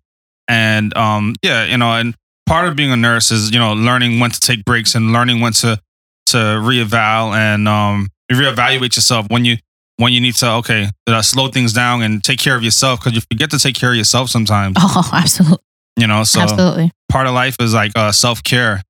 and 0.46 0.96
um, 0.96 1.34
yeah, 1.42 1.64
you 1.64 1.78
know, 1.78 1.94
and 1.94 2.14
part 2.48 2.66
of 2.68 2.74
being 2.76 2.90
a 2.92 2.96
nurse 2.96 3.30
is 3.30 3.50
you 3.52 3.58
know 3.58 3.72
learning 3.74 4.18
when 4.20 4.30
to 4.30 4.40
take 4.40 4.64
breaks 4.64 4.94
and 4.94 5.12
learning 5.12 5.40
when 5.40 5.52
to 5.52 5.78
to 6.26 6.60
reeval 6.62 7.34
and 7.34 7.68
um 7.68 8.08
reevaluate 8.32 8.96
yourself 8.96 9.26
when 9.30 9.44
you 9.44 9.56
when 9.96 10.12
you 10.12 10.20
need 10.20 10.34
to 10.34 10.48
okay 10.50 10.88
uh, 11.06 11.22
slow 11.22 11.48
things 11.48 11.72
down 11.72 12.02
and 12.02 12.22
take 12.24 12.38
care 12.38 12.56
of 12.56 12.62
yourself 12.62 13.00
because 13.00 13.14
you 13.14 13.20
forget 13.30 13.50
to 13.50 13.58
take 13.58 13.74
care 13.74 13.90
of 13.90 13.96
yourself 13.96 14.28
sometimes 14.30 14.76
Oh, 14.80 15.10
absolutely, 15.12 15.58
you 15.96 16.06
know 16.06 16.24
so 16.24 16.40
absolutely. 16.40 16.90
part 17.10 17.26
of 17.26 17.34
life 17.34 17.56
is 17.60 17.74
like 17.74 17.92
uh, 17.96 18.12
self-care 18.12 18.82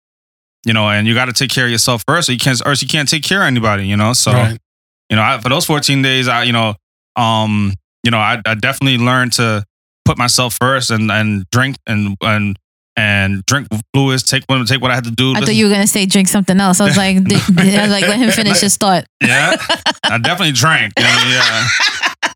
you 0.66 0.72
know 0.72 0.88
and 0.88 1.06
you 1.06 1.14
got 1.14 1.26
to 1.26 1.32
take 1.32 1.50
care 1.50 1.64
of 1.66 1.70
yourself 1.70 2.02
first 2.06 2.28
or 2.28 2.32
you 2.32 2.38
can't 2.38 2.60
or 2.66 2.72
you 2.74 2.86
can't 2.88 3.08
take 3.08 3.22
care 3.22 3.40
of 3.42 3.46
anybody 3.46 3.86
you 3.86 3.96
know 3.96 4.12
so 4.12 4.32
Right. 4.32 4.58
you 5.10 5.16
know 5.16 5.22
I, 5.22 5.40
for 5.40 5.48
those 5.48 5.64
14 5.66 6.02
days 6.02 6.28
i 6.28 6.42
you 6.42 6.52
know 6.52 6.74
um 7.16 7.72
you 8.04 8.10
know 8.10 8.18
I, 8.18 8.40
I 8.46 8.54
definitely 8.54 8.98
learned 9.04 9.32
to 9.34 9.64
put 10.04 10.18
myself 10.18 10.56
first 10.60 10.90
and 10.90 11.10
and 11.10 11.44
drink 11.50 11.76
and 11.86 12.16
and 12.22 12.58
and 12.98 13.46
drink 13.46 13.68
fluids 13.94 14.24
take 14.24 14.42
what 14.48 14.66
take 14.66 14.82
what 14.82 14.90
i 14.90 14.94
had 14.94 15.04
to 15.04 15.12
do 15.12 15.32
I 15.32 15.40
thought 15.40 15.54
you 15.54 15.66
were 15.66 15.70
gonna 15.70 15.86
say 15.86 16.04
drink 16.04 16.26
something 16.26 16.58
else. 16.58 16.80
I 16.80 16.84
was 16.84 16.96
like, 16.96 17.22
did, 17.22 17.38
I 17.58 17.82
was 17.82 17.90
like 17.92 18.02
let 18.02 18.18
him 18.18 18.30
finish 18.32 18.60
his 18.60 18.76
thought. 18.76 19.04
Yeah, 19.22 19.56
I 20.04 20.18
definitely 20.18 20.52
drank. 20.52 20.92
You 20.98 21.04
know, 21.04 21.24
yeah, 21.28 21.68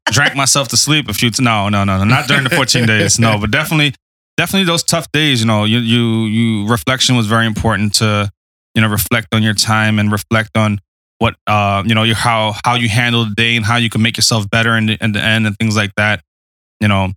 drank 0.12 0.36
myself 0.36 0.68
to 0.68 0.76
sleep 0.76 1.08
a 1.08 1.14
few. 1.14 1.30
T- 1.30 1.42
no, 1.42 1.68
no, 1.68 1.82
no, 1.82 1.98
no, 1.98 2.04
not 2.04 2.28
during 2.28 2.44
the 2.44 2.50
14 2.50 2.86
days. 2.86 3.18
No, 3.18 3.38
but 3.38 3.50
definitely, 3.50 3.94
definitely 4.36 4.66
those 4.66 4.84
tough 4.84 5.10
days. 5.10 5.40
You 5.40 5.46
know, 5.46 5.64
you 5.64 5.78
you 5.78 6.24
you 6.26 6.68
reflection 6.68 7.16
was 7.16 7.26
very 7.26 7.46
important 7.46 7.94
to 7.96 8.30
you 8.74 8.82
know 8.82 8.88
reflect 8.88 9.34
on 9.34 9.42
your 9.42 9.54
time 9.54 9.98
and 9.98 10.12
reflect 10.12 10.56
on 10.56 10.78
what 11.18 11.34
uh 11.48 11.82
you 11.84 11.94
know 11.94 12.04
your 12.04 12.16
how 12.16 12.54
how 12.64 12.74
you 12.76 12.88
handle 12.88 13.24
the 13.24 13.34
day 13.34 13.56
and 13.56 13.64
how 13.64 13.76
you 13.76 13.90
can 13.90 14.02
make 14.02 14.16
yourself 14.16 14.48
better 14.48 14.76
in 14.76 14.86
the, 14.86 14.98
in 15.00 15.12
the 15.12 15.20
end 15.20 15.46
and 15.46 15.56
things 15.58 15.76
like 15.76 15.90
that. 15.96 16.22
You 16.80 16.88
know, 16.88 17.12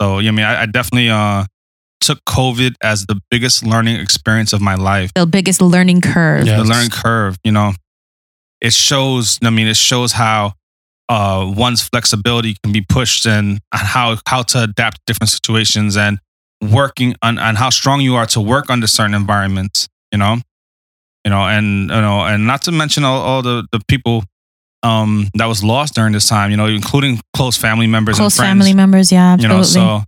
so 0.00 0.18
yeah, 0.18 0.30
I 0.30 0.32
mean, 0.32 0.46
I, 0.46 0.62
I 0.62 0.66
definitely 0.66 1.10
uh 1.10 1.44
took 2.00 2.24
COVID 2.24 2.74
as 2.82 3.06
the 3.06 3.20
biggest 3.30 3.64
learning 3.64 3.96
experience 4.00 4.52
of 4.52 4.60
my 4.60 4.74
life 4.74 5.10
The 5.14 5.26
biggest 5.26 5.60
learning 5.62 6.00
curve. 6.02 6.46
Yeah. 6.46 6.58
the 6.58 6.64
learning 6.64 6.90
curve 6.90 7.36
you 7.44 7.52
know 7.52 7.72
it 8.60 8.72
shows 8.72 9.38
i 9.44 9.50
mean 9.50 9.66
it 9.68 9.76
shows 9.76 10.12
how 10.12 10.52
uh 11.08 11.44
one's 11.56 11.82
flexibility 11.82 12.56
can 12.62 12.72
be 12.72 12.80
pushed 12.80 13.26
and 13.26 13.60
how 13.72 14.16
how 14.26 14.42
to 14.42 14.62
adapt 14.64 14.96
to 14.98 15.02
different 15.06 15.30
situations 15.30 15.96
and 15.96 16.18
working 16.62 17.14
on, 17.22 17.38
on 17.38 17.54
how 17.54 17.70
strong 17.70 18.00
you 18.00 18.14
are 18.16 18.26
to 18.26 18.40
work 18.40 18.70
under 18.70 18.86
certain 18.86 19.14
environments. 19.14 19.88
You 20.12 20.18
know, 20.18 20.36
you 21.24 21.30
know, 21.30 21.42
and 21.42 21.90
you 21.90 22.00
know, 22.00 22.20
and 22.24 22.46
not 22.46 22.62
to 22.62 22.72
mention 22.72 23.04
all, 23.04 23.20
all 23.20 23.42
the 23.42 23.66
the 23.72 23.80
people 23.88 24.24
um, 24.82 25.28
that 25.34 25.46
was 25.46 25.62
lost 25.62 25.94
during 25.94 26.12
this 26.12 26.28
time. 26.28 26.50
You 26.50 26.56
know, 26.56 26.66
including 26.66 27.20
close 27.34 27.56
family 27.56 27.86
members 27.86 28.16
Close 28.16 28.38
and 28.38 28.44
friends. 28.46 28.58
family 28.60 28.72
members, 28.74 29.12
yeah, 29.12 29.36
you 29.36 29.46
absolutely. 29.48 29.80
know, 29.80 29.98
so 30.00 30.04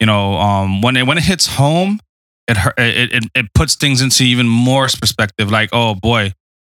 you 0.00 0.06
know, 0.06 0.34
um, 0.34 0.80
when 0.80 0.96
it 0.96 1.06
when 1.06 1.18
it 1.18 1.24
hits 1.24 1.46
home, 1.46 2.00
it 2.46 2.56
it 2.78 3.12
it, 3.12 3.24
it 3.34 3.46
puts 3.54 3.74
things 3.76 4.00
into 4.00 4.24
even 4.24 4.48
more 4.48 4.86
perspective. 4.86 5.50
Like, 5.50 5.70
oh 5.72 5.94
boy, 5.94 6.32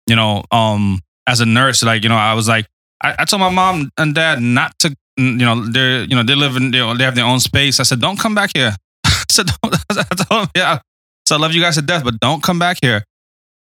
you 0.07 0.16
know, 0.16 0.45
um, 0.51 1.01
as 1.27 1.41
a 1.41 1.47
nurse, 1.47 1.83
like 1.83 2.03
you 2.03 2.09
know, 2.09 2.16
I 2.16 2.35
was 2.35 2.49
like, 2.49 2.66
I, 3.03 3.14
I 3.21 3.25
told 3.25 3.41
my 3.41 3.51
mom 3.51 3.91
and 3.99 4.14
dad 4.14 4.41
not 4.41 4.79
to, 4.81 4.95
you 5.16 5.37
know, 5.37 5.64
they're 5.71 6.03
you 6.03 6.16
know 6.16 6.23
they 6.23 6.35
live 6.35 6.57
in 6.57 6.71
know, 6.71 6.97
they 6.97 7.05
have 7.05 7.14
their 7.14 7.25
own 7.25 7.41
space. 7.41 7.81
I 7.81 7.85
said, 7.85 8.01
don't 8.01 8.18
come 8.18 8.35
back 8.35 8.51
here. 8.55 8.75
I 9.05 9.25
said, 9.31 9.47
don't, 9.62 9.77
I 9.91 10.03
told 10.03 10.43
them, 10.43 10.49
yeah. 10.57 10.79
So 11.27 11.37
I 11.37 11.39
love 11.39 11.55
you 11.55 11.61
guys 11.61 11.77
to 11.77 11.83
death, 11.83 12.05
but 12.05 12.18
don't 12.21 12.43
come 12.43 12.59
back 12.59 12.79
here. 12.83 13.05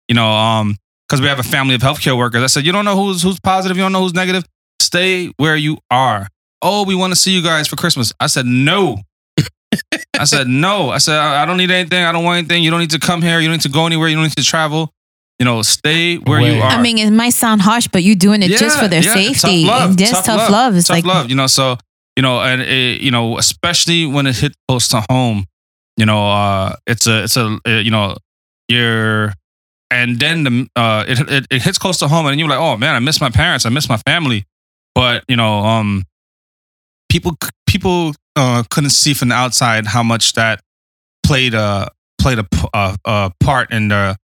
You 0.08 0.14
know, 0.14 0.30
um, 0.30 0.76
because 1.06 1.20
we 1.20 1.26
have 1.26 1.38
a 1.38 1.44
family 1.44 1.74
of 1.74 1.82
healthcare 1.82 2.16
workers. 2.16 2.42
I 2.42 2.46
said, 2.46 2.64
you 2.64 2.72
don't 2.72 2.84
know 2.84 2.96
who's 2.96 3.22
who's 3.22 3.38
positive, 3.40 3.76
you 3.76 3.82
don't 3.82 3.92
know 3.92 4.00
who's 4.02 4.14
negative. 4.14 4.44
Stay 4.80 5.32
where 5.36 5.56
you 5.56 5.78
are. 5.90 6.28
Oh, 6.62 6.84
we 6.84 6.94
want 6.94 7.12
to 7.12 7.18
see 7.18 7.32
you 7.32 7.42
guys 7.42 7.68
for 7.68 7.76
Christmas. 7.76 8.12
I 8.20 8.26
said, 8.26 8.46
no. 8.46 8.98
I 10.20 10.24
said, 10.24 10.46
no. 10.46 10.90
I 10.90 10.98
said, 10.98 11.16
I 11.16 11.42
I 11.42 11.46
don't 11.46 11.56
need 11.56 11.70
anything. 11.70 12.04
I 12.04 12.12
don't 12.12 12.24
want 12.24 12.38
anything. 12.38 12.62
You 12.62 12.70
don't 12.70 12.80
need 12.80 12.90
to 12.90 12.98
come 12.98 13.22
here. 13.22 13.40
You 13.40 13.48
don't 13.48 13.56
need 13.56 13.62
to 13.62 13.68
go 13.68 13.86
anywhere. 13.86 14.08
You 14.08 14.16
don't 14.16 14.24
need 14.24 14.36
to 14.36 14.44
travel. 14.44 14.92
You 15.38 15.46
know, 15.46 15.62
stay 15.62 16.16
where 16.16 16.40
you 16.42 16.60
are. 16.60 16.70
I 16.70 16.82
mean, 16.82 16.98
it 16.98 17.10
might 17.10 17.32
sound 17.32 17.62
harsh, 17.62 17.88
but 17.88 18.02
you're 18.02 18.14
doing 18.14 18.42
it 18.42 18.50
just 18.50 18.78
for 18.78 18.88
their 18.88 19.02
yeah, 19.02 19.14
safety. 19.14 19.64
Tough 19.64 19.80
love, 19.80 19.96
Just 19.96 20.24
tough, 20.26 20.50
love. 20.50 20.76
It's 20.76 20.88
tough 20.88 20.96
like 20.96 21.04
love. 21.06 21.30
You 21.30 21.36
know, 21.36 21.46
so 21.46 21.78
you 22.14 22.22
know, 22.22 22.42
and 22.42 22.60
it, 22.60 23.00
you 23.00 23.10
know, 23.10 23.38
especially 23.38 24.04
when 24.04 24.26
it 24.26 24.36
hit 24.36 24.52
close 24.68 24.88
to 24.88 25.02
home, 25.08 25.46
you 25.96 26.04
know, 26.04 26.30
uh, 26.30 26.76
it's 26.86 27.06
a, 27.06 27.24
it's 27.24 27.36
a, 27.38 27.58
uh, 27.66 27.70
you 27.70 27.90
know, 27.90 28.16
you're, 28.68 29.32
and 29.90 30.20
then 30.20 30.44
the, 30.44 30.68
uh, 30.76 31.04
it, 31.08 31.18
it 31.30 31.46
it 31.50 31.62
hits 31.62 31.78
close 31.78 31.98
to 32.00 32.08
home, 32.08 32.26
and 32.26 32.38
you're 32.38 32.48
like, 32.48 32.58
oh 32.58 32.76
man, 32.76 32.94
I 32.94 32.98
miss 32.98 33.20
my 33.22 33.30
parents, 33.30 33.64
I 33.64 33.70
miss 33.70 33.88
my 33.88 33.96
family, 33.96 34.44
but 34.94 35.24
you 35.28 35.36
know, 35.36 35.60
um, 35.60 36.04
people 37.08 37.36
people 37.70 38.12
uh, 38.36 38.62
couldn't 38.70 38.90
see 38.90 39.14
from 39.14 39.28
the 39.28 39.34
outside 39.34 39.86
how 39.86 40.02
much 40.02 40.32
that 40.34 40.60
played 41.24 41.54
a 41.54 41.88
played 42.20 42.38
a, 42.38 42.44
p- 42.44 42.68
a, 42.74 42.96
a 43.04 43.30
part 43.40 43.72
in 43.72 43.88
the 43.88 44.16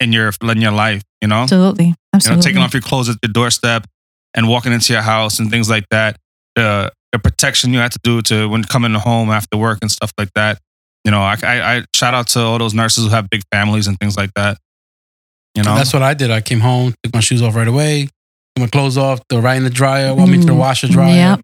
in 0.00 0.12
your 0.12 0.30
in 0.42 0.60
your 0.60 0.72
life. 0.72 1.02
You 1.22 1.28
know, 1.28 1.42
absolutely, 1.42 1.84
you 1.86 1.90
know, 1.90 1.96
absolutely. 2.14 2.42
taking 2.42 2.62
off 2.62 2.72
your 2.74 2.82
clothes 2.82 3.08
at 3.08 3.16
your 3.22 3.32
doorstep 3.32 3.86
and 4.34 4.48
walking 4.48 4.72
into 4.72 4.92
your 4.92 5.02
house 5.02 5.38
and 5.38 5.50
things 5.50 5.68
like 5.70 5.84
that. 5.90 6.16
The 6.56 6.92
the 7.12 7.18
protection 7.18 7.72
you 7.72 7.78
had 7.80 7.92
to 7.92 7.98
do 8.04 8.22
to 8.22 8.48
when 8.48 8.62
coming 8.64 8.94
home 8.94 9.30
after 9.30 9.56
work 9.56 9.78
and 9.82 9.90
stuff 9.90 10.12
like 10.18 10.30
that. 10.34 10.58
You 11.04 11.10
know, 11.10 11.20
I, 11.20 11.36
I, 11.42 11.76
I 11.76 11.84
shout 11.94 12.12
out 12.14 12.28
to 12.28 12.40
all 12.40 12.58
those 12.58 12.74
nurses 12.74 13.04
who 13.04 13.10
have 13.10 13.28
big 13.30 13.42
families 13.50 13.86
and 13.86 13.98
things 13.98 14.16
like 14.16 14.30
that. 14.36 14.58
You 15.54 15.62
know, 15.64 15.74
That's 15.74 15.92
what 15.92 16.02
I 16.02 16.14
did. 16.14 16.30
I 16.30 16.40
came 16.42 16.60
home, 16.60 16.94
took 17.02 17.12
my 17.14 17.20
shoes 17.20 17.42
off 17.42 17.56
right 17.56 17.66
away, 17.66 18.04
took 18.04 18.60
my 18.60 18.66
clothes 18.68 18.96
off, 18.98 19.20
threw 19.28 19.40
right 19.40 19.56
in 19.56 19.64
the 19.64 19.70
dryer, 19.70 20.14
walked 20.14 20.30
me 20.30 20.38
to 20.38 20.44
the 20.46 20.52
Mm, 20.52 20.58
washer 20.58 20.86
dryer. 20.88 21.14
yep. 21.14 21.40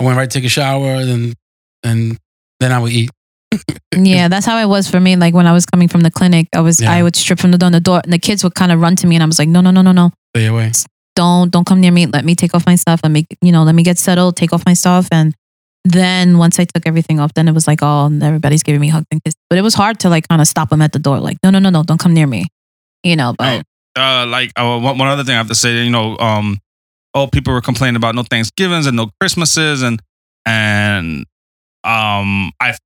I 0.00 0.04
went 0.04 0.16
right 0.16 0.30
to 0.30 0.38
take 0.38 0.46
a 0.46 0.48
shower, 0.48 1.04
then 1.04 1.34
and 1.82 2.18
then 2.58 2.72
I 2.72 2.78
would 2.78 2.92
eat. 2.92 3.10
yeah, 3.96 4.28
that's 4.28 4.46
how 4.46 4.58
it 4.58 4.66
was 4.66 4.88
for 4.90 4.98
me. 5.00 5.16
Like 5.16 5.34
when 5.34 5.46
I 5.46 5.52
was 5.52 5.66
coming 5.66 5.88
from 5.88 6.00
the 6.00 6.10
clinic, 6.10 6.48
I 6.54 6.60
was 6.60 6.80
Yeah. 6.80 6.92
I 6.92 7.02
would 7.02 7.16
strip 7.16 7.38
from 7.38 7.50
the 7.50 7.58
door, 7.58 7.66
and 7.66 7.74
the 7.74 7.80
door, 7.80 8.00
and 8.02 8.12
the 8.12 8.18
kids 8.18 8.42
would 8.44 8.54
kind 8.54 8.72
of 8.72 8.80
run 8.80 8.96
to 8.96 9.06
me, 9.06 9.16
and 9.16 9.22
I 9.22 9.26
was 9.26 9.38
like, 9.38 9.48
no, 9.48 9.60
no, 9.60 9.70
no, 9.70 9.82
no, 9.82 9.92
no, 9.92 10.10
Stay 10.34 10.46
away. 10.46 10.72
don't 11.16 11.50
don't 11.50 11.66
come 11.66 11.80
near 11.80 11.92
me. 11.92 12.06
Let 12.06 12.24
me 12.24 12.34
take 12.34 12.54
off 12.54 12.64
my 12.66 12.76
stuff. 12.76 13.00
Let 13.02 13.12
me 13.12 13.26
you 13.42 13.52
know 13.52 13.62
let 13.64 13.74
me 13.74 13.82
get 13.82 13.98
settled. 13.98 14.36
Take 14.36 14.52
off 14.52 14.64
my 14.64 14.74
stuff, 14.74 15.08
and 15.12 15.34
then 15.84 16.38
once 16.38 16.58
I 16.58 16.64
took 16.64 16.86
everything 16.86 17.20
off, 17.20 17.34
then 17.34 17.48
it 17.48 17.52
was 17.52 17.66
like 17.66 17.80
oh, 17.82 18.06
and 18.06 18.22
everybody's 18.22 18.62
giving 18.62 18.80
me 18.80 18.88
hugs 18.88 19.06
and 19.10 19.22
kisses. 19.22 19.36
But 19.50 19.58
it 19.58 19.62
was 19.62 19.74
hard 19.74 20.00
to 20.00 20.08
like 20.08 20.28
kind 20.28 20.40
of 20.40 20.48
stop 20.48 20.70
them 20.70 20.80
at 20.82 20.92
the 20.92 20.98
door. 20.98 21.18
Like 21.20 21.36
no, 21.42 21.50
no, 21.50 21.58
no, 21.58 21.70
no, 21.70 21.82
don't 21.82 21.98
come 22.00 22.14
near 22.14 22.26
me. 22.26 22.46
You 23.02 23.16
know, 23.16 23.34
but 23.36 23.64
uh, 23.96 24.26
like 24.26 24.52
uh, 24.56 24.78
one, 24.78 24.96
one 24.96 25.08
other 25.08 25.24
thing 25.24 25.34
I 25.34 25.38
have 25.38 25.48
to 25.48 25.54
say, 25.54 25.84
you 25.84 25.90
know, 25.90 26.16
um, 26.18 26.58
oh, 27.14 27.26
people 27.26 27.52
were 27.52 27.60
complaining 27.60 27.96
about 27.96 28.14
no 28.14 28.22
Thanksgivings 28.22 28.86
and 28.86 28.96
no 28.96 29.10
Christmases, 29.20 29.82
and 29.82 30.00
and 30.46 31.26
um, 31.84 32.52
I 32.60 32.76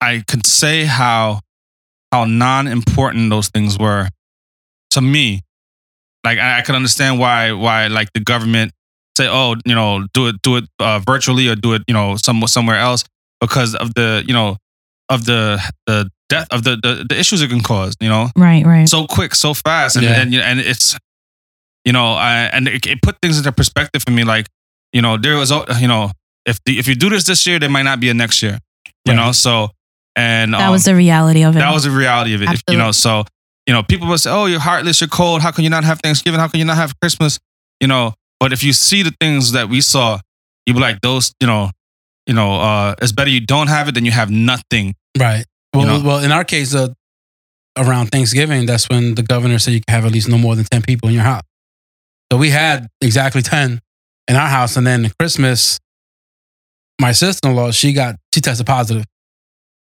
I 0.00 0.22
could 0.26 0.46
say 0.46 0.84
how 0.84 1.40
how 2.12 2.24
non-important 2.24 3.30
those 3.30 3.48
things 3.48 3.78
were 3.78 4.08
to 4.90 5.00
me. 5.00 5.42
Like 6.24 6.38
I, 6.38 6.58
I 6.58 6.62
could 6.62 6.74
understand 6.74 7.18
why 7.18 7.52
why 7.52 7.86
like 7.88 8.12
the 8.12 8.20
government 8.20 8.72
say, 9.16 9.28
oh, 9.28 9.56
you 9.64 9.74
know, 9.74 10.06
do 10.14 10.28
it 10.28 10.36
do 10.42 10.56
it 10.56 10.64
uh, 10.78 11.00
virtually 11.00 11.48
or 11.48 11.56
do 11.56 11.74
it, 11.74 11.82
you 11.88 11.94
know, 11.94 12.16
some 12.16 12.46
somewhere 12.46 12.78
else 12.78 13.04
because 13.40 13.74
of 13.74 13.94
the 13.94 14.24
you 14.26 14.34
know 14.34 14.56
of 15.08 15.24
the 15.24 15.60
the 15.86 16.10
death 16.28 16.46
of 16.50 16.64
the 16.64 16.76
the, 16.82 17.06
the 17.08 17.18
issues 17.18 17.40
it 17.40 17.48
can 17.48 17.60
cause, 17.62 17.94
you 18.00 18.08
know 18.08 18.28
right, 18.36 18.64
right. 18.66 18.88
so 18.88 19.06
quick, 19.06 19.34
so 19.34 19.54
fast, 19.54 19.96
and 19.96 20.04
Yeah. 20.04 20.20
and, 20.20 20.34
and 20.34 20.60
it's 20.60 20.96
you 21.84 21.92
know, 21.92 22.12
I, 22.12 22.44
and 22.52 22.68
it, 22.68 22.86
it 22.86 23.02
put 23.02 23.16
things 23.22 23.38
into 23.38 23.52
perspective 23.52 24.02
for 24.02 24.10
me. 24.10 24.24
Like 24.24 24.46
you 24.92 25.02
know, 25.02 25.16
there 25.16 25.36
was 25.36 25.50
you 25.80 25.88
know, 25.88 26.10
if 26.46 26.58
the, 26.64 26.78
if 26.78 26.88
you 26.88 26.94
do 26.94 27.08
this 27.10 27.24
this 27.24 27.46
year, 27.46 27.58
there 27.58 27.70
might 27.70 27.82
not 27.82 28.00
be 28.00 28.08
a 28.08 28.14
next 28.14 28.42
year. 28.42 28.58
You 29.06 29.14
Right. 29.14 29.16
know, 29.16 29.32
so 29.32 29.70
and 30.16 30.52
that 30.52 30.66
um, 30.66 30.72
was 30.72 30.84
the 30.84 30.94
reality 30.94 31.42
of 31.42 31.56
it. 31.56 31.60
that 31.60 31.72
was 31.72 31.84
the 31.84 31.90
reality 31.90 32.34
of 32.34 32.42
it. 32.42 32.50
If, 32.50 32.62
you 32.68 32.76
know, 32.76 32.92
so 32.92 33.24
you 33.66 33.72
know, 33.74 33.82
people 33.82 34.08
will 34.08 34.18
say, 34.18 34.30
"Oh, 34.30 34.46
you're 34.46 34.60
heartless, 34.60 35.00
you're 35.00 35.08
cold. 35.08 35.42
How 35.42 35.50
can 35.50 35.62
you 35.64 35.70
not 35.70 35.84
have 35.84 36.00
Thanksgiving? 36.00 36.40
How 36.40 36.48
can 36.48 36.58
you 36.58 36.64
not 36.66 36.76
have 36.76 36.98
Christmas?" 37.00 37.38
You 37.80 37.86
know, 37.88 38.14
but 38.40 38.52
if 38.52 38.62
you 38.64 38.72
see 38.72 39.02
the 39.02 39.14
things 39.20 39.52
that 39.52 39.68
we 39.68 39.80
saw, 39.80 40.18
you 40.66 40.74
be 40.74 40.80
like, 40.80 41.00
"Those, 41.00 41.32
you 41.40 41.46
know, 41.46 41.70
you 42.26 42.34
know, 42.34 42.60
uh, 42.60 42.94
it's 43.00 43.12
better 43.12 43.30
you 43.30 43.40
don't 43.40 43.68
have 43.68 43.88
it 43.88 43.94
than 43.94 44.04
you 44.04 44.10
have 44.10 44.30
nothing." 44.30 44.94
Right. 45.18 45.44
Well, 45.74 45.86
know? 45.86 46.06
well, 46.06 46.18
in 46.24 46.32
our 46.32 46.44
case, 46.44 46.74
uh, 46.74 46.88
around 47.76 48.06
Thanksgiving, 48.08 48.66
that's 48.66 48.88
when 48.88 49.14
the 49.14 49.22
governor 49.22 49.58
said 49.58 49.74
you 49.74 49.80
can 49.86 49.94
have 49.94 50.04
at 50.06 50.12
least 50.12 50.28
no 50.28 50.38
more 50.38 50.56
than 50.56 50.64
ten 50.64 50.82
people 50.82 51.08
in 51.08 51.14
your 51.14 51.24
house. 51.24 51.42
So 52.30 52.38
we 52.38 52.50
had 52.50 52.88
exactly 53.00 53.42
ten 53.42 53.80
in 54.28 54.36
our 54.36 54.48
house, 54.48 54.76
and 54.76 54.86
then 54.86 55.10
Christmas, 55.18 55.78
my 57.00 57.12
sister-in-law 57.12 57.70
she 57.72 57.92
got 57.92 58.16
she 58.34 58.40
tested 58.40 58.66
positive. 58.66 59.04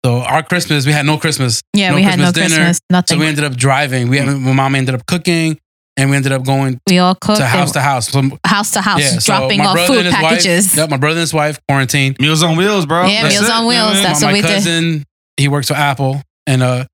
So 0.05 0.19
our 0.19 0.43
Christmas, 0.43 0.86
we 0.86 0.91
had 0.93 1.05
no 1.05 1.17
Christmas. 1.17 1.61
yeah, 1.73 1.89
no 1.89 1.95
we 1.95 2.03
had 2.03 2.17
no 2.19 2.25
Christmas 2.32 2.51
dinner, 2.53 2.65
Christmas, 2.65 2.77
So 2.77 2.84
nothing. 2.91 3.19
we 3.19 3.25
We, 3.25 3.30
ended 3.30 3.43
up 3.43 3.55
driving. 3.57 4.07
We 4.07 4.17
had, 4.17 4.27
my 4.27 4.53
mom 4.53 4.75
ended 4.75 4.95
up 4.95 5.05
cooking, 5.05 5.57
and 5.97 6.09
we 6.09 6.15
ended 6.15 6.32
up 6.32 6.45
going 6.45 6.80
all 6.99 7.15
cooked 7.15 7.39
to 7.39 7.45
house 7.45 7.73
to 7.73 7.82
house. 7.82 8.07
So, 8.09 8.21
house 8.45 8.71
to 8.71 8.82
house, 8.82 9.01
yeah, 9.01 9.19
so 9.19 9.34
dropping 9.34 9.57
my 9.57 9.65
off 9.65 9.73
brother 9.73 9.88
food 9.88 9.97
and 9.97 10.05
his 10.07 10.15
packages. 10.15 10.67
Wife, 10.67 10.77
yep, 10.77 10.89
my 10.89 10.97
brother 10.97 11.13
and 11.17 11.21
his 11.21 11.34
wife 11.34 11.59
quarantined. 11.67 12.17
Meals 12.19 12.43
on 12.43 12.55
wheels, 12.55 12.86
bro. 12.86 13.07
Yeah, 13.07 13.23
That's 13.23 13.36
Meals 13.36 13.49
it. 13.49 13.51
on 13.53 13.65
Wheels, 13.65 13.75
You 13.75 13.84
know 13.84 13.86
what 13.86 13.91
I 13.91 13.93
mean? 13.95 14.03
that's 14.03 14.21
my, 14.21 14.27
what 14.27 14.32
my 14.32 14.38
we 14.38 14.41
did. 14.41 14.53
cousin, 14.53 15.03
he 15.36 15.47
works 15.49 15.67
for 15.67 15.73
Apple, 15.73 16.21
and 16.47 16.63
uh, 16.63 16.86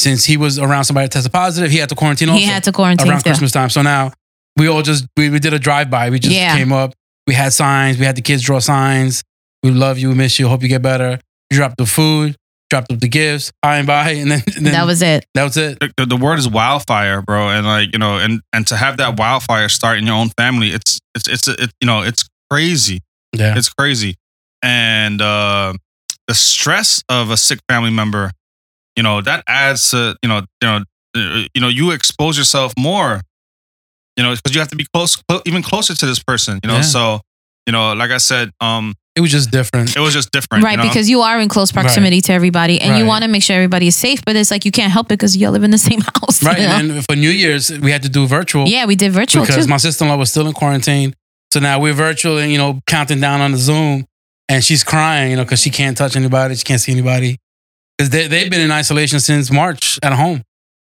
since 0.00 0.24
he 0.24 0.38
was 0.38 0.58
around 0.58 0.84
somebody 0.84 1.04
that 1.06 1.12
tested 1.12 1.32
positive, 1.32 1.70
he 1.70 1.76
had 1.78 1.90
to 1.90 1.94
quarantine. 1.94 2.30
Also 2.30 2.40
He 2.40 2.46
had 2.46 2.64
to 2.64 2.72
quarantine. 2.72 3.10
around 3.10 3.18
too. 3.20 3.24
Christmas 3.30 3.52
time. 3.52 3.68
So 3.68 3.82
now 3.82 4.12
we 4.56 4.68
all 4.68 4.82
just 4.82 5.06
we, 5.16 5.30
we 5.30 5.38
did 5.38 5.52
a 5.54 5.58
drive 5.58 5.90
by. 5.90 6.10
We 6.10 6.18
just 6.18 6.34
Yeah. 6.34 6.56
came 6.56 6.72
up. 6.72 6.92
We 7.26 7.34
had 7.34 7.52
signs. 7.52 7.98
We 7.98 8.04
had 8.04 8.16
the 8.16 8.22
kids 8.22 8.42
draw 8.42 8.58
signs. 8.58 9.22
We 9.62 9.70
love 9.70 9.98
you. 9.98 10.10
We 10.10 10.14
miss 10.14 10.38
you. 10.38 10.48
Hope 10.48 10.62
you 10.62 10.68
get 10.68 10.82
better. 10.82 11.18
We 11.50 11.56
dropped 11.56 11.78
the 11.78 11.86
food. 11.86 12.36
Dropped 12.70 12.92
up 12.92 12.98
the 13.00 13.08
gifts. 13.08 13.52
Bye 13.62 13.78
and 13.78 13.86
bye. 13.86 14.10
And 14.12 14.30
then, 14.30 14.42
and 14.56 14.66
then 14.66 14.72
That 14.72 14.86
was 14.86 15.00
it. 15.02 15.26
that 15.34 15.44
was 15.44 15.56
it. 15.56 15.78
the, 15.96 16.06
the 16.06 16.16
word 16.16 16.38
is 16.38 16.48
wildfire, 16.48 17.20
bro, 17.22 17.48
and 17.50 17.66
like 17.66 17.92
you 17.92 17.98
know, 17.98 18.18
and 18.18 18.40
and 18.52 18.66
to 18.68 18.76
have 18.76 18.96
that 18.98 19.18
wildfire 19.18 19.68
start 19.68 19.98
in 19.98 20.06
your 20.06 20.16
own 20.16 20.30
family, 20.30 20.68
it's 20.68 20.98
it's 21.14 21.28
it's 21.28 21.46
it, 21.48 21.70
you 21.80 21.86
know, 21.86 22.02
it's 22.02 22.26
crazy, 22.50 23.00
Yeah. 23.36 23.56
it's 23.56 23.68
crazy, 23.68 24.16
and 24.62 25.20
uh, 25.20 25.74
the 26.26 26.34
stress 26.34 27.02
of 27.08 27.30
a 27.30 27.36
sick 27.36 27.60
family 27.68 27.90
member, 27.90 28.30
you 28.96 29.02
know, 29.02 29.20
that 29.20 29.44
adds 29.46 29.90
to 29.90 30.16
you 30.22 30.28
know 30.28 30.38
you 30.62 30.68
know 30.68 30.80
uh, 31.16 31.42
you 31.54 31.60
know 31.60 31.68
you 31.68 31.90
expose 31.90 32.36
yourself 32.38 32.72
more, 32.78 33.20
you 34.16 34.22
know, 34.24 34.34
because 34.34 34.54
you 34.54 34.60
have 34.60 34.68
to 34.68 34.76
be 34.76 34.86
close, 34.94 35.16
clo- 35.16 35.42
even 35.46 35.62
closer 35.62 35.94
to 35.94 36.06
this 36.06 36.18
person, 36.22 36.60
you 36.62 36.68
know. 36.68 36.76
Yeah. 36.76 36.82
So 36.82 37.20
you 37.66 37.72
know, 37.72 37.94
like 37.94 38.10
I 38.10 38.18
said, 38.18 38.50
um, 38.60 38.94
It 39.16 39.22
was 39.22 39.30
just 39.30 39.50
different. 39.50 39.96
it 39.96 40.00
was 40.00 40.12
just 40.12 40.30
different, 40.30 40.64
Right, 40.64 40.72
you 40.72 40.76
know? 40.78 40.82
because 40.82 41.08
you 41.08 41.22
are 41.22 41.40
in 41.40 41.48
close 41.48 41.72
proximity 41.72 42.20
to 42.22 42.32
everybody 42.34 42.78
and 42.80 42.98
you 42.98 43.06
want 43.06 43.24
to 43.24 43.28
make 43.30 43.42
sure 43.42 43.56
everybody 43.56 43.86
is 43.86 43.96
safe, 43.96 44.22
but 44.24 44.36
it's 44.36 44.50
like 44.50 44.66
you 44.66 44.70
can't 44.70 44.92
help 44.92 45.06
it 45.06 45.14
because 45.18 45.34
you 45.34 45.46
all 45.46 45.52
live 45.54 45.64
in 45.64 45.70
the 45.70 45.78
same 45.90 46.02
house. 46.02 46.42
Right. 46.42 46.58
you 46.60 46.66
know? 46.66 46.76
And 46.96 47.04
for 47.06 47.16
New 47.16 47.30
Year's, 47.30 47.70
we 47.70 47.90
had 47.90 48.02
to 48.02 48.10
do 48.10 48.26
virtual. 48.26 48.68
yeah, 48.68 48.84
we 48.84 48.96
did 48.96 49.12
virtual 49.12 49.46
because 49.46 49.64
too. 49.64 49.70
my 49.70 49.78
sister 49.78 50.04
in 50.04 50.10
law 50.10 50.16
was 50.18 50.30
still 50.30 50.46
in 50.46 50.52
quarantine. 50.52 51.14
So 51.54 51.60
now 51.60 51.80
we're 51.80 51.94
virtual 51.94 52.36
and, 52.36 52.52
you 52.52 52.58
know, 52.58 52.80
counting 52.86 53.20
down 53.20 53.40
on 53.40 53.52
the 53.52 53.58
Zoom. 53.58 54.04
And 54.50 54.62
she's 54.62 54.84
crying, 54.84 55.30
you 55.30 55.36
know, 55.38 55.44
because 55.44 55.60
she 55.60 55.70
can't 55.70 55.96
touch 55.96 56.16
anybody. 56.16 56.54
She 56.56 56.64
can't 56.64 56.80
see 56.80 56.92
anybody. 56.92 57.38
Because 57.96 58.10
they, 58.10 58.26
they've 58.26 58.50
been 58.50 58.60
in 58.60 58.70
isolation 58.72 59.20
since 59.20 59.50
March 59.50 59.98
at 60.02 60.12
home. 60.12 60.42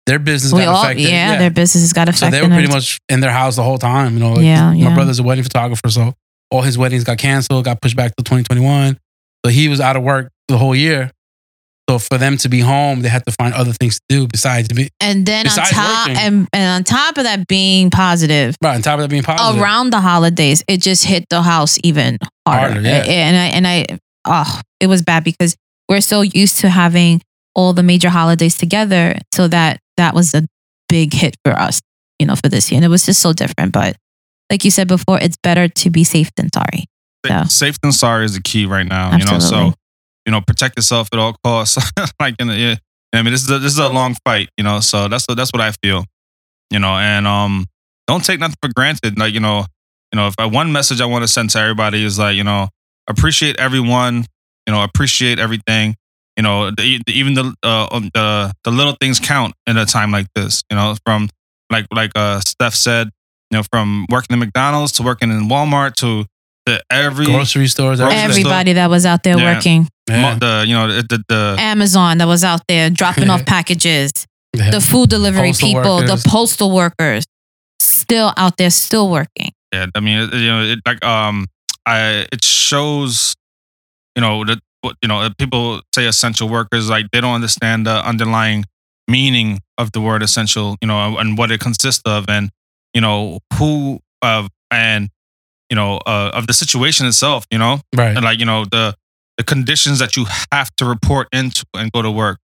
Their 0.08 0.18
business 0.18 0.52
we 0.52 0.60
got 0.60 0.74
all, 0.74 0.82
affected. 0.82 1.08
yeah, 1.08 1.38
their 1.38 1.50
businesses 1.50 1.92
got 1.92 2.06
so 2.08 2.10
affected. 2.10 2.32
they 2.38 2.42
were 2.46 2.52
pretty 2.52 2.72
much 2.72 2.98
in 3.08 3.20
their 3.20 3.30
house 3.30 3.56
the 3.56 3.62
whole 3.62 3.78
time. 3.78 4.14
You 4.14 4.20
know, 4.20 4.32
like, 4.32 4.44
Yeah, 4.44 4.70
my 4.70 4.74
yeah. 4.76 4.94
brother's 4.94 5.18
a 5.18 5.22
wedding 5.22 5.44
photographer. 5.44 5.88
So 5.90 6.14
all 6.50 6.62
his 6.62 6.76
weddings 6.78 7.04
got 7.04 7.18
canceled, 7.18 7.64
got 7.64 7.80
pushed 7.80 7.96
back 7.96 8.16
to 8.16 8.24
2021. 8.24 8.98
So 9.44 9.52
he 9.52 9.68
was 9.68 9.80
out 9.80 9.96
of 9.96 10.02
work 10.02 10.30
the 10.48 10.58
whole 10.58 10.74
year. 10.74 11.12
So 11.88 11.98
for 11.98 12.18
them 12.18 12.36
to 12.38 12.48
be 12.50 12.60
home, 12.60 13.00
they 13.00 13.08
had 13.08 13.24
to 13.24 13.32
find 13.32 13.54
other 13.54 13.72
things 13.72 13.96
to 13.96 14.02
do 14.10 14.26
besides 14.26 14.68
be 14.68 14.90
and 15.00 15.24
then 15.24 15.46
on 15.46 15.54
top 15.54 16.08
working. 16.08 16.22
and, 16.22 16.48
and 16.52 16.70
on 16.70 16.84
top 16.84 17.16
of 17.16 17.24
that 17.24 17.46
being 17.48 17.88
positive, 17.90 18.56
right 18.62 18.74
on 18.74 18.82
top 18.82 18.98
of 18.98 19.04
that 19.04 19.08
being 19.10 19.22
positive. 19.22 19.62
around 19.62 19.90
the 19.90 20.00
holidays, 20.00 20.62
it 20.68 20.82
just 20.82 21.06
hit 21.06 21.24
the 21.30 21.40
house 21.40 21.78
even 21.82 22.18
harder. 22.46 22.74
Harder, 22.74 22.80
yeah. 22.82 23.04
And 23.06 23.36
I 23.36 23.46
and 23.56 23.66
I 23.66 23.98
oh, 24.26 24.60
it 24.80 24.86
was 24.86 25.00
bad 25.00 25.24
because 25.24 25.56
we're 25.88 26.02
so 26.02 26.20
used 26.20 26.58
to 26.58 26.68
having 26.68 27.22
all 27.54 27.72
the 27.72 27.82
major 27.82 28.10
holidays 28.10 28.58
together. 28.58 29.16
So 29.32 29.48
that 29.48 29.80
that 29.98 30.14
was 30.14 30.34
a 30.34 30.46
big 30.88 31.12
hit 31.12 31.36
for 31.44 31.52
us, 31.52 31.80
you 32.18 32.26
know, 32.26 32.34
for 32.34 32.48
this 32.48 32.70
year. 32.70 32.78
And 32.78 32.84
it 32.84 32.88
was 32.88 33.04
just 33.04 33.20
so 33.20 33.32
different. 33.32 33.72
But 33.72 33.96
like 34.50 34.64
you 34.64 34.70
said 34.70 34.88
before, 34.88 35.18
it's 35.20 35.36
better 35.42 35.68
to 35.68 35.90
be 35.90 36.04
safe 36.04 36.30
than 36.36 36.48
sorry. 36.52 36.86
Yeah. 37.26 37.44
Safe 37.44 37.78
than 37.82 37.92
sorry 37.92 38.24
is 38.24 38.34
the 38.34 38.42
key 38.42 38.64
right 38.64 38.86
now. 38.86 39.16
You 39.16 39.24
know, 39.26 39.38
so 39.38 39.74
you 40.24 40.32
know, 40.32 40.40
protect 40.40 40.76
yourself 40.76 41.08
at 41.12 41.18
all 41.18 41.34
costs. 41.42 41.90
like, 42.20 42.34
in 42.38 42.48
the, 42.48 42.54
yeah, 42.54 42.74
I 43.14 43.22
mean, 43.22 43.32
this 43.32 43.42
is 43.42 43.50
a, 43.50 43.58
this 43.58 43.72
is 43.72 43.78
a 43.78 43.88
long 43.88 44.14
fight. 44.26 44.48
You 44.56 44.64
know, 44.64 44.80
so 44.80 45.08
that's 45.08 45.26
that's 45.34 45.50
what 45.52 45.60
I 45.60 45.72
feel. 45.82 46.04
You 46.70 46.78
know, 46.78 46.90
and 46.90 47.26
um, 47.26 47.66
don't 48.06 48.24
take 48.24 48.38
nothing 48.38 48.56
for 48.62 48.70
granted. 48.74 49.18
Like, 49.18 49.32
you 49.32 49.40
know, 49.40 49.64
you 50.12 50.16
know, 50.16 50.28
if 50.28 50.34
I, 50.38 50.46
one 50.46 50.70
message 50.70 51.00
I 51.00 51.06
want 51.06 51.22
to 51.22 51.28
send 51.28 51.50
to 51.50 51.58
everybody 51.58 52.04
is 52.04 52.18
like, 52.18 52.36
you 52.36 52.44
know, 52.44 52.68
appreciate 53.08 53.58
everyone. 53.58 54.26
You 54.66 54.74
know, 54.74 54.82
appreciate 54.82 55.38
everything. 55.38 55.96
You 56.38 56.42
know, 56.44 56.70
the, 56.70 57.00
the- 57.04 57.12
even 57.12 57.34
the 57.34 57.52
uh, 57.64 57.88
um, 57.90 58.10
the 58.14 58.52
the 58.64 58.70
little 58.70 58.96
things 59.00 59.18
count 59.20 59.54
in 59.66 59.76
a 59.76 59.84
time 59.84 60.10
like 60.12 60.26
this. 60.34 60.62
You 60.70 60.76
know, 60.76 60.94
from 61.04 61.28
like 61.70 61.86
like 61.92 62.12
uh 62.14 62.40
Steph 62.40 62.74
said, 62.74 63.10
you 63.50 63.58
know, 63.58 63.64
from 63.72 64.06
working 64.10 64.34
in 64.34 64.38
McDonald's 64.38 64.92
to 64.92 65.02
working 65.02 65.30
in 65.30 65.48
Walmart 65.48 65.94
to 65.96 66.24
to 66.66 66.80
every 66.90 67.26
Grocery 67.26 67.66
stores. 67.66 67.98
Grocery 67.98 68.16
everything. 68.16 68.44
Everybody 68.46 68.72
that 68.74 68.88
was 68.88 69.04
out 69.04 69.22
there 69.24 69.36
Yeah. 69.36 69.54
working, 69.56 69.88
Yeah. 70.08 70.34
the 70.38 70.64
you 70.66 70.74
know 70.74 70.86
the 70.86 71.02
the, 71.08 71.24
the 71.28 71.56
Amazon 71.58 72.18
that 72.18 72.26
was 72.28 72.44
out 72.44 72.60
there 72.68 72.88
dropping 72.88 73.30
off 73.30 73.44
packages, 73.54 74.12
Yeah. 74.54 74.70
the 74.70 74.80
food 74.80 75.10
delivery 75.10 75.48
Postal 75.48 75.68
people, 75.68 75.96
workers. 75.96 76.22
the 76.22 76.28
postal 76.28 76.70
workers, 76.70 77.24
still 77.80 78.32
out 78.36 78.56
there, 78.58 78.70
still 78.70 79.10
working. 79.10 79.50
yeah. 79.74 79.86
I 79.94 80.00
mean, 80.00 80.28
you 80.32 80.46
know, 80.48 80.62
it 80.62 80.78
like 80.86 81.04
um, 81.04 81.46
I 81.84 82.26
it 82.30 82.44
shows, 82.44 83.34
you 84.14 84.20
know, 84.20 84.44
that 84.44 84.58
what 84.58 84.62
you 84.84 85.08
know 85.08 85.28
people 85.38 85.80
say 85.94 86.06
essential 86.06 86.48
workers 86.48 86.88
like 86.88 87.06
they 87.12 87.20
don't 87.20 87.34
understand 87.34 87.86
the 87.86 88.06
underlying 88.06 88.64
meaning 89.08 89.60
of 89.78 89.92
the 89.92 90.00
word 90.00 90.22
essential, 90.22 90.76
you 90.82 90.88
know, 90.88 91.16
and 91.18 91.38
what 91.38 91.50
it 91.50 91.60
consists 91.60 92.02
of, 92.04 92.26
and 92.28 92.50
you 92.94 93.00
know 93.00 93.40
who 93.54 94.00
of 94.22 94.48
and 94.70 95.08
you 95.70 95.76
know 95.76 95.96
uh, 96.06 96.30
of 96.34 96.46
the 96.46 96.52
situation 96.52 97.06
itself, 97.06 97.46
you 97.50 97.58
know, 97.58 97.80
right. 97.96 98.14
and 98.14 98.24
like 98.24 98.38
you 98.38 98.44
know 98.44 98.64
the 98.64 98.94
the 99.38 99.44
conditions 99.44 99.98
that 100.00 100.16
you 100.16 100.26
have 100.52 100.70
to 100.76 100.84
report 100.84 101.28
into 101.32 101.64
and 101.74 101.90
go 101.92 102.02
to 102.02 102.10
work. 102.10 102.38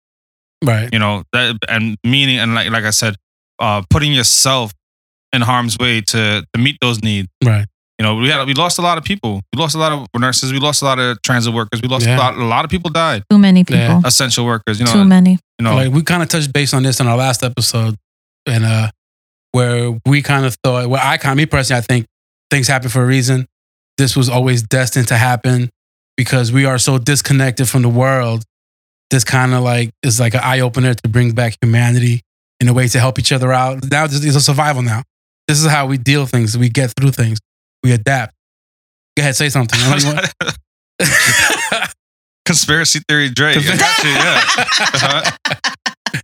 Right. 0.64 0.88
you 0.92 0.98
know 0.98 1.24
that 1.34 1.56
and 1.68 1.98
meaning 2.04 2.38
and 2.38 2.54
like 2.54 2.70
like 2.70 2.84
I 2.84 2.90
said, 2.90 3.16
uh, 3.58 3.82
putting 3.90 4.12
yourself 4.12 4.72
in 5.32 5.42
harm's 5.42 5.76
way 5.78 6.00
to 6.00 6.46
to 6.52 6.58
meet 6.58 6.78
those 6.80 7.02
needs. 7.02 7.28
Right. 7.44 7.66
You 8.04 8.10
know, 8.10 8.16
we 8.16 8.28
had 8.28 8.46
we 8.46 8.52
lost 8.52 8.78
a 8.78 8.82
lot 8.82 8.98
of 8.98 9.04
people. 9.04 9.40
We 9.54 9.58
lost 9.58 9.74
a 9.74 9.78
lot 9.78 9.90
of 9.90 10.06
nurses. 10.20 10.52
We 10.52 10.58
lost 10.58 10.82
a 10.82 10.84
lot 10.84 10.98
of 10.98 11.22
transit 11.22 11.54
workers. 11.54 11.80
We 11.80 11.88
lost 11.88 12.04
Yeah. 12.04 12.16
a 12.16 12.18
lot. 12.18 12.34
A 12.36 12.44
lot 12.44 12.66
of 12.66 12.70
people 12.70 12.90
died. 12.90 13.22
Too 13.30 13.38
many 13.38 13.64
people. 13.64 13.80
Yeah. 13.80 14.02
Essential 14.04 14.44
workers. 14.44 14.78
You 14.78 14.84
know. 14.84 14.92
Too 14.92 15.04
many. 15.06 15.38
You 15.58 15.64
know. 15.64 15.74
like 15.74 15.90
we 15.90 16.02
kind 16.02 16.22
of 16.22 16.28
touched 16.28 16.52
base 16.52 16.74
on 16.74 16.82
this 16.82 17.00
in 17.00 17.06
our 17.06 17.16
last 17.16 17.42
episode, 17.42 17.96
and 18.44 18.62
uh, 18.66 18.90
where 19.52 19.98
we 20.04 20.20
kind 20.20 20.44
of 20.44 20.54
thought, 20.62 20.86
well, 20.90 21.00
I 21.02 21.16
kind 21.16 21.32
of, 21.32 21.38
me 21.38 21.46
personally, 21.46 21.78
I 21.78 21.80
think 21.80 22.04
things 22.50 22.68
happen 22.68 22.90
for 22.90 23.02
a 23.02 23.06
reason. 23.06 23.46
This 23.96 24.14
was 24.14 24.28
always 24.28 24.62
destined 24.62 25.08
to 25.08 25.16
happen 25.16 25.70
because 26.18 26.52
we 26.52 26.66
are 26.66 26.76
so 26.76 26.98
disconnected 26.98 27.70
from 27.70 27.80
the 27.80 27.88
world. 27.88 28.44
This 29.10 29.24
kind 29.24 29.54
of 29.54 29.62
like 29.62 29.92
is 30.02 30.20
like 30.20 30.34
an 30.34 30.40
eye 30.42 30.60
opener 30.60 30.92
to 30.92 31.08
bring 31.08 31.32
back 31.32 31.56
humanity 31.62 32.20
in 32.60 32.68
a 32.68 32.74
way 32.74 32.86
to 32.86 33.00
help 33.00 33.18
each 33.18 33.32
other 33.32 33.50
out. 33.50 33.82
Now 33.90 34.06
this 34.06 34.22
is 34.22 34.36
a 34.36 34.42
survival. 34.42 34.82
Now 34.82 35.04
this 35.48 35.58
is 35.58 35.70
how 35.70 35.86
we 35.86 35.96
deal 35.96 36.26
things. 36.26 36.58
We 36.58 36.68
get 36.68 36.92
through 37.00 37.12
things. 37.12 37.38
We 37.84 37.92
adapt. 37.92 38.34
Go 39.16 39.20
ahead, 39.22 39.36
say 39.36 39.48
something. 39.50 39.78
I 39.80 39.98
don't 39.98 41.90
Conspiracy 42.46 43.00
theory, 43.08 43.30
Drake. 43.30 43.56
Actually, 43.58 44.10
yeah. 44.10 44.40
Uh-huh. 44.58 45.30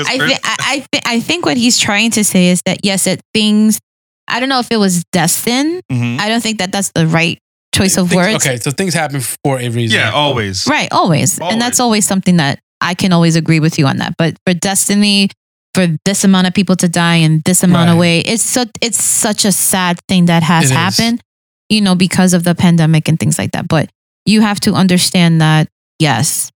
I 0.00 0.18
think 0.18 0.40
I, 0.42 0.56
I, 0.58 0.80
thi- 0.92 1.02
I 1.06 1.20
think 1.20 1.46
what 1.46 1.56
he's 1.56 1.78
trying 1.78 2.10
to 2.12 2.24
say 2.24 2.48
is 2.48 2.62
that 2.66 2.78
yes, 2.84 3.06
it 3.06 3.20
things. 3.32 3.78
I 4.26 4.40
don't 4.40 4.48
know 4.48 4.58
if 4.58 4.70
it 4.72 4.78
was 4.78 5.04
destined. 5.12 5.82
Mhm. 5.92 6.18
I 6.18 6.28
don't 6.28 6.40
think 6.42 6.58
that 6.58 6.72
that's 6.72 6.90
the 6.94 7.06
right 7.06 7.38
choice 7.74 7.96
of 7.98 8.08
Things- 8.08 8.16
words. 8.16 8.46
Okay, 8.46 8.56
so 8.58 8.70
things 8.72 8.94
happen 8.94 9.20
for 9.20 9.60
a 9.60 9.68
reason. 9.68 9.98
Yeah, 9.98 10.10
always. 10.12 10.66
Right, 10.66 10.88
always. 10.92 11.38
And 11.40 11.60
that's 11.60 11.78
always 11.78 12.06
something 12.06 12.38
that 12.38 12.58
I 12.80 12.94
can 12.94 13.12
always 13.12 13.36
agree 13.36 13.60
with 13.60 13.78
you 13.78 13.86
on 13.86 13.98
that. 13.98 14.14
But 14.18 14.36
for 14.46 14.54
destiny, 14.54 15.28
for 15.74 15.86
this 16.04 16.24
amount 16.24 16.46
of 16.46 16.54
people 16.54 16.76
to 16.76 16.88
die 16.88 17.16
in 17.16 17.42
this 17.44 17.62
amount 17.62 17.90
of 17.90 17.98
way, 17.98 18.20
it's 18.20 18.42
so 18.42 18.64
it's 18.80 19.02
such 19.02 19.44
a 19.44 19.52
sad 19.52 19.98
thing 20.08 20.26
that 20.26 20.42
has 20.42 20.64
It 20.64 20.66
is. 20.66 20.70
happened, 20.72 21.20
you 21.68 21.80
know, 21.80 21.94
because 21.94 22.32
of 22.34 22.44
the 22.44 22.54
pandemic 22.54 23.08
and 23.08 23.18
things 23.18 23.38
like 23.38 23.52
that. 23.52 23.66
But 23.68 23.90
you 24.24 24.40
have 24.40 24.60
to 24.60 24.72
understand 24.72 25.40
that, 25.40 25.68
yes, 25.98 26.50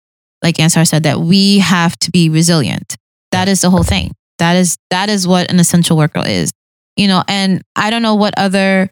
like 0.43 0.59
Ansar 0.59 0.85
said, 0.85 1.03
that 1.03 1.19
we 1.19 1.59
have 1.59 1.97
to 1.99 2.11
be 2.11 2.29
resilient. 2.29 2.95
That 3.31 3.47
is 3.47 3.61
the 3.61 3.69
whole 3.69 3.83
thing. 3.83 4.11
That 4.39 4.55
is 4.57 4.77
that 4.89 5.09
is 5.09 5.27
what 5.27 5.49
an 5.49 5.59
essential 5.59 5.97
worker 5.97 6.23
is. 6.25 6.51
You 6.97 7.07
know, 7.07 7.23
and 7.27 7.61
I 7.75 7.89
don't 7.89 8.01
know 8.01 8.15
what 8.15 8.33
other 8.37 8.89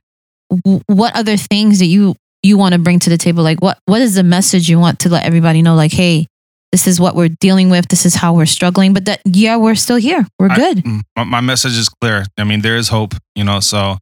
what 0.87 1.15
other 1.15 1.37
things 1.37 1.79
that 1.79 1.85
you 1.87 2.15
you 2.43 2.57
want 2.57 2.73
to 2.73 2.79
bring 2.79 2.99
to 2.99 3.09
the 3.09 3.17
table 3.17 3.43
like 3.43 3.61
what 3.61 3.79
what 3.85 4.01
is 4.01 4.15
the 4.15 4.23
message 4.23 4.69
you 4.69 4.77
want 4.79 4.99
to 4.99 5.09
let 5.09 5.25
everybody 5.25 5.61
know 5.61 5.75
like 5.75 5.91
hey 5.91 6.27
this 6.73 6.87
is 6.87 6.99
what 6.99 7.13
we're 7.15 7.29
dealing 7.39 7.69
with 7.69 7.87
this 7.93 8.03
is 8.05 8.15
how 8.15 8.33
we're 8.33 8.47
struggling 8.57 8.93
but 8.93 9.05
that 9.05 9.21
yeah 9.25 9.55
we're 9.55 9.75
still 9.85 9.97
here 10.09 10.25
we're 10.39 10.49
I- 10.51 10.55
good 10.55 10.77
Mm, 10.83 11.01
my, 11.15 11.23
my 11.35 11.41
message 11.41 11.77
is 11.77 11.87
clear. 12.01 12.25
I 12.37 12.43
mean, 12.43 12.61
there 12.61 12.75
is 12.81 12.89
hope, 12.89 13.13
you 13.35 13.43
know, 13.43 13.59
so, 13.61 13.97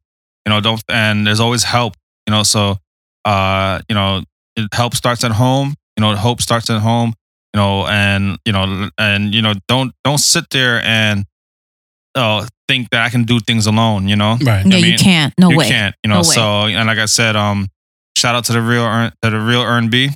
you 0.46 0.50
know, 0.50 0.60
don't, 0.60 0.82
and 0.88 1.26
there's 1.26 1.38
always 1.40 1.62
help, 1.64 1.92
you 2.26 2.32
know, 2.34 2.42
so, 2.42 2.76
uh, 3.24 3.80
you 3.88 3.94
know, 3.94 4.22
it, 4.56 4.72
help 4.72 4.94
starts 4.96 5.22
at 5.22 5.32
home, 5.32 5.74
you 5.96 6.00
know, 6.00 6.16
hope 6.16 6.40
starts 6.40 6.70
at 6.70 6.80
home, 6.80 7.12
you 7.54 7.60
know, 7.60 7.86
and, 7.86 8.38
you 8.46 8.52
know, 8.52 8.88
and, 8.98 9.34
you 9.34 9.42
know, 9.42 9.52
don't, 9.68 9.92
don't 10.02 10.18
sit 10.18 10.44
there 10.50 10.80
and, 10.82 11.24
uh, 12.14 12.46
think 12.68 12.88
that 12.90 13.04
I 13.04 13.10
can 13.10 13.24
do 13.24 13.38
things 13.40 13.66
alone, 13.66 14.08
you 14.08 14.16
know? 14.16 14.36
Right. 14.42 14.64
no 14.64 14.76
I 14.76 14.80
you 14.80 14.96
can't 14.98 15.32
no 15.38 15.50
you 15.50 15.58
way 15.58 15.66
you 15.66 15.70
can't, 15.72 15.94
you 16.02 16.08
know, 16.08 16.22
No 16.22 16.28
way. 16.28 16.34
so, 16.34 16.42
and 16.66 16.86
like 16.88 16.98
I 16.98 17.06
said, 17.06 17.36
um, 17.36 17.68
shout 18.16 18.34
out 18.34 18.44
to 18.46 18.52
the 18.52 18.62
real, 18.62 18.84
to 19.22 19.30
the 19.30 19.38
real 19.40 19.62
Earn 19.62 19.90
B, 19.90 20.04
you 20.04 20.08
know 20.08 20.14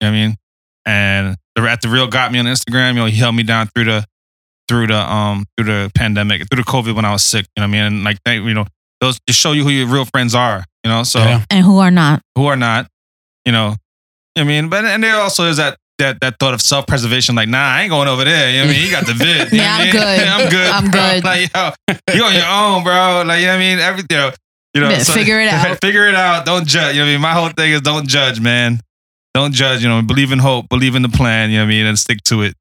what 0.00 0.06
I 0.08 0.10
mean? 0.12 0.36
And 0.84 1.36
the, 1.56 1.62
at 1.68 1.80
the 1.82 1.88
real 1.88 2.06
got 2.06 2.30
me 2.32 2.38
on 2.38 2.44
Instagram, 2.46 2.90
you 2.90 3.00
know, 3.00 3.06
he 3.06 3.16
held 3.16 3.34
me 3.34 3.42
down 3.42 3.68
through 3.74 3.84
the, 3.86 4.04
through 4.68 4.86
the 4.88 4.98
um 4.98 5.44
through 5.56 5.66
the 5.66 5.90
pandemic 5.94 6.42
through 6.50 6.62
the 6.62 6.68
COVID 6.68 6.94
when 6.94 7.04
I 7.04 7.12
was 7.12 7.24
sick. 7.24 7.46
You 7.56 7.62
know 7.62 7.68
what 7.68 7.68
I 7.68 7.72
mean? 7.72 7.82
And 7.82 8.04
like 8.04 8.18
they, 8.24 8.36
you 8.36 8.54
know, 8.54 8.66
those 9.00 9.18
just 9.28 9.38
show 9.40 9.52
you 9.52 9.62
who 9.64 9.70
your 9.70 9.86
real 9.86 10.04
friends 10.06 10.34
are. 10.34 10.64
You 10.84 10.90
know, 10.90 11.02
so 11.02 11.18
Yeah. 11.20 11.44
and 11.50 11.64
who 11.64 11.78
are 11.78 11.90
not 11.90 12.20
who 12.36 12.46
are 12.46 12.56
not. 12.56 12.88
You 13.44 13.52
know, 13.52 13.76
I 14.36 14.42
mean, 14.44 14.68
but 14.68 14.84
and 14.84 15.02
there 15.04 15.16
also 15.16 15.44
is 15.44 15.56
that 15.58 15.78
that 15.98 16.20
that 16.20 16.38
thought 16.40 16.52
of 16.52 16.60
self 16.60 16.86
preservation. 16.88 17.36
Like, 17.36 17.48
nah, 17.48 17.58
I 17.58 17.82
ain't 17.82 17.90
going 17.90 18.08
over 18.08 18.24
there. 18.24 18.50
You 18.50 18.56
know 18.58 18.66
what 18.66 18.70
I 18.70 18.72
mean? 18.78 18.84
You 18.86 18.90
got 18.90 19.06
the 19.06 19.12
vid. 19.24 19.52
You 19.52 19.58
Yeah, 19.60 19.76
I 19.76 19.78
I'm 19.78 19.82
mean? 19.84 19.92
good. 19.92 20.02
I'm 20.28 20.50
good. 20.50 20.66
I'm 20.66 20.90
bro. 20.90 21.00
good. 21.00 21.24
Like, 21.24 21.50
yo, 21.54 22.14
you 22.14 22.24
on 22.24 22.34
your 22.34 22.46
own, 22.46 22.82
bro. 22.82 23.22
Like, 23.24 23.40
you 23.40 23.46
know 23.46 23.52
what 23.52 23.56
I 23.56 23.58
mean? 23.58 23.78
Everything. 23.78 24.08
You 24.10 24.16
know, 24.18 24.32
you 24.74 24.80
know 24.82 24.90
Yeah, 24.90 25.04
figure 25.04 25.40
it 25.40 25.48
out. 25.52 25.78
Figure 25.80 26.08
it 26.08 26.14
out. 26.16 26.44
Don't 26.44 26.66
judge. 26.66 26.96
You 26.96 27.02
know 27.02 27.06
what 27.06 27.10
I 27.10 27.12
mean? 27.14 27.20
My 27.20 27.32
whole 27.34 27.48
thing 27.50 27.70
is 27.72 27.80
don't 27.82 28.06
judge, 28.08 28.40
man. 28.40 28.80
Don't 29.36 29.52
judge. 29.52 29.82
You 29.82 29.88
know, 29.90 30.00
believe 30.00 30.32
in 30.32 30.38
hope. 30.38 30.64
Believe 30.70 30.94
in 30.98 31.02
the 31.02 31.10
plan. 31.20 31.50
You 31.50 31.58
know 31.58 31.64
what 31.64 31.74
I 31.74 31.76
mean? 31.76 31.86
And 31.86 31.98
stick 31.98 32.20
to 32.30 32.40
it. 32.46 32.54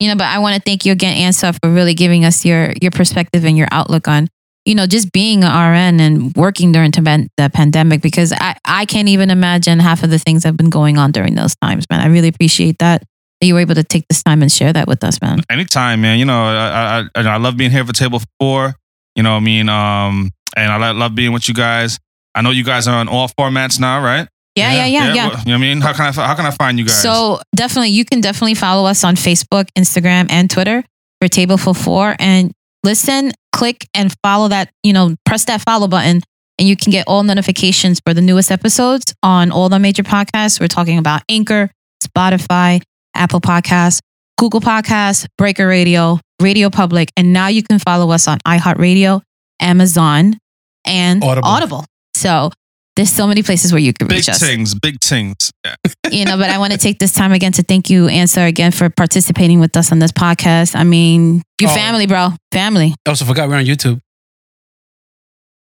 you 0.00 0.08
know 0.08 0.16
but 0.16 0.26
i 0.26 0.38
want 0.42 0.54
to 0.56 0.62
thank 0.68 0.84
you 0.84 0.90
again 0.98 1.14
Ansar 1.16 1.52
for 1.52 1.70
really 1.70 1.94
giving 1.94 2.24
us 2.24 2.44
your 2.44 2.72
your 2.82 2.90
perspective 2.90 3.44
and 3.44 3.56
your 3.56 3.68
outlook 3.70 4.08
on 4.08 4.26
you 4.64 4.74
know 4.74 4.86
just 4.86 5.12
being 5.12 5.44
an 5.44 5.52
rn 5.72 6.00
and 6.00 6.34
working 6.34 6.72
during 6.72 6.90
the 6.90 7.50
pandemic 7.60 8.02
because 8.02 8.32
i 8.32 8.56
i 8.80 8.84
can't 8.92 9.08
even 9.08 9.30
imagine 9.30 9.78
half 9.78 10.02
of 10.02 10.10
the 10.10 10.18
things 10.18 10.42
that 10.42 10.48
have 10.48 10.56
been 10.56 10.74
going 10.80 10.98
on 10.98 11.12
during 11.12 11.36
those 11.36 11.54
times 11.62 11.84
man 11.90 12.00
i 12.00 12.06
really 12.06 12.26
appreciate 12.34 12.76
that 12.80 12.98
that 13.40 13.46
you 13.46 13.54
were 13.54 13.60
able 13.60 13.76
to 13.76 13.84
take 13.84 14.04
this 14.08 14.22
time 14.24 14.42
and 14.42 14.50
share 14.50 14.72
that 14.72 14.88
with 14.88 15.04
us 15.04 15.20
man 15.22 15.38
anytime, 15.48 16.00
man. 16.00 16.18
You 16.18 16.24
know, 16.24 16.42
I, 16.44 16.66
I 16.98 17.20
I 17.20 17.34
I 17.34 17.38
love 17.38 17.56
being 17.56 17.70
here 17.70 17.84
for 17.86 17.92
Table 17.92 18.20
Four. 18.40 18.74
You 19.14 19.22
know, 19.22 19.34
what 19.34 19.42
I 19.46 19.52
mean, 19.52 19.68
um, 19.68 20.30
and 20.56 20.72
I 20.72 20.90
love 20.90 21.14
being 21.14 21.32
with 21.32 21.46
you 21.48 21.54
guys. 21.54 21.98
I 22.34 22.42
know 22.42 22.50
you 22.50 22.64
guys 22.64 22.88
are 22.88 22.98
on 22.98 23.08
all 23.08 23.28
formats 23.28 23.78
now, 23.78 24.02
right? 24.02 24.26
Yeah 24.54 24.72
yeah 24.72 24.86
yeah 24.86 25.14
yeah, 25.14 25.28
well, 25.28 25.38
You 25.38 25.44
know 25.46 25.52
what 25.52 25.54
I 25.54 25.56
mean? 25.58 25.80
How 25.80 25.92
can 25.92 26.06
I 26.06 26.12
how 26.12 26.34
can 26.34 26.46
I 26.46 26.50
find 26.50 26.78
you 26.78 26.84
guys? 26.84 27.00
So 27.00 27.40
definitely, 27.54 27.90
you 27.90 28.04
can 28.04 28.20
definitely 28.20 28.54
follow 28.54 28.86
us 28.86 29.02
on 29.04 29.16
Facebook, 29.16 29.68
Instagram, 29.78 30.30
and 30.30 30.50
Twitter 30.50 30.84
for 31.20 31.28
Table 31.28 31.56
for 31.56 31.74
Four, 31.74 32.16
and 32.18 32.52
listen, 32.84 33.32
click, 33.52 33.88
and 33.94 34.14
follow 34.22 34.48
that. 34.48 34.70
You 34.82 34.92
know, 34.92 35.14
press 35.24 35.44
that 35.46 35.62
follow 35.62 35.88
button, 35.88 36.20
and 36.58 36.68
you 36.68 36.76
can 36.76 36.90
get 36.90 37.06
all 37.06 37.22
notifications 37.22 38.00
for 38.04 38.12
the 38.12 38.20
newest 38.20 38.50
episodes 38.50 39.14
on 39.22 39.50
all 39.50 39.68
the 39.68 39.78
major 39.78 40.02
podcasts. 40.02 40.60
We're 40.60 40.68
talking 40.68 40.98
about 40.98 41.22
Anchor, 41.28 41.70
Spotify, 42.04 42.82
Apple 43.14 43.40
Podcasts, 43.40 44.00
Google 44.38 44.60
Podcasts, 44.60 45.26
Breaker 45.38 45.66
Radio, 45.66 46.20
Radio 46.40 46.68
Public, 46.68 47.10
and 47.16 47.32
now 47.32 47.46
you 47.48 47.62
can 47.62 47.78
follow 47.78 48.10
us 48.10 48.28
on 48.28 48.38
iHeartRadio, 48.40 49.22
Amazon, 49.60 50.36
and 50.84 51.24
Audible. 51.24 51.48
Audible. 51.48 51.84
So. 52.14 52.50
There's 52.94 53.10
so 53.10 53.26
many 53.26 53.42
places 53.42 53.72
where 53.72 53.80
you 53.80 53.92
can 53.94 54.06
big 54.06 54.18
reach 54.18 54.28
us 54.28 54.38
Big 54.40 54.48
things, 54.48 54.74
big 54.74 55.00
things. 55.00 55.50
Yeah. 55.64 55.76
you 56.10 56.24
know, 56.26 56.36
but 56.36 56.50
I 56.50 56.58
want 56.58 56.72
to 56.72 56.78
take 56.78 56.98
this 56.98 57.12
time 57.14 57.32
again 57.32 57.52
to 57.52 57.62
thank 57.62 57.88
you, 57.88 58.06
Ansar, 58.08 58.44
again 58.44 58.70
for 58.70 58.90
participating 58.90 59.60
with 59.60 59.74
us 59.76 59.92
on 59.92 59.98
this 59.98 60.12
podcast. 60.12 60.76
I 60.76 60.84
mean, 60.84 61.42
you 61.60 61.68
Oh. 61.68 61.74
family, 61.74 62.06
bro. 62.06 62.30
Family. 62.52 62.94
I 63.06 63.10
also 63.10 63.24
forgot 63.24 63.48
we're 63.48 63.56
on 63.56 63.64
YouTube. 63.64 63.98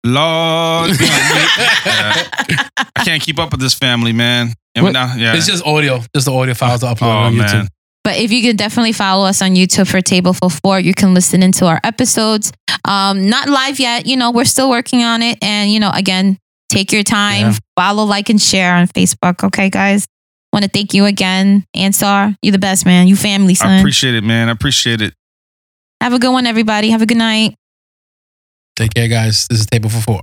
Lord, 0.04 0.98
be 0.98 1.04
on 1.04 1.10
mute. 1.10 1.50
Yeah. 1.86 2.26
I 2.96 3.04
can't 3.04 3.22
keep 3.22 3.38
up 3.38 3.52
with 3.52 3.60
this 3.60 3.74
family, 3.74 4.12
man. 4.12 4.52
And 4.74 4.84
What? 4.84 4.92
now, 4.92 5.14
yeah. 5.16 5.34
It's 5.36 5.46
just 5.46 5.64
audio, 5.64 6.02
just 6.14 6.26
the 6.26 6.32
audio 6.32 6.54
files 6.54 6.80
to 6.80 6.86
upload 6.86 7.02
oh 7.02 7.10
on 7.26 7.34
YouTube. 7.34 7.52
man. 7.52 7.68
But 8.02 8.16
if 8.16 8.32
you 8.32 8.40
can 8.42 8.56
definitely 8.56 8.92
follow 8.92 9.26
us 9.26 9.42
on 9.42 9.50
YouTube 9.50 9.86
for 9.86 10.00
Table 10.00 10.32
for 10.32 10.48
Four, 10.48 10.80
you 10.80 10.94
can 10.94 11.12
listen 11.12 11.42
into 11.42 11.66
our 11.66 11.78
episodes. 11.84 12.50
Um, 12.86 13.28
not 13.28 13.48
live 13.48 13.78
yet, 13.78 14.06
you 14.06 14.16
know, 14.16 14.30
we're 14.30 14.46
still 14.46 14.70
working 14.70 15.02
on 15.04 15.22
it. 15.22 15.38
And, 15.42 15.70
you 15.70 15.78
know, 15.80 15.90
again, 15.92 16.38
take 16.70 16.92
your 16.92 17.02
time, 17.02 17.48
Yeah. 17.52 17.58
follow, 17.76 18.04
like, 18.04 18.30
and 18.30 18.40
share 18.40 18.74
on 18.74 18.86
Facebook. 18.88 19.44
Okay, 19.44 19.68
guys. 19.70 20.06
Want 20.52 20.64
to 20.64 20.70
thank 20.70 20.94
you 20.94 21.04
again, 21.04 21.64
Ansar. 21.74 22.34
You're 22.42 22.52
the 22.52 22.58
best, 22.58 22.84
man. 22.84 23.06
You 23.06 23.14
family, 23.16 23.56
I 23.60 23.78
appreciate 23.78 24.14
it, 24.14 24.24
man. 24.24 24.48
I 24.48 24.52
appreciate 24.52 25.00
it. 25.00 25.14
Have 26.00 26.12
a 26.12 26.18
good 26.18 26.32
one, 26.32 26.46
everybody. 26.46 26.90
Have 26.90 27.02
a 27.02 27.06
good 27.06 27.18
night. 27.18 27.54
Take 28.76 28.94
care, 28.94 29.06
guys. 29.08 29.46
This 29.48 29.60
is 29.60 29.66
Table 29.66 29.90
for 29.90 30.00
Four. 30.00 30.20